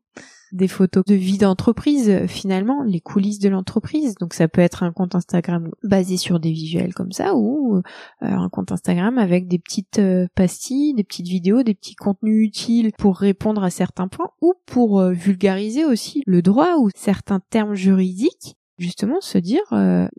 des 0.52 0.68
photos 0.68 1.04
de 1.04 1.14
vie 1.14 1.38
d'entreprise 1.38 2.26
finalement, 2.26 2.82
les 2.82 3.00
coulisses 3.00 3.38
de 3.38 3.48
l'entreprise. 3.48 4.14
Donc 4.14 4.34
ça 4.34 4.48
peut 4.48 4.60
être 4.60 4.82
un 4.82 4.92
compte 4.92 5.14
Instagram 5.14 5.70
basé 5.82 6.16
sur 6.16 6.40
des 6.40 6.52
visuels 6.52 6.94
comme 6.94 7.12
ça 7.12 7.34
ou 7.34 7.76
euh, 7.76 7.82
un 8.20 8.48
compte 8.48 8.72
Instagram 8.72 9.18
avec 9.18 9.48
des 9.48 9.58
petites 9.58 9.98
euh, 9.98 10.26
pastilles, 10.34 10.94
des 10.94 11.04
petites 11.04 11.28
vidéos, 11.28 11.62
des 11.62 11.74
petits 11.74 11.94
contenus 11.94 12.46
utiles 12.46 12.92
pour 12.98 13.18
répondre 13.18 13.62
à 13.62 13.70
certains 13.70 14.08
points 14.08 14.30
ou 14.40 14.54
pour 14.66 15.00
euh, 15.00 15.12
vulgariser 15.12 15.84
aussi 15.84 16.22
le 16.26 16.42
droit 16.42 16.76
ou 16.78 16.90
certains 16.94 17.40
termes 17.50 17.74
juridiques 17.74 18.56
justement 18.78 19.20
se 19.20 19.38
dire 19.38 19.62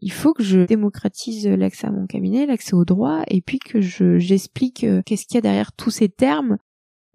il 0.02 0.12
faut 0.12 0.34
que 0.34 0.44
je 0.44 0.62
démocratise 0.62 1.48
l'accès 1.48 1.88
à 1.88 1.92
mon 1.92 2.08
cabinet, 2.08 2.46
l'accès 2.46 2.74
au 2.74 2.86
droit 2.86 3.22
et 3.28 3.42
puis 3.42 3.60
que 3.60 3.82
je 3.82 4.18
j'explique 4.18 4.86
qu'est-ce 5.06 5.26
qu'il 5.26 5.36
y 5.36 5.38
a 5.38 5.42
derrière 5.42 5.72
tous 5.74 5.92
ces 5.92 6.10
termes. 6.10 6.58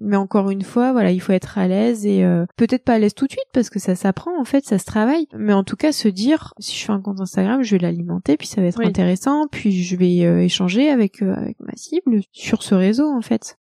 Mais 0.04 0.16
encore 0.16 0.50
une 0.50 0.62
fois, 0.62 0.90
voilà, 0.90 1.12
il 1.12 1.20
faut 1.20 1.32
être 1.32 1.58
à 1.58 1.68
l'aise 1.68 2.04
et 2.04 2.24
euh, 2.24 2.44
peut-être 2.56 2.84
pas 2.84 2.94
à 2.94 2.98
l'aise 2.98 3.14
tout 3.14 3.26
de 3.26 3.30
suite 3.30 3.46
parce 3.52 3.70
que 3.70 3.78
ça 3.78 3.94
s'apprend 3.94 4.32
en 4.38 4.44
fait, 4.44 4.64
ça 4.64 4.78
se 4.78 4.84
travaille. 4.84 5.28
Mais 5.36 5.52
en 5.52 5.62
tout 5.62 5.76
cas, 5.76 5.92
se 5.92 6.08
dire 6.08 6.54
si 6.58 6.76
je 6.76 6.84
fais 6.84 6.92
un 6.92 7.00
compte 7.00 7.20
Instagram, 7.20 7.62
je 7.62 7.76
vais 7.76 7.78
l'alimenter, 7.78 8.36
puis 8.36 8.48
ça 8.48 8.60
va 8.60 8.66
être 8.66 8.80
intéressant, 8.80 9.46
puis 9.46 9.84
je 9.84 9.96
vais 9.96 10.24
euh, 10.24 10.42
échanger 10.42 10.90
avec 10.90 11.22
euh, 11.22 11.32
avec 11.34 11.60
ma 11.60 11.74
cible 11.76 12.20
sur 12.32 12.64
ce 12.64 12.74
réseau 12.74 13.08
en 13.08 13.22
fait 13.22 13.58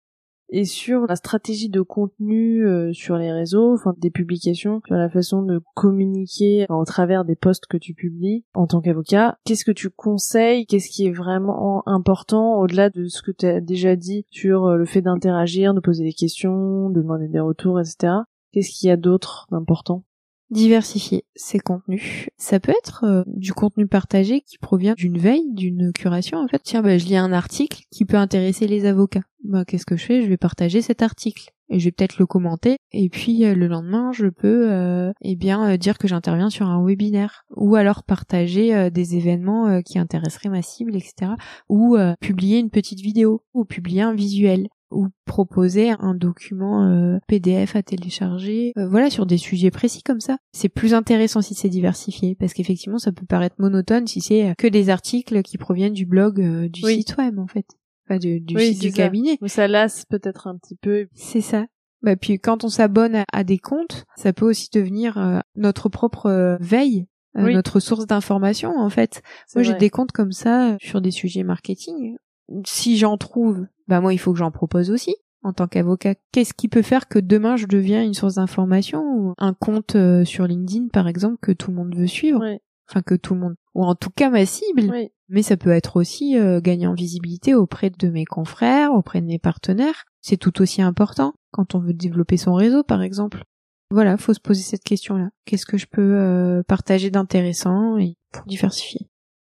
et 0.50 0.66
sur 0.66 1.08
la 1.08 1.16
stratégie 1.16 1.70
de 1.70 1.82
contenu 1.82 2.66
euh, 2.66 2.94
sur 2.94 3.18
les 3.18 3.32
réseaux, 3.32 3.74
enfin 3.74 3.94
des 3.98 4.12
publications, 4.12 4.82
sur 4.86 4.96
la 4.96 5.10
façon 5.10 5.42
de 5.42 5.62
communiquer 5.76 6.66
au 6.70 6.86
travers 6.86 7.26
des 7.26 7.36
posts 7.36 7.66
que 7.66 7.78
tu 7.78 7.94
publies 7.94 8.46
en 8.54 8.68
tant 8.68 8.82
qu'avocat. 8.82 9.38
Qu'est-ce 9.46 9.66
que 9.66 9.72
tu 9.72 9.90
conseilles? 9.90 10.66
Qu'est-ce 10.66 10.90
qui 10.90 11.08
est 11.08 11.12
vraiment 11.12 11.84
important 11.88 12.60
au-delà 12.60 12.90
de 12.90 13.08
ce 13.08 13.22
que 13.22 13.32
tu 13.32 13.46
as 13.46 13.62
déjà 13.62 13.96
dit 13.96 14.26
sur 14.30 14.66
euh, 14.66 14.78
le 14.78 14.86
fait 14.86 15.02
d'interagir, 15.02 15.74
de 15.74 15.80
poser 15.80 16.04
des 16.04 16.14
questions, 16.14 16.90
de 16.90 17.02
demander 17.02 17.28
des 17.28 17.40
retours, 17.40 17.80
etc. 17.80 18.14
Qu'est-ce 18.52 18.70
qu'il 18.70 18.90
y 18.90 18.92
a 18.92 18.98
d'autre 18.98 19.48
d'important? 19.52 20.04
Diversifier 20.50 21.26
ses 21.36 21.60
contenus. 21.60 22.28
Ça 22.38 22.60
peut 22.60 22.74
être 22.78 23.04
euh, 23.04 23.24
du 23.28 23.54
contenu 23.54 23.88
partagé 23.88 24.42
qui 24.42 24.58
provient 24.58 24.94
d'une 24.96 25.18
veille, 25.18 25.54
d'une 25.54 25.92
curation. 25.94 26.40
En 26.40 26.48
fait, 26.48 26.62
tiens, 26.64 26.82
bah, 26.82 26.98
je 26.98 27.06
lis 27.06 27.18
un 27.18 27.34
article 27.34 27.84
qui 27.92 28.06
peut 28.06 28.18
intéresser 28.18 28.68
les 28.68 28.86
avocats. 28.86 29.24
Bah, 29.44 29.66
qu'est-ce 29.66 29.86
que 29.86 29.98
je 29.98 30.06
fais? 30.06 30.22
Je 30.22 30.28
vais 30.28 30.38
partager 30.38 30.82
cet 30.82 31.02
article 31.02 31.52
et 31.70 31.80
je 31.80 31.86
vais 31.86 31.92
peut-être 31.92 32.18
le 32.18 32.26
commenter. 32.26 32.78
Et 32.92 33.10
puis 33.10 33.46
euh, 33.46 33.54
le 33.54 33.68
lendemain 33.68 34.12
je 34.14 34.28
peux 34.28 34.72
euh, 34.72 35.12
eh 35.22 35.36
bien 35.36 35.72
euh, 35.72 35.78
dire 35.78 35.98
que 35.98 36.08
j'interviens 36.08 36.50
sur 36.50 36.68
un 36.68 36.84
webinaire. 36.84 37.46
Ou 37.56 37.76
alors 37.76 38.04
partager 38.04 38.90
des 38.92 39.16
événements 39.16 39.82
qui 39.82 40.00
intéresseraient 40.00 40.50
ma 40.50 40.62
cible 40.62 40.96
etc 40.96 41.32
ou 41.70 41.98
publier 42.20 42.60
une 42.60 42.70
petite 42.70 43.00
vidéo. 43.00 43.44
Ou 43.54 43.66
publier 43.66 44.02
un 44.02 44.14
visuel 44.14 44.68
ou 44.92 45.08
proposer 45.26 45.92
un 46.00 46.16
document 46.16 46.86
euh, 46.86 47.18
PDF 47.28 47.76
à 47.76 47.84
télécharger, 47.84 48.72
euh, 48.78 48.88
voilà, 48.88 49.10
sur 49.10 49.26
des 49.26 49.38
sujets 49.38 49.72
précis 49.72 50.04
comme 50.04 50.22
ça. 50.22 50.38
C'est 50.52 50.70
plus 50.70 50.94
intéressant 50.94 51.42
si 51.42 51.56
c'est 51.56 51.70
diversifié, 51.70 52.36
parce 52.36 52.54
qu'effectivement, 52.54 52.98
ça 52.98 53.12
peut 53.12 53.26
paraître 53.26 53.56
monotone 53.60 54.08
si 54.08 54.22
c'est 54.22 54.54
que 54.58 54.68
des 54.68 54.90
articles 54.90 55.42
qui 55.42 55.58
proviennent 55.58 55.94
du 55.94 56.06
blog 56.06 56.42
du 56.70 56.82
site 56.82 57.18
web, 57.18 57.40
en 57.40 57.48
fait. 57.48 57.66
Enfin, 58.10 58.20
du, 58.20 58.42
site 58.58 58.82
du 58.82 58.94
cabinet. 58.94 59.38
Ou 59.42 59.48
ça 59.48 59.68
lasse 59.68 60.06
peut-être 60.06 60.48
un 60.48 60.58
petit 60.58 60.76
peu. 60.76 61.08
C'est 61.14 61.42
ça. 61.42 61.66
Bah, 62.02 62.16
puis 62.16 62.40
quand 62.40 62.64
on 62.64 62.70
s'abonne 62.70 63.24
à, 63.34 63.44
des 63.44 63.58
comptes, 63.58 64.06
ça 64.16 64.32
peut 64.32 64.48
aussi 64.48 64.70
devenir 64.72 65.42
notre 65.56 65.90
propre 65.90 66.58
veille 66.62 67.08
notre 67.38 67.80
source 67.80 68.08
d'information 68.08 68.78
en 68.78 68.90
fait. 68.90 69.22
Moi 69.56 69.64
j'ai 69.64 69.76
des 69.76 69.90
comptes 69.90 70.12
comme 70.12 70.32
ça 70.32 70.76
sur 70.80 71.02
des 71.02 71.12
sujets 71.12 71.44
marketing 71.44 72.18
si 72.66 72.98
j'en 72.98 73.18
trouve, 73.18 73.66
bah 73.88 74.02
moi 74.02 74.14
il 74.14 74.18
faut 74.18 74.34
que 74.34 74.40
j'en 74.40 74.52
propose 74.52 74.92
aussi 74.92 75.16
en 75.44 75.54
tant 75.54 75.68
qu'avocat. 75.68 76.16
Qu'est-ce 76.32 76.54
qui 76.54 76.68
peut 76.68 76.82
faire 76.82 77.08
que 77.08 77.20
demain 77.20 77.56
je 77.56 77.68
deviens 77.68 78.04
une 78.04 78.14
source 78.14 78.36
d'information 78.36 79.04
ou 79.04 79.34
un 79.38 79.54
compte 79.54 79.96
euh, 79.96 80.26
sur 80.26 80.46
LinkedIn 80.46 80.88
par 80.90 81.08
exemple 81.08 81.38
que 81.42 81.52
tout 81.52 81.72
le 81.72 81.78
monde 81.78 81.96
veut 81.96 82.08
suivre, 82.08 82.44
enfin 82.90 83.02
que 83.02 83.16
tout 83.16 83.34
le 83.34 83.42
monde 83.42 83.56
ou 83.74 83.84
en 83.84 83.96
tout 83.96 84.10
cas 84.10 84.30
ma 84.30 84.46
cible. 84.46 84.92
Mais 85.30 85.42
ça 85.42 85.58
peut 85.58 85.72
être 85.72 85.98
aussi 85.98 86.38
euh, 86.38 86.62
gagner 86.62 86.88
en 86.88 86.94
visibilité 86.94 87.54
auprès 87.54 87.90
de 87.90 88.10
mes 88.10 88.26
confrères, 88.26 88.94
auprès 88.94 89.22
de 89.22 89.26
mes 89.26 89.40
partenaires. 89.40 90.06
C'est 90.22 90.38
tout 90.38 90.62
aussi 90.62 90.82
important 90.82 91.34
quand 91.52 91.76
on 91.76 91.80
veut 91.80 91.94
développer 91.94 92.38
son 92.38 92.54
réseau 92.54 92.84
par 92.84 93.02
exemple. 93.02 93.44
Voilà, 93.90 94.18
faut 94.18 94.34
se 94.34 94.40
poser 94.40 94.64
cette 94.64 94.84
question-là. 94.84 95.30
Qu'est-ce 95.46 95.66
que 95.66 95.78
je 95.78 95.86
peux 95.86 96.16
euh, 96.18 96.64
partager 96.64 97.10
d'intéressant 97.10 97.98
et 97.98 98.18
pour 98.34 98.46
diversifier? 98.46 99.08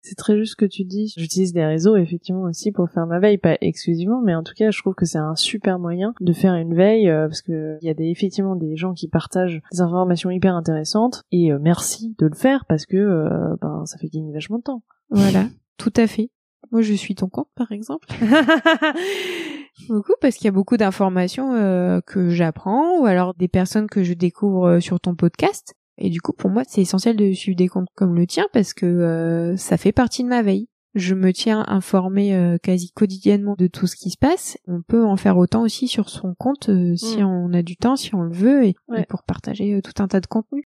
C'est 0.08 0.14
très 0.14 0.36
juste 0.38 0.52
ce 0.52 0.56
que 0.56 0.64
tu 0.64 0.84
dis. 0.84 1.12
J'utilise 1.16 1.52
des 1.52 1.64
réseaux 1.64 1.96
effectivement 1.96 2.42
aussi 2.42 2.72
pour 2.72 2.90
faire 2.90 3.06
ma 3.06 3.18
veille, 3.18 3.36
pas 3.36 3.58
exclusivement, 3.60 4.22
mais 4.22 4.34
en 4.34 4.42
tout 4.42 4.54
cas, 4.56 4.70
je 4.70 4.80
trouve 4.80 4.94
que 4.94 5.04
c'est 5.04 5.18
un 5.18 5.36
super 5.36 5.78
moyen 5.78 6.14
de 6.20 6.32
faire 6.32 6.54
une 6.54 6.74
veille 6.74 7.10
euh, 7.10 7.28
parce 7.28 7.42
que 7.42 7.76
il 7.82 7.86
y 7.86 7.90
a 7.90 7.94
des, 7.94 8.06
effectivement 8.06 8.56
des 8.56 8.76
gens 8.76 8.94
qui 8.94 9.08
partagent 9.08 9.60
des 9.70 9.80
informations 9.80 10.30
hyper 10.30 10.54
intéressantes 10.54 11.24
et 11.30 11.52
euh, 11.52 11.58
merci 11.60 12.14
de 12.18 12.26
le 12.26 12.34
faire 12.34 12.64
parce 12.66 12.86
que 12.86 12.96
euh, 12.96 13.56
ben 13.60 13.84
ça 13.84 13.98
fait 13.98 14.08
gagner 14.08 14.32
vachement 14.32 14.58
de 14.58 14.62
temps. 14.62 14.82
Voilà, 15.10 15.46
tout 15.76 15.92
à 15.96 16.06
fait. 16.06 16.30
Moi, 16.70 16.82
je 16.82 16.92
suis 16.94 17.14
ton 17.14 17.28
compte, 17.28 17.48
par 17.54 17.72
exemple. 17.72 18.08
beaucoup 19.88 20.12
parce 20.20 20.36
qu'il 20.36 20.46
y 20.46 20.48
a 20.48 20.52
beaucoup 20.52 20.76
d'informations 20.76 21.52
que 22.04 22.28
j'apprends 22.28 22.98
ou 23.00 23.06
alors 23.06 23.32
des 23.34 23.48
personnes 23.48 23.86
que 23.86 24.02
je 24.02 24.12
découvre 24.12 24.80
sur 24.80 25.00
ton 25.00 25.14
podcast 25.14 25.77
et 25.98 26.10
du 26.10 26.20
coup, 26.20 26.32
pour 26.32 26.50
moi, 26.50 26.62
c'est 26.66 26.80
essentiel 26.80 27.16
de 27.16 27.32
suivre 27.32 27.56
des 27.56 27.68
comptes 27.68 27.88
comme 27.94 28.14
le 28.14 28.26
tien 28.26 28.46
parce 28.52 28.72
que 28.72 28.86
euh, 28.86 29.56
ça 29.56 29.76
fait 29.76 29.92
partie 29.92 30.22
de 30.22 30.28
ma 30.28 30.42
veille. 30.42 30.68
Je 30.94 31.14
me 31.14 31.32
tiens 31.32 31.64
informée 31.68 32.34
euh, 32.34 32.56
quasi 32.56 32.92
quotidiennement 32.92 33.54
de 33.58 33.66
tout 33.66 33.86
ce 33.86 33.96
qui 33.96 34.10
se 34.10 34.16
passe. 34.16 34.56
On 34.66 34.80
peut 34.80 35.04
en 35.04 35.16
faire 35.16 35.36
autant 35.36 35.62
aussi 35.62 35.86
sur 35.86 36.08
son 36.08 36.34
compte 36.34 36.70
euh, 36.70 36.96
si 36.96 37.18
mm. 37.18 37.26
on 37.26 37.52
a 37.52 37.62
du 37.62 37.76
temps, 37.76 37.96
si 37.96 38.14
on 38.14 38.22
le 38.22 38.32
veut, 38.32 38.64
et, 38.64 38.74
pour 39.08 39.22
partager 39.24 39.80
tout 39.82 40.02
un 40.02 40.08
tas 40.08 40.20
de 40.20 40.26
contenus. 40.26 40.64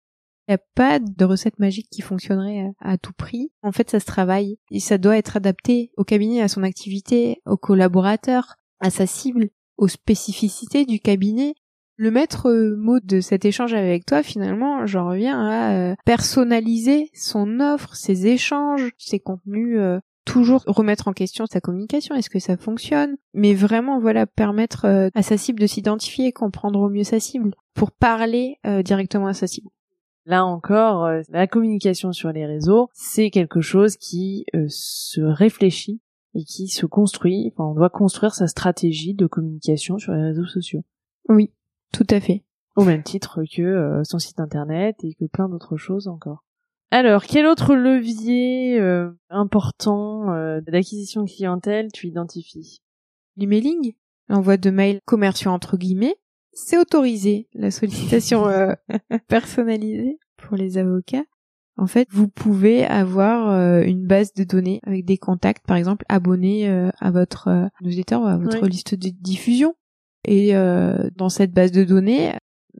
Il 0.48 0.52
n'y 0.52 0.56
a 0.56 0.64
pas 0.74 0.98
de 0.98 1.24
recette 1.24 1.60
magique 1.60 1.88
qui 1.90 2.02
fonctionnerait 2.02 2.72
à, 2.80 2.98
tout 2.98 3.12
prix. 3.12 3.52
En 3.62 3.70
fait, 3.70 3.88
ça 3.88 4.00
se 4.00 4.06
travaille 4.06 4.58
et 4.72 4.80
ça 4.80 4.98
doit 4.98 5.16
être 5.16 5.36
adapté 5.36 5.92
au 5.96 6.02
cabinet, 6.02 6.42
à 6.42 6.48
son 6.48 6.64
activité, 6.64 7.40
aux 7.46 7.56
collaborateurs, 7.56 8.56
à 8.80 8.90
sa 8.90 9.06
cible, 9.06 9.50
aux 9.76 9.88
spécificités 9.88 10.84
du 10.84 10.98
cabinet 10.98 11.54
le 12.00 12.10
maître 12.10 12.48
euh, 12.48 12.76
mot 12.78 12.98
de 12.98 13.20
cet 13.20 13.44
échange 13.44 13.74
avec 13.74 14.06
toi, 14.06 14.22
finalement, 14.22 14.86
j'en 14.86 15.06
reviens 15.06 15.38
à 15.38 15.74
euh, 15.74 15.94
personnaliser 16.06 17.10
son 17.12 17.60
offre, 17.60 17.94
ses 17.94 18.26
échanges, 18.26 18.90
ses 18.96 19.20
contenus, 19.20 19.76
euh, 19.78 20.00
toujours 20.24 20.64
remettre 20.66 21.08
en 21.08 21.12
question 21.12 21.44
sa 21.44 21.60
communication, 21.60 22.14
est-ce 22.14 22.30
que 22.30 22.38
ça 22.38 22.56
fonctionne, 22.56 23.16
mais 23.34 23.52
vraiment, 23.52 24.00
voilà, 24.00 24.24
permettre 24.26 25.10
à 25.14 25.22
sa 25.22 25.36
cible 25.36 25.60
de 25.60 25.66
s'identifier, 25.66 26.32
comprendre 26.32 26.80
au 26.80 26.88
mieux 26.88 27.04
sa 27.04 27.20
cible, 27.20 27.50
pour 27.74 27.90
parler 27.90 28.58
directement 28.84 29.26
à 29.26 29.34
sa 29.34 29.46
cible. 29.46 29.68
Là 30.26 30.44
encore, 30.44 31.10
la 31.30 31.46
communication 31.48 32.12
sur 32.12 32.30
les 32.30 32.46
réseaux, 32.46 32.90
c'est 32.92 33.30
quelque 33.30 33.60
chose 33.60 33.96
qui 33.96 34.44
se 34.68 35.20
réfléchit 35.20 36.00
et 36.34 36.44
qui 36.44 36.68
se 36.68 36.86
construit. 36.86 37.50
Enfin, 37.52 37.70
on 37.70 37.74
doit 37.74 37.90
construire 37.90 38.34
sa 38.34 38.46
stratégie 38.46 39.14
de 39.14 39.26
communication 39.26 39.98
sur 39.98 40.12
les 40.12 40.22
réseaux 40.22 40.46
sociaux. 40.46 40.84
Oui, 41.28 41.50
tout 41.92 42.06
à 42.10 42.20
fait. 42.20 42.44
Au 42.76 42.84
même 42.84 43.02
titre 43.02 43.40
que 43.44 43.62
euh, 43.62 44.04
son 44.04 44.18
site 44.18 44.40
internet 44.40 44.96
et 45.02 45.14
que 45.14 45.24
plein 45.26 45.48
d'autres 45.48 45.76
choses 45.76 46.08
encore. 46.08 46.44
Alors, 46.92 47.24
quel 47.24 47.46
autre 47.46 47.74
levier 47.74 48.80
euh, 48.80 49.10
important 49.28 50.32
euh, 50.32 50.60
d'acquisition 50.60 51.24
clientèle 51.24 51.88
tu 51.92 52.06
identifies? 52.06 52.80
L'emailing, 53.36 53.94
l'envoi 54.28 54.56
de 54.56 54.70
mails 54.70 55.00
commerciaux 55.04 55.50
entre 55.50 55.76
guillemets, 55.76 56.16
c'est 56.52 56.78
autorisé 56.78 57.48
la 57.54 57.70
sollicitation 57.70 58.46
personnalisée 59.28 60.18
pour 60.36 60.56
les 60.56 60.78
avocats. 60.78 61.24
En 61.76 61.86
fait, 61.86 62.08
vous 62.10 62.28
pouvez 62.28 62.84
avoir 62.84 63.82
une 63.82 64.04
base 64.06 64.34
de 64.34 64.42
données 64.42 64.80
avec 64.82 65.04
des 65.04 65.16
contacts, 65.16 65.64
par 65.64 65.76
exemple, 65.76 66.04
abonnés 66.08 66.68
à 66.68 67.10
votre 67.12 67.70
newsletter 67.82 68.16
ou 68.16 68.26
à 68.26 68.36
votre 68.36 68.66
liste 68.66 68.96
de 68.96 69.10
diffusion. 69.10 69.74
Et 70.24 70.54
euh, 70.54 71.08
dans 71.16 71.28
cette 71.28 71.52
base 71.52 71.72
de 71.72 71.84
données, 71.84 72.32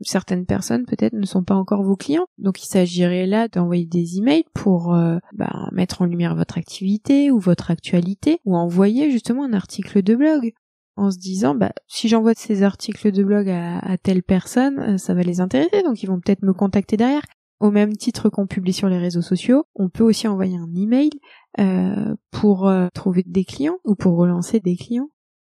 certaines 0.03 0.47
personnes 0.47 0.85
peut-être 0.85 1.15
ne 1.15 1.27
sont 1.27 1.45
pas 1.45 1.55
encore 1.55 1.83
vos 1.83 1.97
clients. 1.97 2.27
Donc 2.39 2.63
il 2.63 2.67
s'agirait 2.67 3.27
là 3.27 3.49
d'envoyer 3.49 3.87
des 3.87 4.19
emails 4.19 4.45
pour 4.55 4.95
euh, 4.95 5.19
bah, 5.33 5.69
mettre 5.73 6.03
en 6.03 6.05
lumière 6.05 6.35
votre 6.35 6.59
activité 6.59 7.31
ou 7.31 7.39
votre 7.39 7.71
actualité 7.71 8.41
ou 8.45 8.57
envoyer 8.57 9.11
justement 9.11 9.45
un 9.45 9.53
article 9.53 10.03
de 10.03 10.15
blog 10.15 10.53
en 10.97 11.11
se 11.11 11.19
disant 11.19 11.55
bah 11.55 11.73
si 11.87 12.09
j'envoie 12.09 12.35
ces 12.37 12.63
articles 12.63 13.11
de 13.11 13.23
blog 13.23 13.49
à, 13.49 13.97
telle 13.99 14.23
personne, 14.23 14.79
euh, 14.81 14.99
ça 14.99 15.15
va 15.15 15.23
les 15.23 15.41
intéresser 15.41 15.83
donc 15.83 16.03
ils 16.03 16.07
vont 16.07 16.21
peut-être 16.21 16.43
me 16.43 16.53
contacter 16.53 16.97
derrière. 16.97 17.23
Au 17.59 17.71
même 17.71 17.95
titre 17.95 18.31
qu'on 18.31 18.47
publie 18.47 18.73
sur 18.73 18.89
les 18.89 18.97
réseaux 18.97 19.21
sociaux, 19.21 19.65
on 19.75 19.91
peut 19.91 20.03
aussi 20.03 20.27
envoyer 20.27 20.57
un 20.57 20.75
email 20.75 21.11
euh, 21.59 22.15
pour 22.31 22.73
trouver 22.95 23.23
des 23.27 23.45
clients 23.45 23.77
ou 23.85 23.95
pour 23.95 24.17
relancer 24.17 24.61
des 24.61 24.77
clients. 24.77 25.11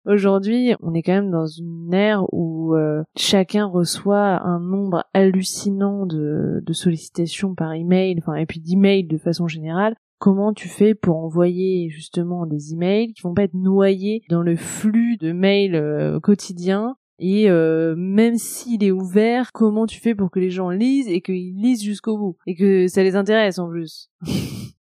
Aujourd'hui, 0.06 0.74
on 0.82 0.94
est 0.94 1.02
quand 1.02 1.14
même 1.14 1.32
dans 1.32 1.46
une 1.46 1.92
ère 1.92 2.32
où 2.32 2.76
euh, 2.76 3.02
chacun 3.16 3.66
reçoit 3.66 4.40
un 4.46 4.60
nombre 4.60 5.04
hallucinant 5.14 6.06
de, 6.06 6.62
de 6.64 6.72
sollicitations 6.72 7.56
par 7.56 7.72
email, 7.72 8.16
enfin 8.18 8.34
et 8.36 8.46
puis 8.46 8.60
d'emails 8.60 9.08
de 9.08 9.18
façon 9.18 9.48
générale. 9.48 9.96
Comment 10.18 10.52
tu 10.52 10.68
fais 10.68 10.94
pour 10.94 11.16
envoyer 11.16 11.90
justement 11.90 12.46
des 12.46 12.72
emails 12.72 13.12
qui 13.14 13.22
vont 13.22 13.34
pas 13.34 13.42
être 13.42 13.54
noyés 13.54 14.22
dans 14.30 14.42
le 14.42 14.54
flux 14.54 15.16
de 15.16 15.32
mails 15.32 15.74
euh, 15.74 16.20
quotidiens 16.20 16.96
et 17.18 17.50
euh, 17.50 17.94
même 17.96 18.36
s'il 18.36 18.84
est 18.84 18.90
ouvert, 18.90 19.52
comment 19.52 19.86
tu 19.86 20.00
fais 20.00 20.14
pour 20.14 20.30
que 20.30 20.38
les 20.38 20.50
gens 20.50 20.68
lisent 20.68 21.08
et 21.08 21.22
qu'ils 21.22 21.56
lisent 21.60 21.82
jusqu'au 21.82 22.18
bout? 22.18 22.36
Et 22.46 22.54
que 22.54 22.88
ça 22.88 23.02
les 23.02 23.16
intéresse 23.16 23.58
en 23.58 23.68
plus? 23.68 24.10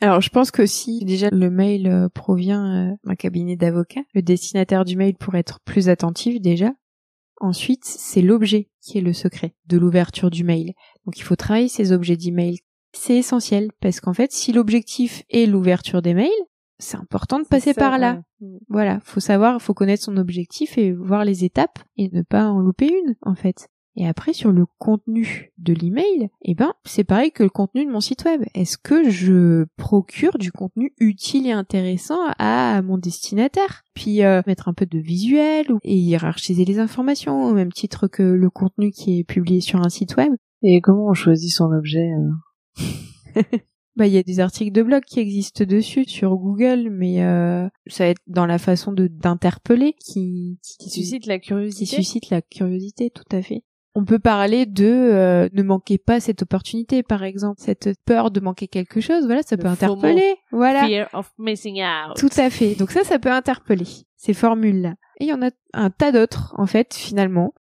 Alors, 0.00 0.20
je 0.20 0.30
pense 0.30 0.50
que 0.50 0.64
si 0.64 1.04
déjà 1.04 1.28
le 1.30 1.50
mail 1.50 1.86
euh, 1.86 2.08
provient 2.08 2.90
euh, 2.90 2.94
d'un 3.04 3.14
cabinet 3.14 3.56
d'avocats, 3.56 4.04
le 4.14 4.22
destinataire 4.22 4.84
du 4.84 4.96
mail 4.96 5.14
pourrait 5.14 5.40
être 5.40 5.60
plus 5.60 5.88
attentif 5.88 6.40
déjà. 6.40 6.72
Ensuite, 7.40 7.84
c'est 7.84 8.22
l'objet 8.22 8.70
qui 8.80 8.98
est 8.98 9.02
le 9.02 9.12
secret 9.12 9.54
de 9.66 9.78
l'ouverture 9.78 10.30
du 10.30 10.44
mail. 10.44 10.72
Donc, 11.04 11.18
il 11.18 11.22
faut 11.22 11.36
travailler 11.36 11.68
ces 11.68 11.92
objets 11.92 12.16
d'email. 12.16 12.58
C'est 12.92 13.16
essentiel 13.16 13.70
parce 13.80 14.00
qu'en 14.00 14.14
fait, 14.14 14.32
si 14.32 14.52
l'objectif 14.52 15.22
est 15.30 15.46
l'ouverture 15.46 16.02
des 16.02 16.14
mails, 16.14 16.30
c'est 16.78 16.96
important 16.96 17.38
de 17.38 17.44
passer 17.44 17.74
par 17.74 17.98
là. 17.98 18.22
Mm. 18.40 18.56
Voilà, 18.68 19.00
faut 19.04 19.20
savoir, 19.20 19.60
faut 19.60 19.74
connaître 19.74 20.02
son 20.02 20.16
objectif 20.16 20.78
et 20.78 20.92
voir 20.92 21.24
les 21.24 21.44
étapes 21.44 21.78
et 21.96 22.08
ne 22.10 22.22
pas 22.22 22.46
en 22.46 22.60
louper 22.60 22.88
une 22.88 23.16
en 23.22 23.34
fait. 23.34 23.68
Et 23.96 24.06
après, 24.06 24.32
sur 24.32 24.52
le 24.52 24.66
contenu 24.78 25.52
de 25.58 25.72
l'email, 25.72 26.30
eh 26.42 26.54
ben, 26.54 26.72
c'est 26.84 27.04
pareil 27.04 27.32
que 27.32 27.42
le 27.42 27.48
contenu 27.48 27.84
de 27.84 27.90
mon 27.90 28.00
site 28.00 28.24
web. 28.24 28.42
Est-ce 28.54 28.78
que 28.78 29.10
je 29.10 29.66
procure 29.76 30.38
du 30.38 30.52
contenu 30.52 30.94
utile 30.98 31.46
et 31.46 31.52
intéressant 31.52 32.20
à 32.38 32.82
mon 32.82 32.98
destinataire? 32.98 33.82
Puis 33.94 34.22
euh, 34.22 34.42
mettre 34.46 34.68
un 34.68 34.74
peu 34.74 34.86
de 34.86 34.98
visuel 34.98 35.66
et 35.82 35.96
hiérarchiser 35.96 36.64
les 36.64 36.78
informations 36.78 37.46
au 37.46 37.52
même 37.52 37.72
titre 37.72 38.06
que 38.06 38.22
le 38.22 38.50
contenu 38.50 38.92
qui 38.92 39.18
est 39.18 39.24
publié 39.24 39.60
sur 39.60 39.80
un 39.80 39.88
site 39.88 40.16
web. 40.16 40.32
Et 40.62 40.80
comment 40.80 41.08
on 41.08 41.14
choisit 41.14 41.50
son 41.50 41.72
objet 41.72 42.08
Bah, 43.96 44.06
il 44.06 44.12
y 44.12 44.18
a 44.18 44.22
des 44.22 44.40
articles 44.40 44.72
de 44.72 44.82
blog 44.82 45.02
qui 45.04 45.18
existent 45.18 45.64
dessus 45.64 46.04
sur 46.06 46.36
Google, 46.36 46.88
mais 46.90 47.22
euh, 47.24 47.68
ça 47.88 48.04
va 48.04 48.10
être 48.10 48.22
dans 48.28 48.46
la 48.46 48.58
façon 48.58 48.92
de 48.92 49.08
d'interpeller 49.08 49.94
qui, 49.98 50.58
qui, 50.62 50.78
qui 50.78 50.90
suscite 50.90 51.26
la 51.26 51.38
curiosité. 51.38 51.96
Qui 51.96 52.04
suscite 52.04 52.30
la 52.30 52.40
curiosité, 52.40 53.10
tout 53.10 53.24
à 53.32 53.42
fait. 53.42 53.64
On 53.94 54.04
peut 54.04 54.20
parler 54.20 54.66
de 54.66 54.86
euh, 54.86 55.48
ne 55.52 55.62
manquez 55.62 55.98
pas 55.98 56.20
cette 56.20 56.42
opportunité, 56.42 57.02
par 57.02 57.24
exemple, 57.24 57.60
cette 57.60 57.90
peur 58.04 58.30
de 58.30 58.38
manquer 58.38 58.68
quelque 58.68 59.00
chose. 59.00 59.26
Voilà, 59.26 59.42
ça 59.42 59.56
peut 59.56 59.66
interpeller. 59.66 60.36
Voilà. 60.52 60.86
Fear 60.86 61.08
of 61.12 61.32
missing 61.38 61.82
out. 61.82 62.16
Tout 62.16 62.30
à 62.36 62.50
fait. 62.50 62.76
Donc 62.76 62.92
ça, 62.92 63.02
ça 63.02 63.18
peut 63.18 63.32
interpeller 63.32 63.86
ces 64.16 64.32
formules-là. 64.32 64.94
Et 65.18 65.24
il 65.24 65.28
y 65.28 65.32
en 65.32 65.42
a 65.42 65.50
un 65.74 65.90
tas 65.90 66.12
d'autres, 66.12 66.54
en 66.56 66.66
fait, 66.66 66.94
finalement. 66.94 67.52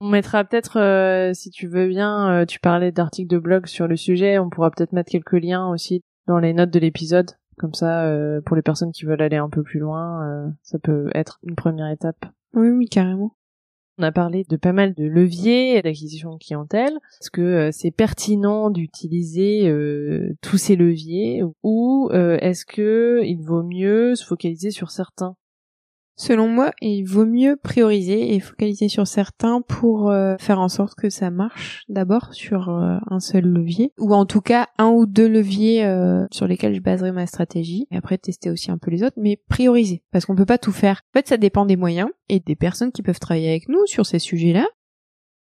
On 0.00 0.08
mettra 0.08 0.44
peut-être, 0.44 0.80
euh, 0.80 1.34
si 1.34 1.50
tu 1.50 1.66
veux 1.66 1.86
bien, 1.86 2.30
euh, 2.30 2.44
tu 2.46 2.60
parlais 2.60 2.90
d'articles 2.90 3.32
de 3.32 3.38
blog 3.38 3.66
sur 3.66 3.86
le 3.86 3.96
sujet, 3.96 4.38
on 4.38 4.50
pourra 4.50 4.70
peut-être 4.70 4.92
mettre 4.92 5.10
quelques 5.10 5.32
liens 5.32 5.68
aussi 5.68 6.02
dans 6.26 6.38
les 6.38 6.54
notes 6.54 6.70
de 6.70 6.78
l'épisode. 6.78 7.30
Comme 7.56 7.74
ça, 7.74 8.12
pour 8.44 8.56
les 8.56 8.62
personnes 8.62 8.90
qui 8.90 9.04
veulent 9.04 9.22
aller 9.22 9.36
un 9.36 9.48
peu 9.48 9.62
plus 9.62 9.78
loin, 9.78 10.52
ça 10.62 10.80
peut 10.80 11.08
être 11.14 11.38
une 11.44 11.54
première 11.54 11.88
étape. 11.88 12.26
Oui, 12.52 12.68
oui, 12.70 12.88
carrément. 12.88 13.36
On 13.96 14.02
a 14.02 14.10
parlé 14.10 14.44
de 14.48 14.56
pas 14.56 14.72
mal 14.72 14.92
de 14.94 15.04
leviers 15.04 15.80
d'acquisition 15.80 16.36
clientèle. 16.36 16.98
Est-ce 17.20 17.30
que 17.30 17.40
euh, 17.40 17.70
c'est 17.72 17.92
pertinent 17.92 18.70
d'utiliser 18.70 19.68
euh, 19.68 20.34
tous 20.42 20.58
ces 20.58 20.74
leviers 20.74 21.42
ou 21.62 22.10
euh, 22.12 22.36
est-ce 22.40 22.66
que 22.66 23.20
il 23.24 23.40
vaut 23.40 23.62
mieux 23.62 24.16
se 24.16 24.24
focaliser 24.24 24.72
sur 24.72 24.90
certains? 24.90 25.36
Selon 26.16 26.46
moi, 26.46 26.70
il 26.80 27.02
vaut 27.04 27.26
mieux 27.26 27.56
prioriser 27.56 28.34
et 28.34 28.40
focaliser 28.40 28.88
sur 28.88 29.06
certains 29.06 29.60
pour 29.62 30.10
euh, 30.10 30.36
faire 30.38 30.60
en 30.60 30.68
sorte 30.68 30.94
que 30.94 31.10
ça 31.10 31.30
marche 31.30 31.82
d'abord 31.88 32.32
sur 32.32 32.68
euh, 32.68 32.98
un 33.10 33.18
seul 33.18 33.44
levier, 33.44 33.92
ou 33.98 34.14
en 34.14 34.24
tout 34.24 34.40
cas 34.40 34.68
un 34.78 34.90
ou 34.90 35.06
deux 35.06 35.28
leviers 35.28 35.84
euh, 35.84 36.24
sur 36.30 36.46
lesquels 36.46 36.74
je 36.74 36.80
baserai 36.80 37.10
ma 37.10 37.26
stratégie, 37.26 37.88
et 37.90 37.96
après 37.96 38.16
tester 38.16 38.50
aussi 38.50 38.70
un 38.70 38.78
peu 38.78 38.92
les 38.92 39.02
autres, 39.02 39.16
mais 39.16 39.40
prioriser, 39.48 40.04
parce 40.12 40.24
qu'on 40.24 40.36
peut 40.36 40.46
pas 40.46 40.58
tout 40.58 40.72
faire. 40.72 41.00
En 41.14 41.18
fait, 41.18 41.26
ça 41.26 41.36
dépend 41.36 41.66
des 41.66 41.76
moyens 41.76 42.10
et 42.28 42.38
des 42.38 42.56
personnes 42.56 42.92
qui 42.92 43.02
peuvent 43.02 43.18
travailler 43.18 43.50
avec 43.50 43.68
nous 43.68 43.84
sur 43.86 44.06
ces 44.06 44.20
sujets-là. 44.20 44.66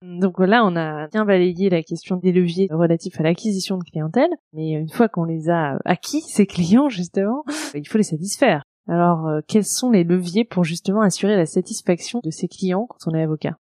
Donc 0.02 0.38
là, 0.38 0.64
on 0.64 0.76
a 0.76 1.08
bien 1.08 1.24
balayé 1.24 1.70
la 1.70 1.82
question 1.82 2.16
des 2.16 2.30
leviers 2.30 2.68
relatifs 2.70 3.18
à 3.18 3.24
l'acquisition 3.24 3.78
de 3.78 3.84
clientèle, 3.84 4.30
mais 4.52 4.72
une 4.72 4.90
fois 4.90 5.08
qu'on 5.08 5.24
les 5.24 5.48
a 5.48 5.78
acquis, 5.84 6.20
ces 6.20 6.46
clients 6.46 6.88
justement, 6.88 7.42
il 7.74 7.88
faut 7.88 7.98
les 7.98 8.04
satisfaire. 8.04 8.62
Alors, 8.88 9.26
euh, 9.26 9.40
quels 9.46 9.66
sont 9.66 9.90
les 9.90 10.04
leviers 10.04 10.44
pour 10.44 10.64
justement 10.64 11.02
assurer 11.02 11.36
la 11.36 11.46
satisfaction 11.46 12.20
de 12.24 12.30
ses 12.30 12.48
clients 12.48 12.86
quand 12.88 13.10
on 13.10 13.14
est 13.14 13.22
avocat? 13.22 13.58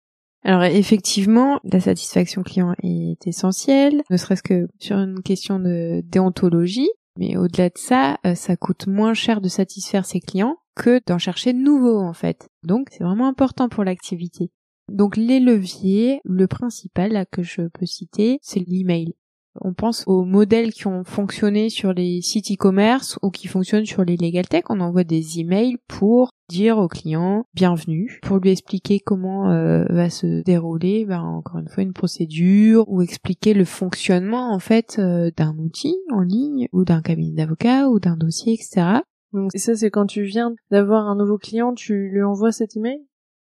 Alors 0.43 0.63
effectivement, 0.65 1.61
la 1.65 1.81
satisfaction 1.81 2.43
client 2.43 2.75
est 2.83 3.27
essentielle, 3.27 4.03
ne 4.09 4.17
serait-ce 4.17 4.43
que 4.43 4.69
sur 4.79 4.97
une 4.97 5.23
question 5.23 5.59
de 5.59 6.03
déontologie, 6.07 6.89
mais 7.19 7.37
au-delà 7.37 7.69
de 7.69 7.77
ça, 7.77 8.19
euh, 8.25 8.35
ça 8.35 8.57
coûte 8.57 8.87
moins 8.87 9.13
cher 9.13 9.43
de 9.43 9.49
satisfaire 9.49 10.07
ses 10.07 10.21
clients 10.21 10.57
que 10.75 11.01
d'en 11.07 11.19
chercher 11.19 11.53
de 11.53 11.59
nouveaux 11.59 12.01
en 12.01 12.15
fait. 12.15 12.49
Donc 12.63 12.89
c'est 12.91 13.05
vraiment 13.05 13.29
important 13.29 13.69
pour 13.69 13.85
l'activité. 13.85 14.51
Donc 14.91 15.17
les 15.17 15.41
leviers, 15.41 16.21
le 16.25 16.47
principal 16.47 17.13
là 17.13 17.27
que 17.27 17.43
je 17.43 17.63
peux 17.69 17.87
citer, 17.87 18.39
c'est 18.41 18.61
l'email. 18.61 19.15
On 19.57 19.73
pense 19.75 20.05
aux 20.07 20.25
modèles 20.25 20.73
qui 20.73 20.87
ont 20.87 21.03
fonctionné 21.03 21.71
sur 21.71 21.93
les 21.93 22.23
sites 22.23 22.53
e-commerce 22.53 23.19
ou 23.23 23.31
qui 23.31 23.49
fonctionnent 23.49 23.85
sur 23.85 24.05
les 24.05 24.17
legal 24.17 24.47
tech. 24.47 24.65
On 24.69 24.81
envoie 24.81 25.03
des 25.03 25.41
emails 25.41 25.77
pour 25.89 26.31
dire 26.49 26.79
au 26.79 26.89
client 26.89 27.47
bienvenue, 27.55 28.21
pour 28.23 28.39
lui 28.39 28.51
expliquer 28.51 29.01
comment 29.01 29.51
euh, 29.51 29.85
va 29.89 30.09
se 30.09 30.43
dérouler, 30.43 31.05
ben, 31.05 31.23
encore 31.23 31.59
une 31.59 31.69
fois, 31.69 31.83
une 31.83 31.93
procédure 31.93 32.89
ou 32.89 33.03
expliquer 33.03 33.55
le 33.55 33.65
fonctionnement 33.65 34.53
en 34.53 34.59
fait 34.61 34.97
euh, 34.99 35.31
d'un 35.37 35.57
outil 35.59 35.97
en 36.11 36.21
ligne 36.21 36.69
ou 36.73 36.85
d'un 36.85 37.03
cabinet 37.03 37.35
d'avocat 37.35 37.89
ou 37.89 37.99
d'un 37.99 38.17
dossier, 38.17 38.55
etc. 38.55 39.01
Donc 39.33 39.51
ça, 39.55 39.75
c'est 39.75 39.91
quand 39.91 40.07
tu 40.07 40.23
viens 40.23 40.55
d'avoir 40.71 41.07
un 41.09 41.17
nouveau 41.17 41.39
client, 41.39 41.75
tu 41.75 42.09
lui 42.09 42.23
envoies 42.23 42.53
cet 42.53 42.77
email? 42.77 43.01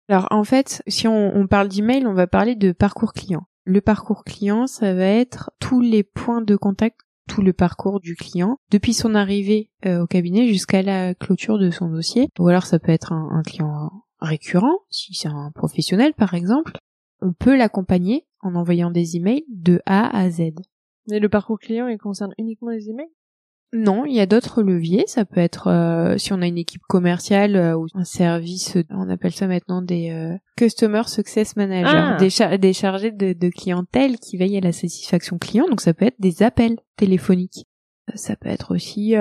Alors 0.08 0.28
en 0.30 0.44
fait, 0.44 0.84
si 0.88 1.08
on, 1.08 1.36
on 1.36 1.48
parle 1.48 1.68
d'email, 1.68 2.06
on 2.06 2.14
va 2.14 2.28
parler 2.28 2.56
de 2.56 2.72
parcours 2.72 3.14
client. 3.14 3.48
Le 3.66 3.82
parcours 3.82 4.24
client, 4.24 4.68
ça 4.68 4.94
va 4.94 5.08
être 5.08 5.52
tous 5.60 5.82
les 5.82 6.04
points 6.04 6.42
de 6.42 6.56
contact, 6.56 7.02
tout 7.28 7.42
le 7.42 7.52
parcours 7.52 8.00
du 8.00 8.16
client, 8.16 8.60
depuis 8.70 8.94
son 8.94 9.16
arrivée 9.16 9.72
euh, 9.88 10.04
au 10.04 10.08
cabinet 10.08 10.48
jusqu'à 10.48 10.84
la 10.84 11.16
clôture 11.16 11.58
de 11.58 11.72
son 11.72 11.90
dossier. 11.90 12.30
Ou 12.38 12.48
alors 12.48 12.68
ça 12.68 12.78
peut 12.78 12.92
être 12.92 13.12
un, 13.12 13.42
client 13.42 13.92
récurrent, 14.22 14.82
si 14.92 15.16
c'est 15.16 15.30
un 15.30 15.52
professionnel 15.56 16.14
par 16.14 16.36
exemple. 16.36 16.78
On 17.22 17.34
peut 17.34 17.58
l'accompagner 17.58 18.28
en 18.42 18.54
envoyant 18.54 18.92
des 18.92 19.16
emails 19.16 19.46
de 19.50 19.82
A 19.88 20.16
à 20.16 20.30
Z. 20.30 20.42
Et 21.12 21.20
le 21.20 21.30
parcours 21.30 21.58
client, 21.58 21.88
il 21.88 21.98
concerne 21.98 22.34
uniquement 22.38 22.70
les 22.70 22.90
emails? 22.90 23.12
Non, 23.74 24.06
il 24.06 24.14
y 24.14 24.20
a 24.22 24.26
d'autres 24.26 24.62
leviers. 24.62 25.04
Ça 25.08 25.26
peut 25.26 25.42
être 25.42 25.68
euh, 25.68 26.18
si 26.18 26.34
on 26.34 26.42
a 26.42 26.48
une 26.48 26.58
équipe 26.58 26.84
commerciale 26.88 27.56
euh, 27.56 27.76
ou 27.76 27.88
un 27.94 28.06
service, 28.06 28.78
on 28.90 29.10
appelle 29.10 29.34
ça 29.34 29.48
maintenant 29.48 29.82
des 29.82 30.12
euh, 30.12 30.38
Customer 30.56 31.04
Success 31.08 31.56
Managers, 31.56 32.16
ah. 32.42 32.58
des, 32.58 32.74
chargés 32.74 33.12
de, 33.12 33.50
clientèle 33.50 34.18
qui 34.18 34.38
veillent 34.38 34.58
à 34.58 34.62
la 34.62 34.72
satisfaction 34.72 35.38
client. 35.38 35.66
Donc 35.70 35.82
ça 35.82 35.94
peut 35.94 36.06
être 36.06 36.20
des 36.20 36.42
appels 36.42 36.78
téléphoniques. 36.96 37.66
Ça 38.14 38.36
peut 38.36 38.50
être 38.50 38.74
aussi, 38.74 39.16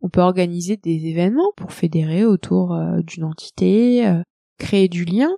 on 0.00 0.08
peut 0.08 0.22
organiser 0.22 0.78
des 0.78 1.06
événements 1.06 1.52
pour 1.56 1.72
fédérer 1.72 2.24
autour 2.24 2.74
d'une 3.02 3.24
entité, 3.24 4.10
créer 4.58 4.88
du 4.88 5.04
lien. 5.04 5.28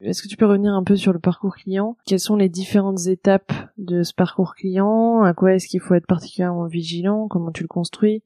Est-ce 0.00 0.22
que 0.22 0.28
tu 0.28 0.36
peux 0.36 0.46
revenir 0.46 0.74
un 0.74 0.84
peu 0.84 0.96
sur 0.96 1.12
le 1.12 1.18
parcours 1.18 1.56
client? 1.56 1.96
Quelles 2.06 2.20
sont 2.20 2.36
les 2.36 2.48
différentes 2.48 3.06
étapes 3.06 3.52
de 3.78 4.04
ce 4.04 4.14
parcours 4.14 4.54
client? 4.54 5.22
À 5.22 5.34
quoi 5.34 5.54
est-ce 5.54 5.66
qu'il 5.66 5.80
faut 5.80 5.94
être 5.94 6.06
particulièrement 6.06 6.66
vigilant? 6.66 7.26
Comment 7.26 7.50
tu 7.50 7.62
le 7.62 7.68
construis? 7.68 8.22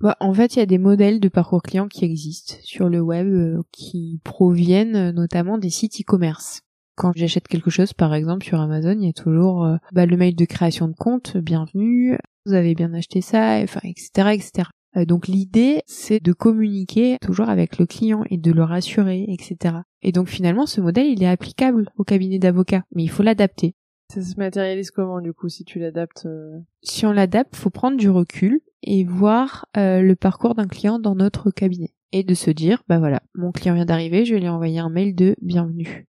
Bah, 0.00 0.16
en 0.20 0.32
fait, 0.32 0.54
il 0.54 0.58
y 0.60 0.62
a 0.62 0.66
des 0.66 0.78
modèles 0.78 1.20
de 1.20 1.28
parcours 1.28 1.62
client 1.62 1.88
qui 1.88 2.04
existent 2.04 2.54
sur 2.62 2.88
le 2.88 3.00
web 3.00 3.26
euh, 3.26 3.62
qui 3.72 4.20
proviennent 4.24 4.96
euh, 4.96 5.12
notamment 5.12 5.58
des 5.58 5.70
sites 5.70 6.00
e-commerce. 6.00 6.60
Quand 6.96 7.12
j'achète 7.16 7.48
quelque 7.48 7.70
chose, 7.70 7.92
par 7.92 8.14
exemple 8.14 8.44
sur 8.44 8.60
Amazon, 8.60 8.96
il 8.98 9.06
y 9.06 9.08
a 9.08 9.12
toujours 9.12 9.64
euh, 9.64 9.76
bah, 9.92 10.06
le 10.06 10.16
mail 10.16 10.36
de 10.36 10.44
création 10.44 10.86
de 10.86 10.94
compte, 10.94 11.36
bienvenue, 11.38 12.18
vous 12.44 12.52
avez 12.52 12.74
bien 12.74 12.92
acheté 12.94 13.20
ça, 13.20 13.60
etc., 13.60 14.30
etc. 14.32 14.68
Donc 15.06 15.28
l'idée, 15.28 15.82
c'est 15.86 16.22
de 16.22 16.32
communiquer 16.32 17.18
toujours 17.20 17.50
avec 17.50 17.78
le 17.78 17.84
client 17.84 18.22
et 18.30 18.38
de 18.38 18.50
le 18.50 18.62
rassurer, 18.62 19.26
etc. 19.28 19.76
Et 20.06 20.12
donc 20.12 20.28
finalement, 20.28 20.66
ce 20.66 20.80
modèle, 20.80 21.08
il 21.08 21.22
est 21.24 21.28
applicable 21.28 21.90
au 21.96 22.04
cabinet 22.04 22.38
d'avocats, 22.38 22.84
mais 22.94 23.02
il 23.02 23.08
faut 23.08 23.24
l'adapter. 23.24 23.74
Ça 24.14 24.22
se 24.22 24.36
matérialise 24.36 24.92
comment 24.92 25.20
du 25.20 25.32
coup 25.32 25.48
si 25.48 25.64
tu 25.64 25.80
l'adaptes 25.80 26.26
euh 26.26 26.60
Si 26.84 27.04
on 27.06 27.12
l'adapte, 27.12 27.56
faut 27.56 27.70
prendre 27.70 27.96
du 27.96 28.08
recul 28.08 28.60
et 28.84 29.02
voir 29.02 29.66
euh, 29.76 30.02
le 30.02 30.14
parcours 30.14 30.54
d'un 30.54 30.68
client 30.68 31.00
dans 31.00 31.16
notre 31.16 31.50
cabinet 31.50 31.92
et 32.12 32.22
de 32.22 32.34
se 32.34 32.52
dire 32.52 32.84
bah 32.88 33.00
voilà, 33.00 33.20
mon 33.34 33.50
client 33.50 33.74
vient 33.74 33.84
d'arriver, 33.84 34.24
je 34.24 34.34
vais 34.34 34.40
lui 34.40 34.48
envoyer 34.48 34.78
un 34.78 34.90
mail 34.90 35.16
de 35.16 35.34
bienvenue. 35.42 36.06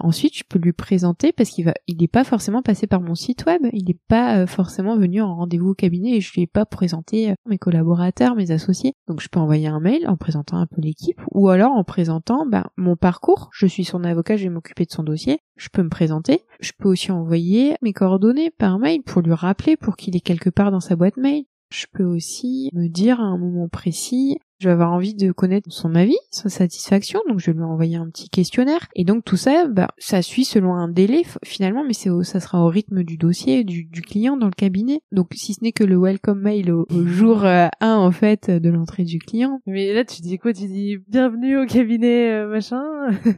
Ensuite, 0.00 0.36
je 0.36 0.44
peux 0.48 0.58
lui 0.58 0.72
présenter 0.72 1.32
parce 1.32 1.50
qu'il 1.50 1.64
va, 1.64 1.74
il 1.86 1.98
n'est 1.98 2.08
pas 2.08 2.24
forcément 2.24 2.62
passé 2.62 2.86
par 2.86 3.00
mon 3.00 3.14
site 3.14 3.44
web, 3.46 3.62
il 3.72 3.84
n'est 3.86 3.98
pas 4.08 4.38
euh, 4.38 4.46
forcément 4.46 4.96
venu 4.96 5.22
en 5.22 5.34
rendez-vous 5.34 5.70
au 5.70 5.74
cabinet 5.74 6.16
et 6.16 6.20
je 6.20 6.32
lui 6.32 6.42
ai 6.42 6.46
pas 6.46 6.66
présenté 6.66 7.30
euh, 7.30 7.34
mes 7.46 7.58
collaborateurs, 7.58 8.34
mes 8.34 8.50
associés. 8.50 8.94
Donc 9.08 9.20
je 9.20 9.28
peux 9.28 9.40
envoyer 9.40 9.68
un 9.68 9.80
mail 9.80 10.08
en 10.08 10.16
présentant 10.16 10.58
un 10.58 10.66
peu 10.66 10.80
l'équipe 10.80 11.20
ou 11.32 11.48
alors 11.48 11.72
en 11.72 11.84
présentant 11.84 12.46
ben, 12.46 12.64
mon 12.76 12.96
parcours. 12.96 13.48
Je 13.52 13.66
suis 13.66 13.84
son 13.84 14.04
avocat, 14.04 14.36
je 14.36 14.44
vais 14.44 14.50
m'occuper 14.50 14.84
de 14.84 14.92
son 14.92 15.02
dossier. 15.02 15.40
Je 15.56 15.68
peux 15.68 15.82
me 15.82 15.88
présenter. 15.88 16.42
Je 16.60 16.72
peux 16.78 16.88
aussi 16.88 17.12
envoyer 17.12 17.76
mes 17.82 17.92
coordonnées 17.92 18.50
par 18.50 18.78
mail 18.78 19.02
pour 19.02 19.22
lui 19.22 19.32
rappeler, 19.32 19.76
pour 19.76 19.96
qu'il 19.96 20.16
ait 20.16 20.20
quelque 20.20 20.50
part 20.50 20.70
dans 20.70 20.80
sa 20.80 20.96
boîte 20.96 21.16
mail. 21.16 21.44
Je 21.70 21.86
peux 21.92 22.04
aussi 22.04 22.70
me 22.74 22.88
dire 22.88 23.20
à 23.20 23.24
un 23.24 23.38
moment 23.38 23.68
précis, 23.68 24.38
je 24.58 24.68
vais 24.68 24.72
avoir 24.72 24.92
envie 24.92 25.14
de 25.14 25.32
connaître 25.32 25.70
son 25.70 25.94
avis, 25.94 26.16
sa 26.30 26.48
satisfaction, 26.48 27.20
donc 27.28 27.40
je 27.40 27.50
vais 27.50 27.56
lui 27.56 27.64
envoyer 27.64 27.96
un 27.96 28.08
petit 28.08 28.30
questionnaire. 28.30 28.88
Et 28.94 29.04
donc 29.04 29.24
tout 29.24 29.36
ça, 29.36 29.66
bah, 29.66 29.88
ça 29.98 30.22
suit 30.22 30.44
selon 30.44 30.74
un 30.74 30.88
délai 30.88 31.22
finalement, 31.44 31.84
mais 31.84 31.92
c'est 31.92 32.10
ça 32.22 32.40
sera 32.40 32.62
au 32.62 32.68
rythme 32.68 33.02
du 33.02 33.16
dossier, 33.16 33.64
du, 33.64 33.84
du, 33.84 34.02
client 34.02 34.36
dans 34.36 34.46
le 34.46 34.52
cabinet. 34.52 35.00
Donc 35.12 35.28
si 35.34 35.54
ce 35.54 35.62
n'est 35.62 35.72
que 35.72 35.84
le 35.84 35.98
welcome 35.98 36.40
mail 36.40 36.72
au, 36.72 36.86
jour 37.06 37.44
1 37.44 37.46
euh, 37.46 37.68
en 37.80 38.10
fait 38.12 38.50
de 38.50 38.68
l'entrée 38.70 39.04
du 39.04 39.18
client. 39.18 39.60
Mais 39.66 39.92
là 39.92 40.04
tu 40.04 40.22
dis 40.22 40.38
quoi? 40.38 40.52
Tu 40.52 40.66
dis 40.66 40.98
bienvenue 41.08 41.58
au 41.58 41.66
cabinet 41.66 42.30
euh, 42.32 42.48
machin. 42.48 42.82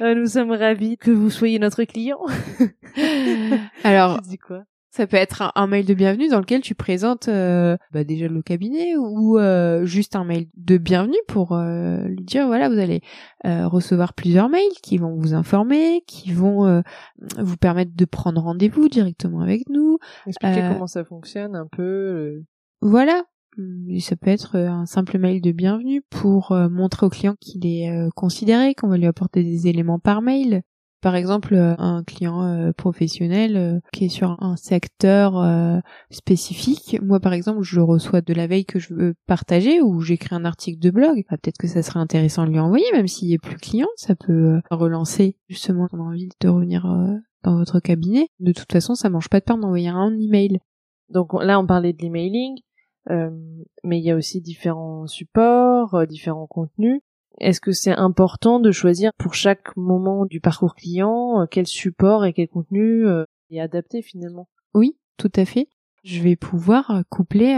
Euh, 0.00 0.14
nous 0.14 0.26
sommes 0.26 0.52
ravis 0.52 0.96
que 0.96 1.10
vous 1.10 1.28
soyez 1.28 1.58
notre 1.58 1.82
client. 1.82 2.20
Alors, 3.82 4.20
tu 4.22 4.28
dis 4.28 4.38
quoi? 4.38 4.62
Ça 4.98 5.06
peut 5.06 5.16
être 5.16 5.52
un, 5.54 5.66
mail 5.68 5.86
de 5.86 5.94
bienvenue 5.94 6.28
dans 6.28 6.40
lequel 6.40 6.60
tu 6.60 6.74
présentes 6.74 7.28
euh, 7.28 7.76
bah 7.92 8.02
déjà 8.02 8.26
le 8.26 8.42
cabinet 8.42 8.96
ou 8.96 9.38
euh, 9.38 9.84
juste 9.84 10.16
un 10.16 10.24
mail 10.24 10.48
de 10.56 10.76
bienvenue 10.76 11.20
pour 11.28 11.52
euh, 11.52 12.02
lui 12.08 12.24
dire 12.24 12.48
voilà 12.48 12.68
vous 12.68 12.80
allez 12.80 13.00
recevoir 13.44 14.12
plusieurs 14.12 14.48
mails 14.48 14.74
qui 14.82 14.98
vont 14.98 15.14
vous 15.14 15.34
informer, 15.34 16.02
qui 16.08 16.32
vont 16.32 16.82
vous 17.38 17.56
permettre 17.56 17.92
de 17.94 18.04
prendre 18.04 18.42
rendez-vous 18.42 18.88
directement 18.88 19.40
avec 19.40 19.68
nous. 19.70 19.98
Expliquer 20.26 20.68
comment 20.72 20.88
ça 20.88 21.04
fonctionne 21.04 21.54
un 21.54 21.68
peu. 21.70 22.42
Voilà. 22.80 23.22
Et 23.88 24.00
ça 24.00 24.16
peut 24.16 24.30
être 24.30 24.56
un 24.56 24.86
simple 24.86 25.18
mail 25.18 25.40
de 25.40 25.52
bienvenue 25.52 26.02
pour 26.10 26.52
montrer 26.70 27.06
au 27.06 27.08
client 27.08 27.36
qu'il 27.40 27.64
est 27.66 27.88
considéré, 28.16 28.74
qu'on 28.74 28.88
va 28.88 28.98
lui 28.98 29.06
apporter 29.06 29.44
des 29.44 29.68
éléments 29.68 30.00
par 30.00 30.22
mail, 30.22 30.62
par 31.00 31.14
exemple, 31.14 31.54
euh, 31.54 31.74
un 31.78 32.02
client 32.02 32.42
euh, 32.42 32.72
professionnel 32.72 33.56
euh, 33.56 33.78
qui 33.92 34.06
est 34.06 34.08
sur 34.08 34.36
un 34.42 34.56
secteur 34.56 35.38
spécifique, 36.10 36.98
moi 37.02 37.20
par 37.20 37.32
exemple, 37.32 37.62
je 37.62 37.80
reçois 37.80 38.20
de 38.20 38.32
la 38.34 38.46
veille 38.46 38.64
que 38.64 38.78
je 38.78 38.94
veux 38.94 39.14
partager 39.26 39.80
ou 39.80 40.00
j'écris 40.00 40.34
un 40.34 40.44
article 40.44 40.78
de 40.78 40.90
blog, 40.90 41.24
bah, 41.30 41.36
peut-être 41.40 41.58
que 41.58 41.68
ça 41.68 41.82
serait 41.82 42.00
intéressant 42.00 42.44
de 42.44 42.50
lui 42.50 42.58
envoyer, 42.58 42.84
même 42.92 43.06
s'il 43.06 43.32
est 43.32 43.38
plus 43.38 43.56
client, 43.56 43.88
ça 43.96 44.14
peut 44.14 44.60
relancer 44.70 45.36
justement 45.48 45.88
ton 45.88 46.00
envie 46.00 46.28
de 46.40 46.48
revenir 46.48 46.86
dans 47.44 47.56
votre 47.56 47.80
cabinet. 47.80 48.28
De 48.40 48.52
toute 48.52 48.70
façon, 48.72 48.94
ça 48.94 49.10
mange 49.10 49.28
pas 49.28 49.40
de 49.40 49.44
pain 49.44 49.58
d'envoyer 49.58 49.88
un 49.88 50.16
email. 50.18 50.58
Donc 51.10 51.32
là, 51.40 51.60
on 51.60 51.66
parlait 51.66 51.92
de 51.92 52.02
l'emailing, 52.02 52.58
mais 53.08 53.98
il 53.98 54.04
y 54.04 54.10
a 54.10 54.16
aussi 54.16 54.40
différents 54.40 55.06
supports, 55.06 56.06
différents 56.06 56.46
contenus. 56.46 57.00
Est-ce 57.40 57.60
que 57.60 57.72
c'est 57.72 57.92
important 57.92 58.60
de 58.60 58.72
choisir 58.72 59.12
pour 59.14 59.34
chaque 59.34 59.76
moment 59.76 60.26
du 60.26 60.40
parcours 60.40 60.74
client 60.74 61.42
euh, 61.42 61.46
quel 61.50 61.66
support 61.66 62.24
et 62.24 62.32
quel 62.32 62.48
contenu 62.48 63.06
euh, 63.06 63.24
est 63.50 63.60
adapté 63.60 64.02
finalement? 64.02 64.48
Oui, 64.74 64.96
tout 65.16 65.32
à 65.36 65.44
fait. 65.44 65.68
Je 66.04 66.22
vais 66.22 66.36
pouvoir 66.36 66.90
euh, 66.90 67.02
coupler 67.08 67.54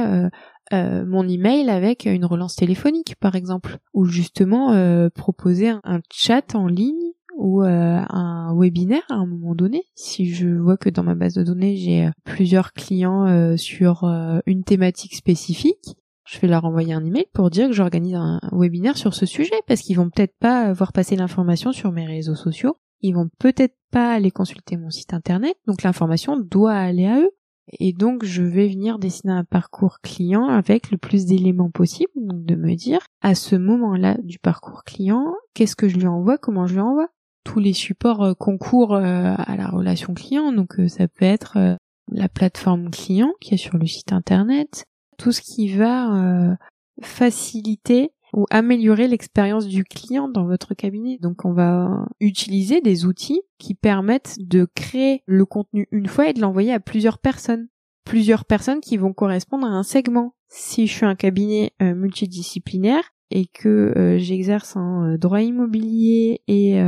mon 0.73 1.29
email 1.29 1.69
avec 1.69 2.05
une 2.05 2.25
relance 2.25 2.55
téléphonique 2.55 3.17
par 3.19 3.35
exemple 3.35 3.79
ou 3.93 4.05
justement 4.05 4.73
proposer 5.11 5.71
un, 5.71 6.01
chat 6.13 6.55
en 6.55 6.69
ligne 6.69 7.11
ou 7.37 7.63
un 7.63 8.55
webinaire 8.57 9.03
à 9.09 9.15
un 9.15 9.27
moment 9.27 9.57
donné. 9.57 9.83
Si 9.97 10.33
je 10.33 10.47
vois 10.47 10.77
que 10.77 10.89
dans 10.89 11.03
ma 11.03 11.17
base 11.17 11.35
de 11.35 11.43
données 11.43 11.75
j'ai 11.75 12.09
plusieurs 12.23 12.73
clients 12.73 13.57
sur 13.57 14.05
une 14.47 14.63
thématique 14.63 15.17
spécifique, 15.17 15.97
je 16.31 16.39
vais 16.39 16.47
leur 16.47 16.65
envoyer 16.65 16.95
un 16.95 17.05
email 17.05 17.27
pour 17.33 17.51
dire 17.51 17.67
que 17.67 17.75
j'organise 17.75 18.15
un 18.15 18.41
webinaire 18.53 18.97
sur 18.97 19.15
ce 19.15 19.27
sujet 19.27 19.61
parce 19.67 19.81
qu'ils 19.81 19.97
vont 19.97 20.11
peut-être 20.11 20.37
pas 20.39 20.73
voir 20.73 20.93
passer 20.93 21.17
l'information 21.17 21.73
sur 21.73 21.91
mes 21.91 22.07
réseaux 22.07 22.37
sociaux, 22.37 22.77
ils 23.01 23.15
vont 23.15 23.29
peut-être 23.39 23.75
pas 23.91 24.13
aller 24.13 24.31
consulter 24.31 24.77
mon 24.77 24.91
site 24.91 25.13
internet, 25.13 25.57
donc 25.67 25.83
l'information 25.83 26.39
doit 26.39 26.75
aller 26.75 27.07
à 27.07 27.19
eux. 27.19 27.31
Et 27.79 27.93
donc, 27.93 28.25
je 28.25 28.43
vais 28.43 28.69
venir 28.69 28.99
dessiner 28.99 29.33
un 29.33 29.45
parcours 29.45 30.01
client 30.01 30.47
avec 30.47 30.91
le 30.91 30.99
plus 30.99 31.27
d'éléments 31.27 31.71
possible, 31.71 32.11
donc 32.17 32.45
de 32.45 32.55
me 32.55 32.75
dire, 32.75 33.01
à 33.23 33.35
ce 33.35 33.57
moment-là 33.57 34.17
du 34.23 34.39
parcours 34.39 34.83
client, 34.85 35.35
qu'est-ce 35.55 35.77
que 35.77 35.89
je 35.89 35.97
lui 35.97 36.07
envoie, 36.07 36.39
comment 36.39 36.67
je 36.67 36.75
lui 36.75 36.81
envoie? 36.81 37.09
Tous 37.45 37.61
les 37.61 37.73
supports 37.73 38.23
euh, 38.23 38.35
concourent 38.35 38.95
euh, 38.95 39.35
à 39.37 39.57
la 39.57 39.69
relation 39.69 40.15
client, 40.15 40.53
donc 40.53 40.79
euh, 40.79 40.89
ça 40.89 41.09
peut 41.09 41.25
être 41.25 41.79
la 42.13 42.29
plateforme 42.29 42.91
client 42.91 43.33
qui 43.41 43.55
est 43.55 43.59
sur 43.59 43.79
le 43.79 43.87
site 43.87 44.13
internet, 44.13 44.85
tout 45.21 45.33
ce 45.33 45.43
qui 45.43 45.75
va 45.77 46.57
faciliter 47.03 48.13
ou 48.33 48.47
améliorer 48.51 49.09
l'expérience 49.09 49.67
du 49.67 49.85
client 49.85 50.29
dans 50.29 50.47
votre 50.47 50.75
cabinet. 50.75 51.19
Donc 51.21 51.45
on 51.45 51.53
va 51.53 52.07
utiliser 52.21 52.81
des 52.81 53.05
outils 53.05 53.43
qui 53.59 53.75
permettent 53.75 54.37
de 54.41 54.67
créer 54.75 55.23
le 55.27 55.45
contenu 55.45 55.89
une 55.91 56.07
fois 56.07 56.29
et 56.29 56.33
de 56.33 56.41
l'envoyer 56.41 56.73
à 56.73 56.81
plusieurs 56.81 57.19
personnes. 57.19 57.69
Plusieurs 58.05 58.45
personnes 58.45 58.81
qui 58.81 58.97
vont 58.97 59.13
correspondre 59.13 59.67
à 59.67 59.71
un 59.71 59.83
segment. 59.83 60.35
Si 60.49 60.87
je 60.87 60.93
suis 60.93 61.07
un 61.07 61.15
cabinet 61.15 61.73
euh, 61.81 61.95
multidisciplinaire 61.95 63.05
et 63.31 63.47
que 63.47 63.93
euh, 63.97 64.19
j'exerce 64.19 64.75
en 64.75 65.05
euh, 65.05 65.17
droit 65.17 65.41
immobilier 65.41 66.43
et 66.49 66.83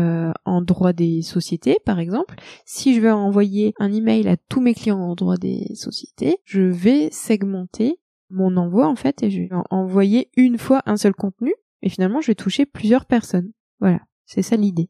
en 0.44 0.62
droit 0.62 0.92
des 0.92 1.22
sociétés 1.22 1.78
par 1.84 2.00
exemple, 2.00 2.36
si 2.64 2.94
je 2.94 3.00
veux 3.00 3.12
envoyer 3.12 3.74
un 3.78 3.92
email 3.92 4.26
à 4.28 4.36
tous 4.36 4.60
mes 4.60 4.74
clients 4.74 4.98
en 4.98 5.14
droit 5.14 5.36
des 5.36 5.74
sociétés, 5.74 6.38
je 6.44 6.62
vais 6.62 7.10
segmenter 7.12 7.98
mon 8.32 8.56
envoi 8.56 8.88
en 8.88 8.96
fait 8.96 9.22
et 9.22 9.30
je 9.30 9.42
vais 9.42 9.48
envoyer 9.70 10.30
une 10.36 10.58
fois 10.58 10.82
un 10.86 10.96
seul 10.96 11.14
contenu 11.14 11.54
et 11.82 11.88
finalement 11.88 12.20
je 12.20 12.28
vais 12.28 12.34
toucher 12.34 12.66
plusieurs 12.66 13.06
personnes. 13.06 13.52
Voilà, 13.80 14.00
c'est 14.26 14.42
ça 14.42 14.56
l'idée. 14.56 14.88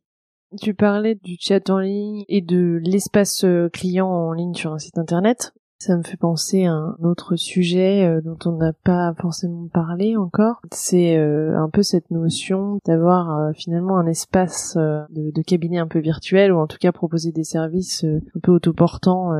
Tu 0.61 0.74
parlais 0.74 1.14
du 1.14 1.36
chat 1.40 1.70
en 1.70 1.78
ligne 1.78 2.24
et 2.28 2.43
de 2.43 2.78
l'espace 2.84 3.45
euh, 3.45 3.70
client 3.70 4.09
en 4.09 4.32
ligne 4.32 4.53
sur 4.53 4.74
un 4.74 4.78
site 4.78 4.99
internet. 4.99 5.55
Ça 5.78 5.97
me 5.97 6.03
fait 6.03 6.18
penser 6.18 6.66
à 6.66 6.74
un 6.74 6.97
autre 7.03 7.36
sujet 7.36 8.07
euh, 8.07 8.20
dont 8.20 8.36
on 8.45 8.59
n'a 8.59 8.74
pas 8.84 9.14
forcément 9.18 9.66
parlé 9.72 10.14
encore. 10.16 10.61
C'est 10.70 11.16
euh, 11.16 11.59
un 11.59 11.70
peu 11.70 11.82
cette 11.82 12.11
notion 12.11 12.78
d'avoir 12.84 13.55
finalement 13.55 13.97
un 13.97 14.07
espace 14.07 14.76
de, 14.76 15.30
de, 15.30 15.43
cabinet 15.43 15.78
un 15.78 15.88
peu 15.88 16.01
virtuel 16.01 16.53
ou 16.53 16.59
en 16.59 16.66
tout 16.66 16.78
cas 16.78 16.93
proposer 16.93 17.32
des 17.32 17.45
services 17.45 18.05
un 18.05 18.40
peu 18.40 18.53
autoportants 18.53 19.32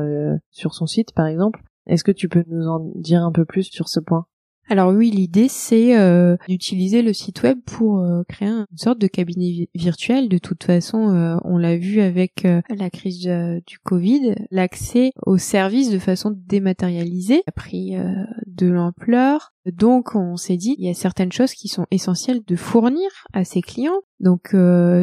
sur 0.49 0.73
son 0.73 0.87
site 0.87 1.13
par 1.13 1.27
exemple. 1.27 1.61
Est-ce 1.87 2.03
que 2.03 2.11
tu 2.11 2.29
peux 2.29 2.43
nous 2.47 2.67
en 2.67 2.91
dire 2.95 3.23
un 3.23 3.31
peu 3.31 3.45
plus 3.45 3.63
sur 3.63 3.89
ce 3.89 3.99
point? 3.99 4.25
Alors 4.69 4.93
oui, 4.93 5.11
l'idée 5.11 5.49
c'est 5.49 5.97
euh, 5.97 6.37
d'utiliser 6.47 7.01
le 7.01 7.11
site 7.11 7.43
web 7.43 7.59
pour 7.65 7.99
euh, 7.99 8.23
créer 8.29 8.47
une 8.47 8.65
sorte 8.77 8.97
de 8.97 9.07
cabinet 9.07 9.69
virtuel. 9.75 10.29
De 10.29 10.37
toute 10.37 10.63
façon, 10.63 11.09
euh, 11.09 11.35
on 11.43 11.57
l'a 11.57 11.77
vu 11.77 11.99
avec 11.99 12.47
la 12.69 12.89
crise 12.89 13.27
du 13.67 13.79
Covid, 13.79 14.35
l'accès 14.51 15.11
aux 15.25 15.37
services 15.37 15.89
de 15.89 15.99
façon 15.99 16.33
dématérialisée 16.47 17.43
a 17.45 17.51
pris 17.51 17.95
de 18.47 18.67
l'ampleur. 18.67 19.53
Donc 19.65 20.15
on 20.15 20.37
s'est 20.37 20.57
dit, 20.57 20.75
il 20.77 20.85
y 20.85 20.89
a 20.89 20.93
certaines 20.93 21.31
choses 21.31 21.53
qui 21.53 21.67
sont 21.67 21.85
essentielles 21.91 22.41
de 22.45 22.55
fournir 22.55 23.09
à 23.33 23.43
ses 23.43 23.61
clients. 23.61 24.01
Donc 24.19 24.55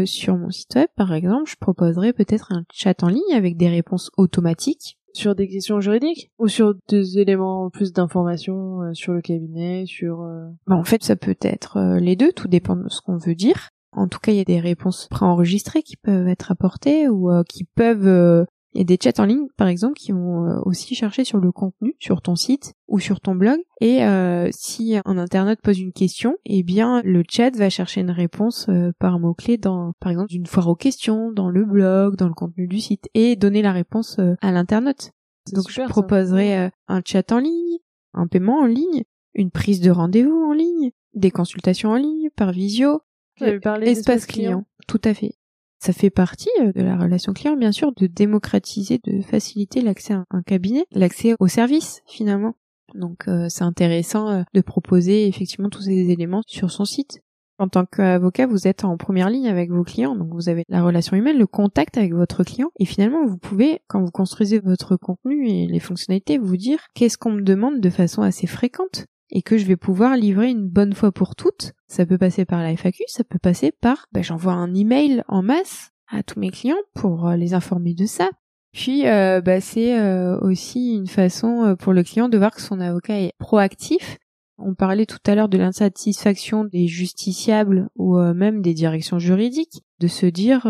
sur 0.07 0.37
mon 0.37 0.51
site 0.51 0.75
web, 0.75 0.89
par 0.97 1.13
exemple, 1.13 1.51
je 1.51 1.57
proposerais 1.57 2.13
peut-être 2.13 2.53
un 2.53 2.65
chat 2.73 3.03
en 3.03 3.09
ligne 3.09 3.35
avec 3.35 3.57
des 3.57 3.69
réponses 3.69 4.11
automatiques 4.17 4.99
sur 5.13 5.35
des 5.35 5.49
questions 5.49 5.81
juridiques 5.81 6.31
ou 6.39 6.49
sur 6.49 6.75
des 6.89 7.19
éléments 7.19 7.71
plus 7.71 7.93
d'informations 7.93 8.83
euh, 8.83 8.95
sur 8.95 9.13
le 9.13 9.21
cabinet, 9.21 9.85
sur... 9.87 10.23
Euh, 10.23 10.47
bah, 10.67 10.77
en 10.77 10.85
fait, 10.85 11.03
ça 11.03 11.17
peut 11.17 11.37
être 11.43 11.77
euh, 11.77 11.99
les 11.99 12.17
deux, 12.17 12.33
tout 12.33 12.49
dépend 12.49 12.77
de 12.77 12.89
ce 12.89 13.01
qu'on 13.01 13.17
veut 13.17 13.35
dire. 13.35 13.71
En 13.93 14.07
tout 14.07 14.21
cas, 14.21 14.33
il 14.33 14.39
y 14.39 14.41
a 14.41 14.45
des 14.45 14.61
réponses 14.61 15.09
préenregistrées 15.11 15.83
qui 15.83 15.97
peuvent 15.97 16.29
être 16.29 16.53
apportées 16.53 17.09
ou 17.09 17.29
qui 17.49 17.65
peuvent 17.65 18.47
il 18.73 18.79
y 18.79 18.81
a 18.83 18.85
des 18.85 18.99
chats 19.03 19.21
en 19.21 19.25
ligne, 19.25 19.49
par 19.57 19.69
exemple, 19.69 19.95
qui 19.95 20.13
vont 20.13 20.47
euh, 20.47 20.61
aussi 20.65 20.95
chercher 20.95 21.25
sur 21.25 21.39
le 21.39 21.51
contenu, 21.51 21.97
sur 21.99 22.23
ton 22.23 22.37
site 22.37 22.75
ou 22.87 23.01
sur 23.01 23.21
ton 23.21 23.35
blog. 23.35 23.59
Et 23.81 24.05
euh, 24.05 24.49
si 24.53 24.97
un 25.05 25.19
internaute 25.19 25.61
pose 25.61 25.81
une 25.81 25.93
question, 25.93 26.37
eh 26.45 26.63
bien, 26.63 27.03
le 27.03 27.25
chat 27.29 27.51
va 27.57 27.69
chercher 27.69 28.01
une 28.03 28.13
réponse 28.13 28.69
euh, 28.69 28.93
par 28.99 29.19
mot-clé 29.19 29.59
dans, 29.59 29.93
par 29.99 30.13
exemple, 30.13 30.33
une 30.33 30.47
foire 30.47 30.69
aux 30.69 30.77
questions, 30.77 31.33
dans 31.33 31.51
le 31.51 31.65
blog, 31.65 32.17
dans 32.17 32.29
le 32.29 32.35
contenu 32.35 32.69
du 32.69 32.79
site, 32.79 33.09
et 33.15 33.35
donner 33.35 33.63
la 33.63 33.73
réponse 33.73 34.21
à 34.41 34.53
l'internaute. 34.53 35.11
Donc, 35.53 35.71
je 35.71 35.83
proposerai 35.89 36.71
un 36.87 37.03
chat 37.05 37.33
en 37.33 37.39
ligne, 37.39 37.79
un 38.15 38.29
paiement 38.29 38.61
en 38.61 38.67
ligne, 38.67 39.03
une 39.35 39.51
prise 39.51 39.81
de 39.81 39.91
rendez-vous 39.91 40.45
en 40.45 40.53
ligne, 40.53 40.93
des 41.15 41.31
consultations 41.31 41.91
en 41.91 41.97
ligne, 41.97 42.29
par 42.37 42.53
visio, 42.53 43.01
espace 43.41 44.27
client. 44.27 44.65
Tout 44.87 45.01
à 45.05 45.15
fait. 45.15 45.40
Ça 45.81 45.95
fait 45.95 46.11
partie 46.11 46.51
euh, 46.61 46.73
de 46.73 46.83
la 46.83 46.97
relation 46.97 47.33
client, 47.33 47.57
bien 47.57 47.73
sûr, 47.73 47.93
de 47.93 48.07
démocratiser, 48.07 49.01
de 49.03 49.23
faciliter 49.23 49.81
l'accès 49.81 50.13
à 50.13 50.25
un 50.31 50.43
cabinet, 50.43 50.85
l'accès 50.93 51.35
au 51.41 51.49
service 51.49 52.03
finalement. 52.07 52.55
Donc 52.95 53.29
euh, 53.29 53.47
c'est 53.49 53.65
intéressant 53.65 54.29
euh, 54.29 54.43
de 54.53 54.61
proposer 54.61 55.27
effectivement 55.27 55.71
tous 55.71 55.83
ces 55.83 56.11
éléments 56.11 56.43
sur 56.47 56.71
son 56.71 56.85
site. 56.85 57.21
En 57.59 57.69
tant 57.69 57.85
qu'avocat, 57.85 58.47
vous 58.47 58.69
êtes 58.69 58.85
en 58.85 58.97
première 58.97 59.31
ligne 59.31 59.49
avec 59.49 59.71
vos 59.71 59.85
clients, 59.85 60.17
donc 60.17 60.33
vous 60.33 60.49
avez 60.49 60.65
la 60.69 60.83
relation 60.83 61.17
humaine, 61.17 61.39
le 61.39 61.47
contact 61.47 61.99
avec 61.99 62.15
votre 62.15 62.43
client, 62.43 62.71
et 62.79 62.87
finalement 62.87 63.27
vous 63.27 63.37
pouvez, 63.37 63.81
quand 63.87 64.01
vous 64.03 64.11
construisez 64.11 64.61
votre 64.61 64.97
contenu 64.97 65.47
et 65.47 65.67
les 65.67 65.81
fonctionnalités, 65.81 66.39
vous 66.39 66.57
dire 66.57 66.81
qu'est-ce 66.95 67.19
qu'on 67.19 67.33
me 67.33 67.43
demande 67.43 67.81
de 67.81 67.91
façon 67.91 68.23
assez 68.23 68.47
fréquente 68.47 69.07
et 69.31 69.43
que 69.43 69.59
je 69.59 69.67
vais 69.67 69.77
pouvoir 69.77 70.17
livrer 70.17 70.49
une 70.49 70.69
bonne 70.69 70.95
fois 70.95 71.13
pour 71.13 71.37
toutes. 71.37 71.73
Ça 71.91 72.07
peut 72.07 72.19
passer 72.19 72.45
par 72.45 72.63
la 72.63 72.77
FAQ, 72.77 73.03
ça 73.09 73.25
peut 73.25 73.41
passer 73.41 73.73
par 73.73 74.07
bah, 74.13 74.23
j'envoie 74.23 74.53
un 74.53 74.73
email 74.75 75.25
en 75.27 75.43
masse 75.43 75.91
à 76.07 76.23
tous 76.23 76.39
mes 76.39 76.51
clients 76.51 76.79
pour 76.95 77.27
euh, 77.27 77.35
les 77.35 77.53
informer 77.53 77.95
de 77.95 78.07
ça. 78.07 78.31
Puis 78.73 79.09
euh, 79.09 79.41
bah, 79.41 79.61
c'est 79.61 79.99
euh, 79.99 80.39
aussi 80.39 80.95
une 80.95 81.09
façon 81.09 81.75
pour 81.81 81.93
le 81.93 82.05
client 82.05 82.29
de 82.29 82.39
voir 82.39 82.53
que 82.53 82.63
son 82.63 82.79
avocat 82.79 83.19
est 83.19 83.33
proactif. 83.41 84.19
On 84.57 84.77
parlait 84.77 85.05
tout 85.05 85.19
à 85.27 85.35
l'heure 85.35 85.49
de 85.49 85.59
l'insatisfaction 85.59 86.65
des 86.65 86.87
justiciables 86.87 87.89
ou 87.97 88.17
même 88.19 88.63
des 88.63 88.75
directions 88.75 89.19
juridiques, 89.19 89.83
de 89.99 90.07
se 90.07 90.27
dire 90.27 90.61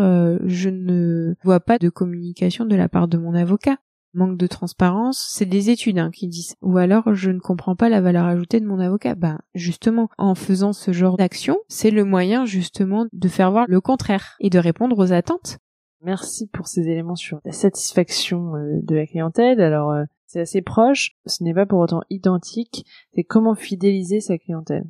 je 0.45 0.69
ne 0.69 1.35
vois 1.43 1.59
pas 1.59 1.77
de 1.77 1.89
communication 1.89 2.65
de 2.65 2.75
la 2.75 2.89
part 2.89 3.07
de 3.07 3.17
mon 3.17 3.35
avocat 3.35 3.77
manque 4.13 4.37
de 4.37 4.47
transparence, 4.47 5.27
c'est 5.31 5.45
des 5.45 5.69
études 5.69 5.99
hein, 5.99 6.11
qui 6.11 6.27
disent. 6.27 6.55
Ou 6.61 6.77
alors 6.77 7.13
je 7.13 7.31
ne 7.31 7.39
comprends 7.39 7.75
pas 7.75 7.89
la 7.89 8.01
valeur 8.01 8.25
ajoutée 8.25 8.59
de 8.59 8.65
mon 8.65 8.79
avocat. 8.79 9.15
Ben 9.15 9.39
justement, 9.53 10.09
en 10.17 10.35
faisant 10.35 10.73
ce 10.73 10.91
genre 10.91 11.17
d'action, 11.17 11.57
c'est 11.67 11.91
le 11.91 12.03
moyen 12.03 12.45
justement 12.45 13.07
de 13.11 13.27
faire 13.27 13.51
voir 13.51 13.65
le 13.67 13.81
contraire 13.81 14.35
et 14.39 14.49
de 14.49 14.59
répondre 14.59 14.97
aux 14.97 15.13
attentes. 15.13 15.59
Merci 16.03 16.47
pour 16.47 16.67
ces 16.67 16.81
éléments 16.87 17.15
sur 17.15 17.39
la 17.45 17.51
satisfaction 17.51 18.55
euh, 18.55 18.79
de 18.81 18.95
la 18.95 19.05
clientèle. 19.05 19.61
Alors 19.61 19.91
euh, 19.91 20.03
c'est 20.25 20.41
assez 20.41 20.61
proche, 20.61 21.11
ce 21.25 21.43
n'est 21.43 21.53
pas 21.53 21.65
pour 21.65 21.79
autant 21.79 22.01
identique. 22.09 22.85
C'est 23.13 23.23
comment 23.23 23.55
fidéliser 23.55 24.19
sa 24.19 24.37
clientèle. 24.37 24.85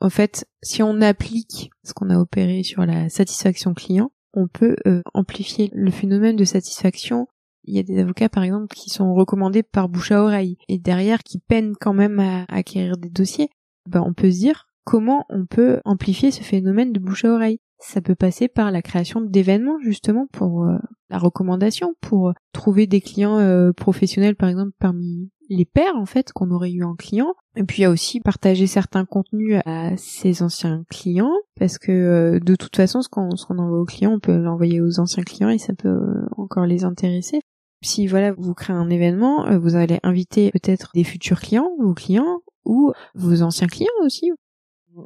En 0.00 0.10
fait, 0.10 0.46
si 0.62 0.82
on 0.82 1.00
applique 1.02 1.70
ce 1.84 1.92
qu'on 1.92 2.10
a 2.10 2.18
opéré 2.18 2.62
sur 2.62 2.84
la 2.84 3.08
satisfaction 3.08 3.74
client, 3.74 4.12
on 4.32 4.48
peut 4.48 4.76
euh, 4.86 5.02
amplifier 5.12 5.70
le 5.74 5.90
phénomène 5.90 6.36
de 6.36 6.44
satisfaction 6.44 7.28
il 7.70 7.76
y 7.76 7.80
a 7.80 7.82
des 7.82 7.98
avocats, 7.98 8.28
par 8.28 8.42
exemple, 8.42 8.74
qui 8.74 8.90
sont 8.90 9.14
recommandés 9.14 9.62
par 9.62 9.88
bouche 9.88 10.12
à 10.12 10.22
oreille 10.22 10.58
et 10.68 10.78
derrière 10.78 11.22
qui 11.22 11.38
peinent 11.38 11.74
quand 11.80 11.94
même 11.94 12.20
à 12.20 12.44
acquérir 12.48 12.96
des 12.96 13.10
dossiers. 13.10 13.48
Ben, 13.88 14.02
on 14.06 14.12
peut 14.12 14.30
se 14.30 14.38
dire 14.38 14.66
comment 14.84 15.24
on 15.28 15.46
peut 15.46 15.80
amplifier 15.84 16.30
ce 16.30 16.42
phénomène 16.42 16.92
de 16.92 17.00
bouche 17.00 17.24
à 17.24 17.32
oreille. 17.32 17.60
Ça 17.78 18.00
peut 18.00 18.14
passer 18.14 18.48
par 18.48 18.70
la 18.70 18.82
création 18.82 19.20
d'événements 19.20 19.78
justement 19.80 20.26
pour 20.32 20.64
euh, 20.64 20.76
la 21.08 21.18
recommandation, 21.18 21.94
pour 22.00 22.34
trouver 22.52 22.86
des 22.86 23.00
clients 23.00 23.38
euh, 23.38 23.72
professionnels 23.72 24.36
par 24.36 24.48
exemple 24.48 24.72
parmi 24.78 25.30
les 25.48 25.64
pairs 25.64 25.96
en 25.96 26.04
fait 26.06 26.32
qu'on 26.32 26.50
aurait 26.50 26.72
eu 26.72 26.84
en 26.84 26.94
client. 26.94 27.34
Et 27.56 27.64
puis 27.64 27.78
il 27.78 27.82
y 27.82 27.86
a 27.86 27.90
aussi 27.90 28.20
partager 28.20 28.66
certains 28.66 29.06
contenus 29.06 29.60
à 29.64 29.96
ses 29.96 30.42
anciens 30.42 30.84
clients 30.90 31.32
parce 31.58 31.78
que 31.78 31.92
euh, 31.92 32.40
de 32.40 32.54
toute 32.54 32.76
façon 32.76 33.00
ce 33.00 33.08
qu'on 33.08 33.34
ce 33.36 33.46
qu'on 33.46 33.58
envoie 33.58 33.80
aux 33.80 33.86
clients 33.86 34.12
on 34.12 34.20
peut 34.20 34.36
l'envoyer 34.36 34.80
aux 34.80 35.00
anciens 35.00 35.24
clients 35.24 35.48
et 35.48 35.58
ça 35.58 35.72
peut 35.72 36.26
encore 36.36 36.66
les 36.66 36.84
intéresser. 36.84 37.40
Si 37.82 38.06
voilà, 38.06 38.32
vous 38.32 38.54
créez 38.54 38.76
un 38.76 38.90
événement, 38.90 39.46
euh, 39.46 39.58
vous 39.58 39.74
allez 39.74 40.00
inviter 40.02 40.50
peut-être 40.50 40.90
des 40.94 41.04
futurs 41.04 41.40
clients, 41.40 41.70
vos 41.78 41.94
clients 41.94 42.42
ou 42.64 42.92
vos 43.14 43.42
anciens 43.42 43.68
clients 43.68 43.88
aussi. 44.02 44.30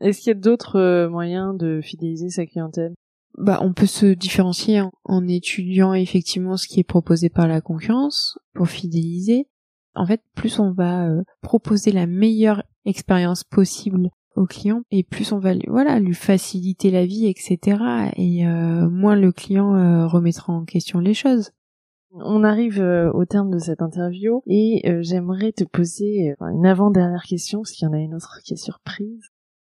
Est-ce 0.00 0.20
qu'il 0.20 0.28
y 0.28 0.36
a 0.36 0.40
d'autres 0.40 0.78
euh, 0.78 1.08
moyens 1.08 1.56
de 1.56 1.80
fidéliser 1.82 2.30
sa 2.30 2.46
clientèle? 2.46 2.94
Bah, 3.36 3.58
on 3.62 3.72
peut 3.72 3.86
se 3.86 4.06
différencier 4.06 4.80
en, 5.04 5.26
étudiant 5.26 5.92
effectivement 5.92 6.56
ce 6.56 6.68
qui 6.68 6.78
est 6.78 6.84
proposé 6.84 7.28
par 7.28 7.48
la 7.48 7.60
concurrence 7.60 8.38
pour 8.54 8.68
fidéliser. 8.68 9.48
En 9.96 10.06
fait, 10.06 10.22
plus 10.34 10.60
on 10.60 10.72
va 10.72 11.08
euh, 11.08 11.22
proposer 11.40 11.90
la 11.90 12.06
meilleure 12.06 12.62
expérience 12.84 13.42
possible 13.42 14.10
au 14.36 14.46
client 14.46 14.82
et 14.90 15.02
plus 15.02 15.32
on 15.32 15.38
va 15.38 15.54
lui, 15.54 15.66
voilà 15.68 15.98
lui 16.00 16.14
faciliter 16.14 16.90
la 16.90 17.06
vie, 17.06 17.26
etc. 17.26 17.78
Et 18.16 18.46
euh, 18.46 18.88
moins 18.88 19.16
le 19.16 19.32
client 19.32 19.74
euh, 19.74 20.06
remettra 20.06 20.52
en 20.52 20.64
question 20.64 21.00
les 21.00 21.14
choses. 21.14 21.50
On 22.16 22.44
arrive 22.44 22.80
euh, 22.80 23.10
au 23.12 23.24
terme 23.24 23.50
de 23.50 23.58
cette 23.58 23.82
interview 23.82 24.42
et 24.46 24.82
j'aimerais 25.00 25.52
te 25.52 25.64
poser 25.64 26.34
une 26.40 26.66
avant-dernière 26.66 27.24
question 27.24 27.60
parce 27.60 27.72
qu'il 27.72 27.86
y 27.86 27.90
en 27.90 27.92
a 27.92 27.98
une 27.98 28.14
autre 28.14 28.40
qui 28.44 28.54
est 28.54 28.56
surprise. 28.56 29.28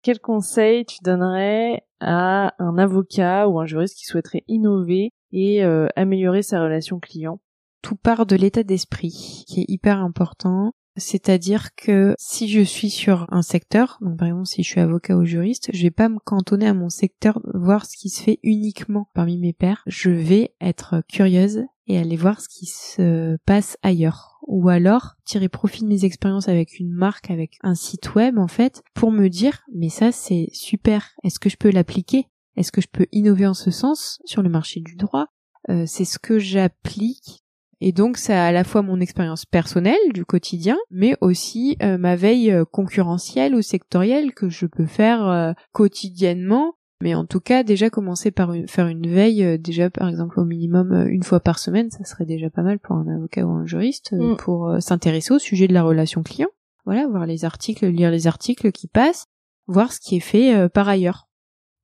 Quel 0.03 0.19
conseil 0.19 0.85
tu 0.85 0.99
donnerais 1.03 1.83
à 1.99 2.53
un 2.59 2.77
avocat 2.77 3.47
ou 3.47 3.59
un 3.59 3.65
juriste 3.65 3.97
qui 3.97 4.05
souhaiterait 4.05 4.43
innover 4.47 5.11
et 5.31 5.63
améliorer 5.95 6.43
sa 6.43 6.61
relation 6.61 6.99
client? 6.99 7.41
Tout 7.81 7.95
part 7.95 8.25
de 8.25 8.35
l'état 8.35 8.63
d'esprit 8.63 9.43
qui 9.47 9.61
est 9.61 9.65
hyper 9.67 9.99
important. 9.99 10.73
C'est-à-dire 10.97 11.75
que 11.75 12.15
si 12.17 12.49
je 12.49 12.61
suis 12.61 12.89
sur 12.89 13.27
un 13.29 13.41
secteur, 13.41 13.97
donc 14.01 14.17
par 14.17 14.27
exemple 14.27 14.47
si 14.47 14.63
je 14.63 14.69
suis 14.69 14.81
avocat 14.81 15.15
ou 15.15 15.25
juriste, 15.25 15.69
je 15.73 15.83
vais 15.83 15.91
pas 15.91 16.09
me 16.09 16.19
cantonner 16.19 16.67
à 16.67 16.73
mon 16.73 16.89
secteur, 16.89 17.39
voir 17.53 17.85
ce 17.85 17.95
qui 17.95 18.09
se 18.09 18.21
fait 18.21 18.39
uniquement 18.43 19.09
parmi 19.13 19.37
mes 19.37 19.53
pairs. 19.53 19.83
Je 19.87 20.09
vais 20.09 20.55
être 20.59 21.03
curieuse 21.07 21.63
et 21.87 21.97
aller 21.97 22.17
voir 22.17 22.41
ce 22.41 22.49
qui 22.49 22.65
se 22.65 23.37
passe 23.45 23.77
ailleurs. 23.83 24.39
Ou 24.47 24.69
alors 24.69 25.15
tirer 25.25 25.49
profit 25.49 25.83
de 25.83 25.87
mes 25.87 26.05
expériences 26.05 26.47
avec 26.47 26.79
une 26.79 26.91
marque, 26.91 27.31
avec 27.31 27.57
un 27.61 27.75
site 27.75 28.15
web 28.15 28.37
en 28.37 28.47
fait, 28.47 28.81
pour 28.93 29.11
me 29.11 29.27
dire 29.27 29.61
mais 29.73 29.89
ça 29.89 30.11
c'est 30.11 30.49
super, 30.51 31.11
est-ce 31.23 31.39
que 31.39 31.49
je 31.49 31.57
peux 31.57 31.69
l'appliquer? 31.69 32.27
Est-ce 32.55 32.71
que 32.71 32.81
je 32.81 32.87
peux 32.87 33.05
innover 33.11 33.45
en 33.45 33.53
ce 33.53 33.69
sens 33.69 34.19
sur 34.25 34.41
le 34.41 34.49
marché 34.49 34.79
du 34.79 34.95
droit? 34.95 35.27
Euh, 35.69 35.83
c'est 35.85 36.05
ce 36.05 36.17
que 36.17 36.39
j'applique 36.39 37.43
et 37.79 37.91
donc 37.91 38.17
c'est 38.17 38.33
à 38.33 38.51
la 38.51 38.63
fois 38.63 38.81
mon 38.81 38.99
expérience 38.99 39.45
personnelle 39.45 40.13
du 40.13 40.25
quotidien, 40.25 40.77
mais 40.89 41.15
aussi 41.21 41.77
euh, 41.83 41.97
ma 41.97 42.15
veille 42.15 42.51
euh, 42.51 42.65
concurrentielle 42.65 43.53
ou 43.53 43.61
sectorielle 43.61 44.33
que 44.33 44.49
je 44.49 44.65
peux 44.65 44.87
faire 44.87 45.27
euh, 45.27 45.53
quotidiennement. 45.73 46.73
Mais 46.99 47.13
en 47.13 47.25
tout 47.25 47.39
cas, 47.39 47.61
déjà 47.61 47.91
commencer 47.91 48.31
par 48.31 48.55
faire 48.67 48.87
une 48.87 49.07
veille, 49.07 49.59
déjà 49.59 49.91
par 49.91 50.09
exemple 50.09 50.39
au 50.39 50.45
minimum 50.45 51.07
une 51.07 51.21
fois 51.21 51.39
par 51.39 51.59
semaine, 51.59 51.91
ça 51.91 52.03
serait 52.05 52.25
déjà 52.25 52.49
pas 52.49 52.63
mal 52.63 52.79
pour 52.79 52.95
un 52.95 53.07
avocat 53.07 53.45
ou 53.45 53.51
un 53.51 53.67
juriste 53.67 54.13
mm. 54.13 54.37
pour 54.37 54.75
s'intéresser 54.79 55.31
au 55.31 55.37
sujet 55.37 55.67
de 55.67 55.75
la 55.75 55.83
relation 55.83 56.23
client. 56.23 56.49
Voilà, 56.85 57.05
voir 57.07 57.27
les 57.27 57.45
articles, 57.45 57.85
lire 57.85 58.09
les 58.09 58.25
articles 58.25 58.71
qui 58.71 58.87
passent, 58.87 59.27
voir 59.67 59.93
ce 59.93 59.99
qui 59.99 60.15
est 60.15 60.21
fait 60.21 60.67
par 60.69 60.89
ailleurs. 60.89 61.27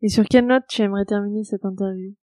Et 0.02 0.10
sur 0.10 0.26
quelle 0.26 0.48
note 0.48 0.64
tu 0.68 0.82
aimerais 0.82 1.06
terminer 1.06 1.44
cette 1.44 1.64
interview? 1.64 2.16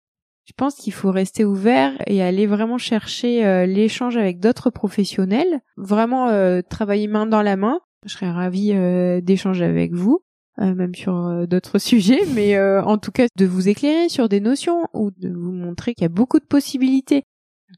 Je 0.51 0.55
pense 0.57 0.75
qu'il 0.75 0.93
faut 0.93 1.13
rester 1.13 1.45
ouvert 1.45 1.93
et 2.09 2.25
aller 2.25 2.49
vraiment 2.49 2.77
chercher 2.77 3.47
euh, 3.47 3.67
l'échange 3.67 4.17
avec 4.17 4.41
d'autres 4.41 4.69
professionnels, 4.71 5.61
vraiment 5.77 6.27
euh, 6.27 6.61
travailler 6.61 7.07
main 7.07 7.25
dans 7.25 7.41
la 7.41 7.57
main. 7.57 7.79
Je 8.05 8.13
serais 8.13 8.33
ravie 8.33 8.73
euh, 8.75 9.21
d'échanger 9.21 9.65
avec 9.65 9.93
vous, 9.93 10.25
même 10.59 10.97
sur 10.97 11.47
d'autres 11.47 11.79
sujets, 11.79 12.23
mais 12.35 12.61
en 12.61 12.99
tout 12.99 13.13
cas 13.13 13.27
de 13.37 13.47
vous 13.47 13.69
éclairer 13.69 14.09
sur 14.09 14.29
des 14.29 14.41
notions 14.41 14.89
ou 14.93 15.13
de 15.13 15.29
vous 15.29 15.53
montrer 15.53 15.95
qu'il 15.95 16.03
y 16.03 16.07
a 16.07 16.09
beaucoup 16.09 16.41
de 16.41 16.45
possibilités. 16.45 17.23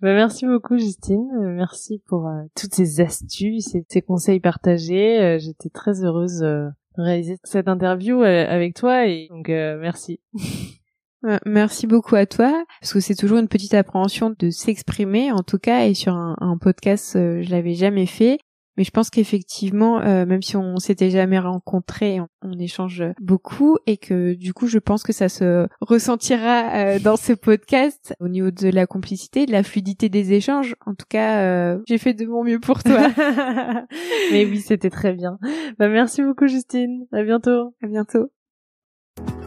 Bah, 0.00 0.14
merci 0.14 0.46
beaucoup 0.46 0.78
Justine, 0.78 1.28
merci 1.54 2.00
pour 2.06 2.30
toutes 2.58 2.72
ces 2.72 3.02
astuces 3.02 3.74
et 3.74 3.84
ces 3.86 4.00
conseils 4.00 4.40
partagés. 4.40 5.36
J'étais 5.40 5.68
très 5.68 6.02
heureuse 6.02 6.38
de 6.38 6.70
réaliser 6.96 7.36
cette 7.44 7.68
interview 7.68 8.22
avec 8.22 8.74
toi 8.74 9.06
et 9.06 9.28
donc 9.28 9.48
merci. 9.48 10.20
Euh, 11.24 11.38
merci 11.46 11.86
beaucoup 11.86 12.16
à 12.16 12.26
toi, 12.26 12.64
parce 12.80 12.92
que 12.92 13.00
c'est 13.00 13.14
toujours 13.14 13.38
une 13.38 13.48
petite 13.48 13.74
appréhension 13.74 14.34
de 14.38 14.50
s'exprimer, 14.50 15.32
en 15.32 15.42
tout 15.42 15.58
cas, 15.58 15.86
et 15.86 15.94
sur 15.94 16.14
un, 16.14 16.58
podcast, 16.60 17.16
euh, 17.16 17.42
je 17.42 17.50
l'avais 17.50 17.74
jamais 17.74 18.06
fait. 18.06 18.38
Mais 18.78 18.84
je 18.84 18.90
pense 18.90 19.10
qu'effectivement, 19.10 20.00
euh, 20.00 20.24
même 20.24 20.40
si 20.40 20.56
on 20.56 20.78
s'était 20.78 21.10
jamais 21.10 21.38
rencontrés, 21.38 22.20
on, 22.42 22.58
échange 22.58 23.04
beaucoup 23.20 23.76
et 23.86 23.98
que 23.98 24.32
du 24.32 24.54
coup, 24.54 24.66
je 24.66 24.78
pense 24.78 25.02
que 25.02 25.12
ça 25.12 25.28
se 25.28 25.66
ressentira 25.82 26.98
dans 27.00 27.16
ce 27.16 27.34
podcast 27.34 28.14
au 28.20 28.28
niveau 28.28 28.50
de 28.50 28.70
la 28.70 28.86
complicité, 28.86 29.44
de 29.44 29.52
la 29.52 29.62
fluidité 29.62 30.08
des 30.08 30.32
échanges. 30.32 30.74
En 30.86 30.94
tout 30.94 31.04
cas, 31.08 31.76
j'ai 31.86 31.98
fait 31.98 32.14
de 32.14 32.24
mon 32.24 32.44
mieux 32.44 32.60
pour 32.60 32.82
toi. 32.82 33.08
Mais 34.32 34.46
oui, 34.46 34.60
c'était 34.60 34.90
très 34.90 35.12
bien. 35.12 35.38
Bah, 35.78 35.88
merci 35.88 36.22
beaucoup, 36.22 36.46
Justine. 36.46 37.06
À 37.12 37.22
bientôt. 37.24 37.74
À 37.82 37.88
bientôt. 37.88 38.30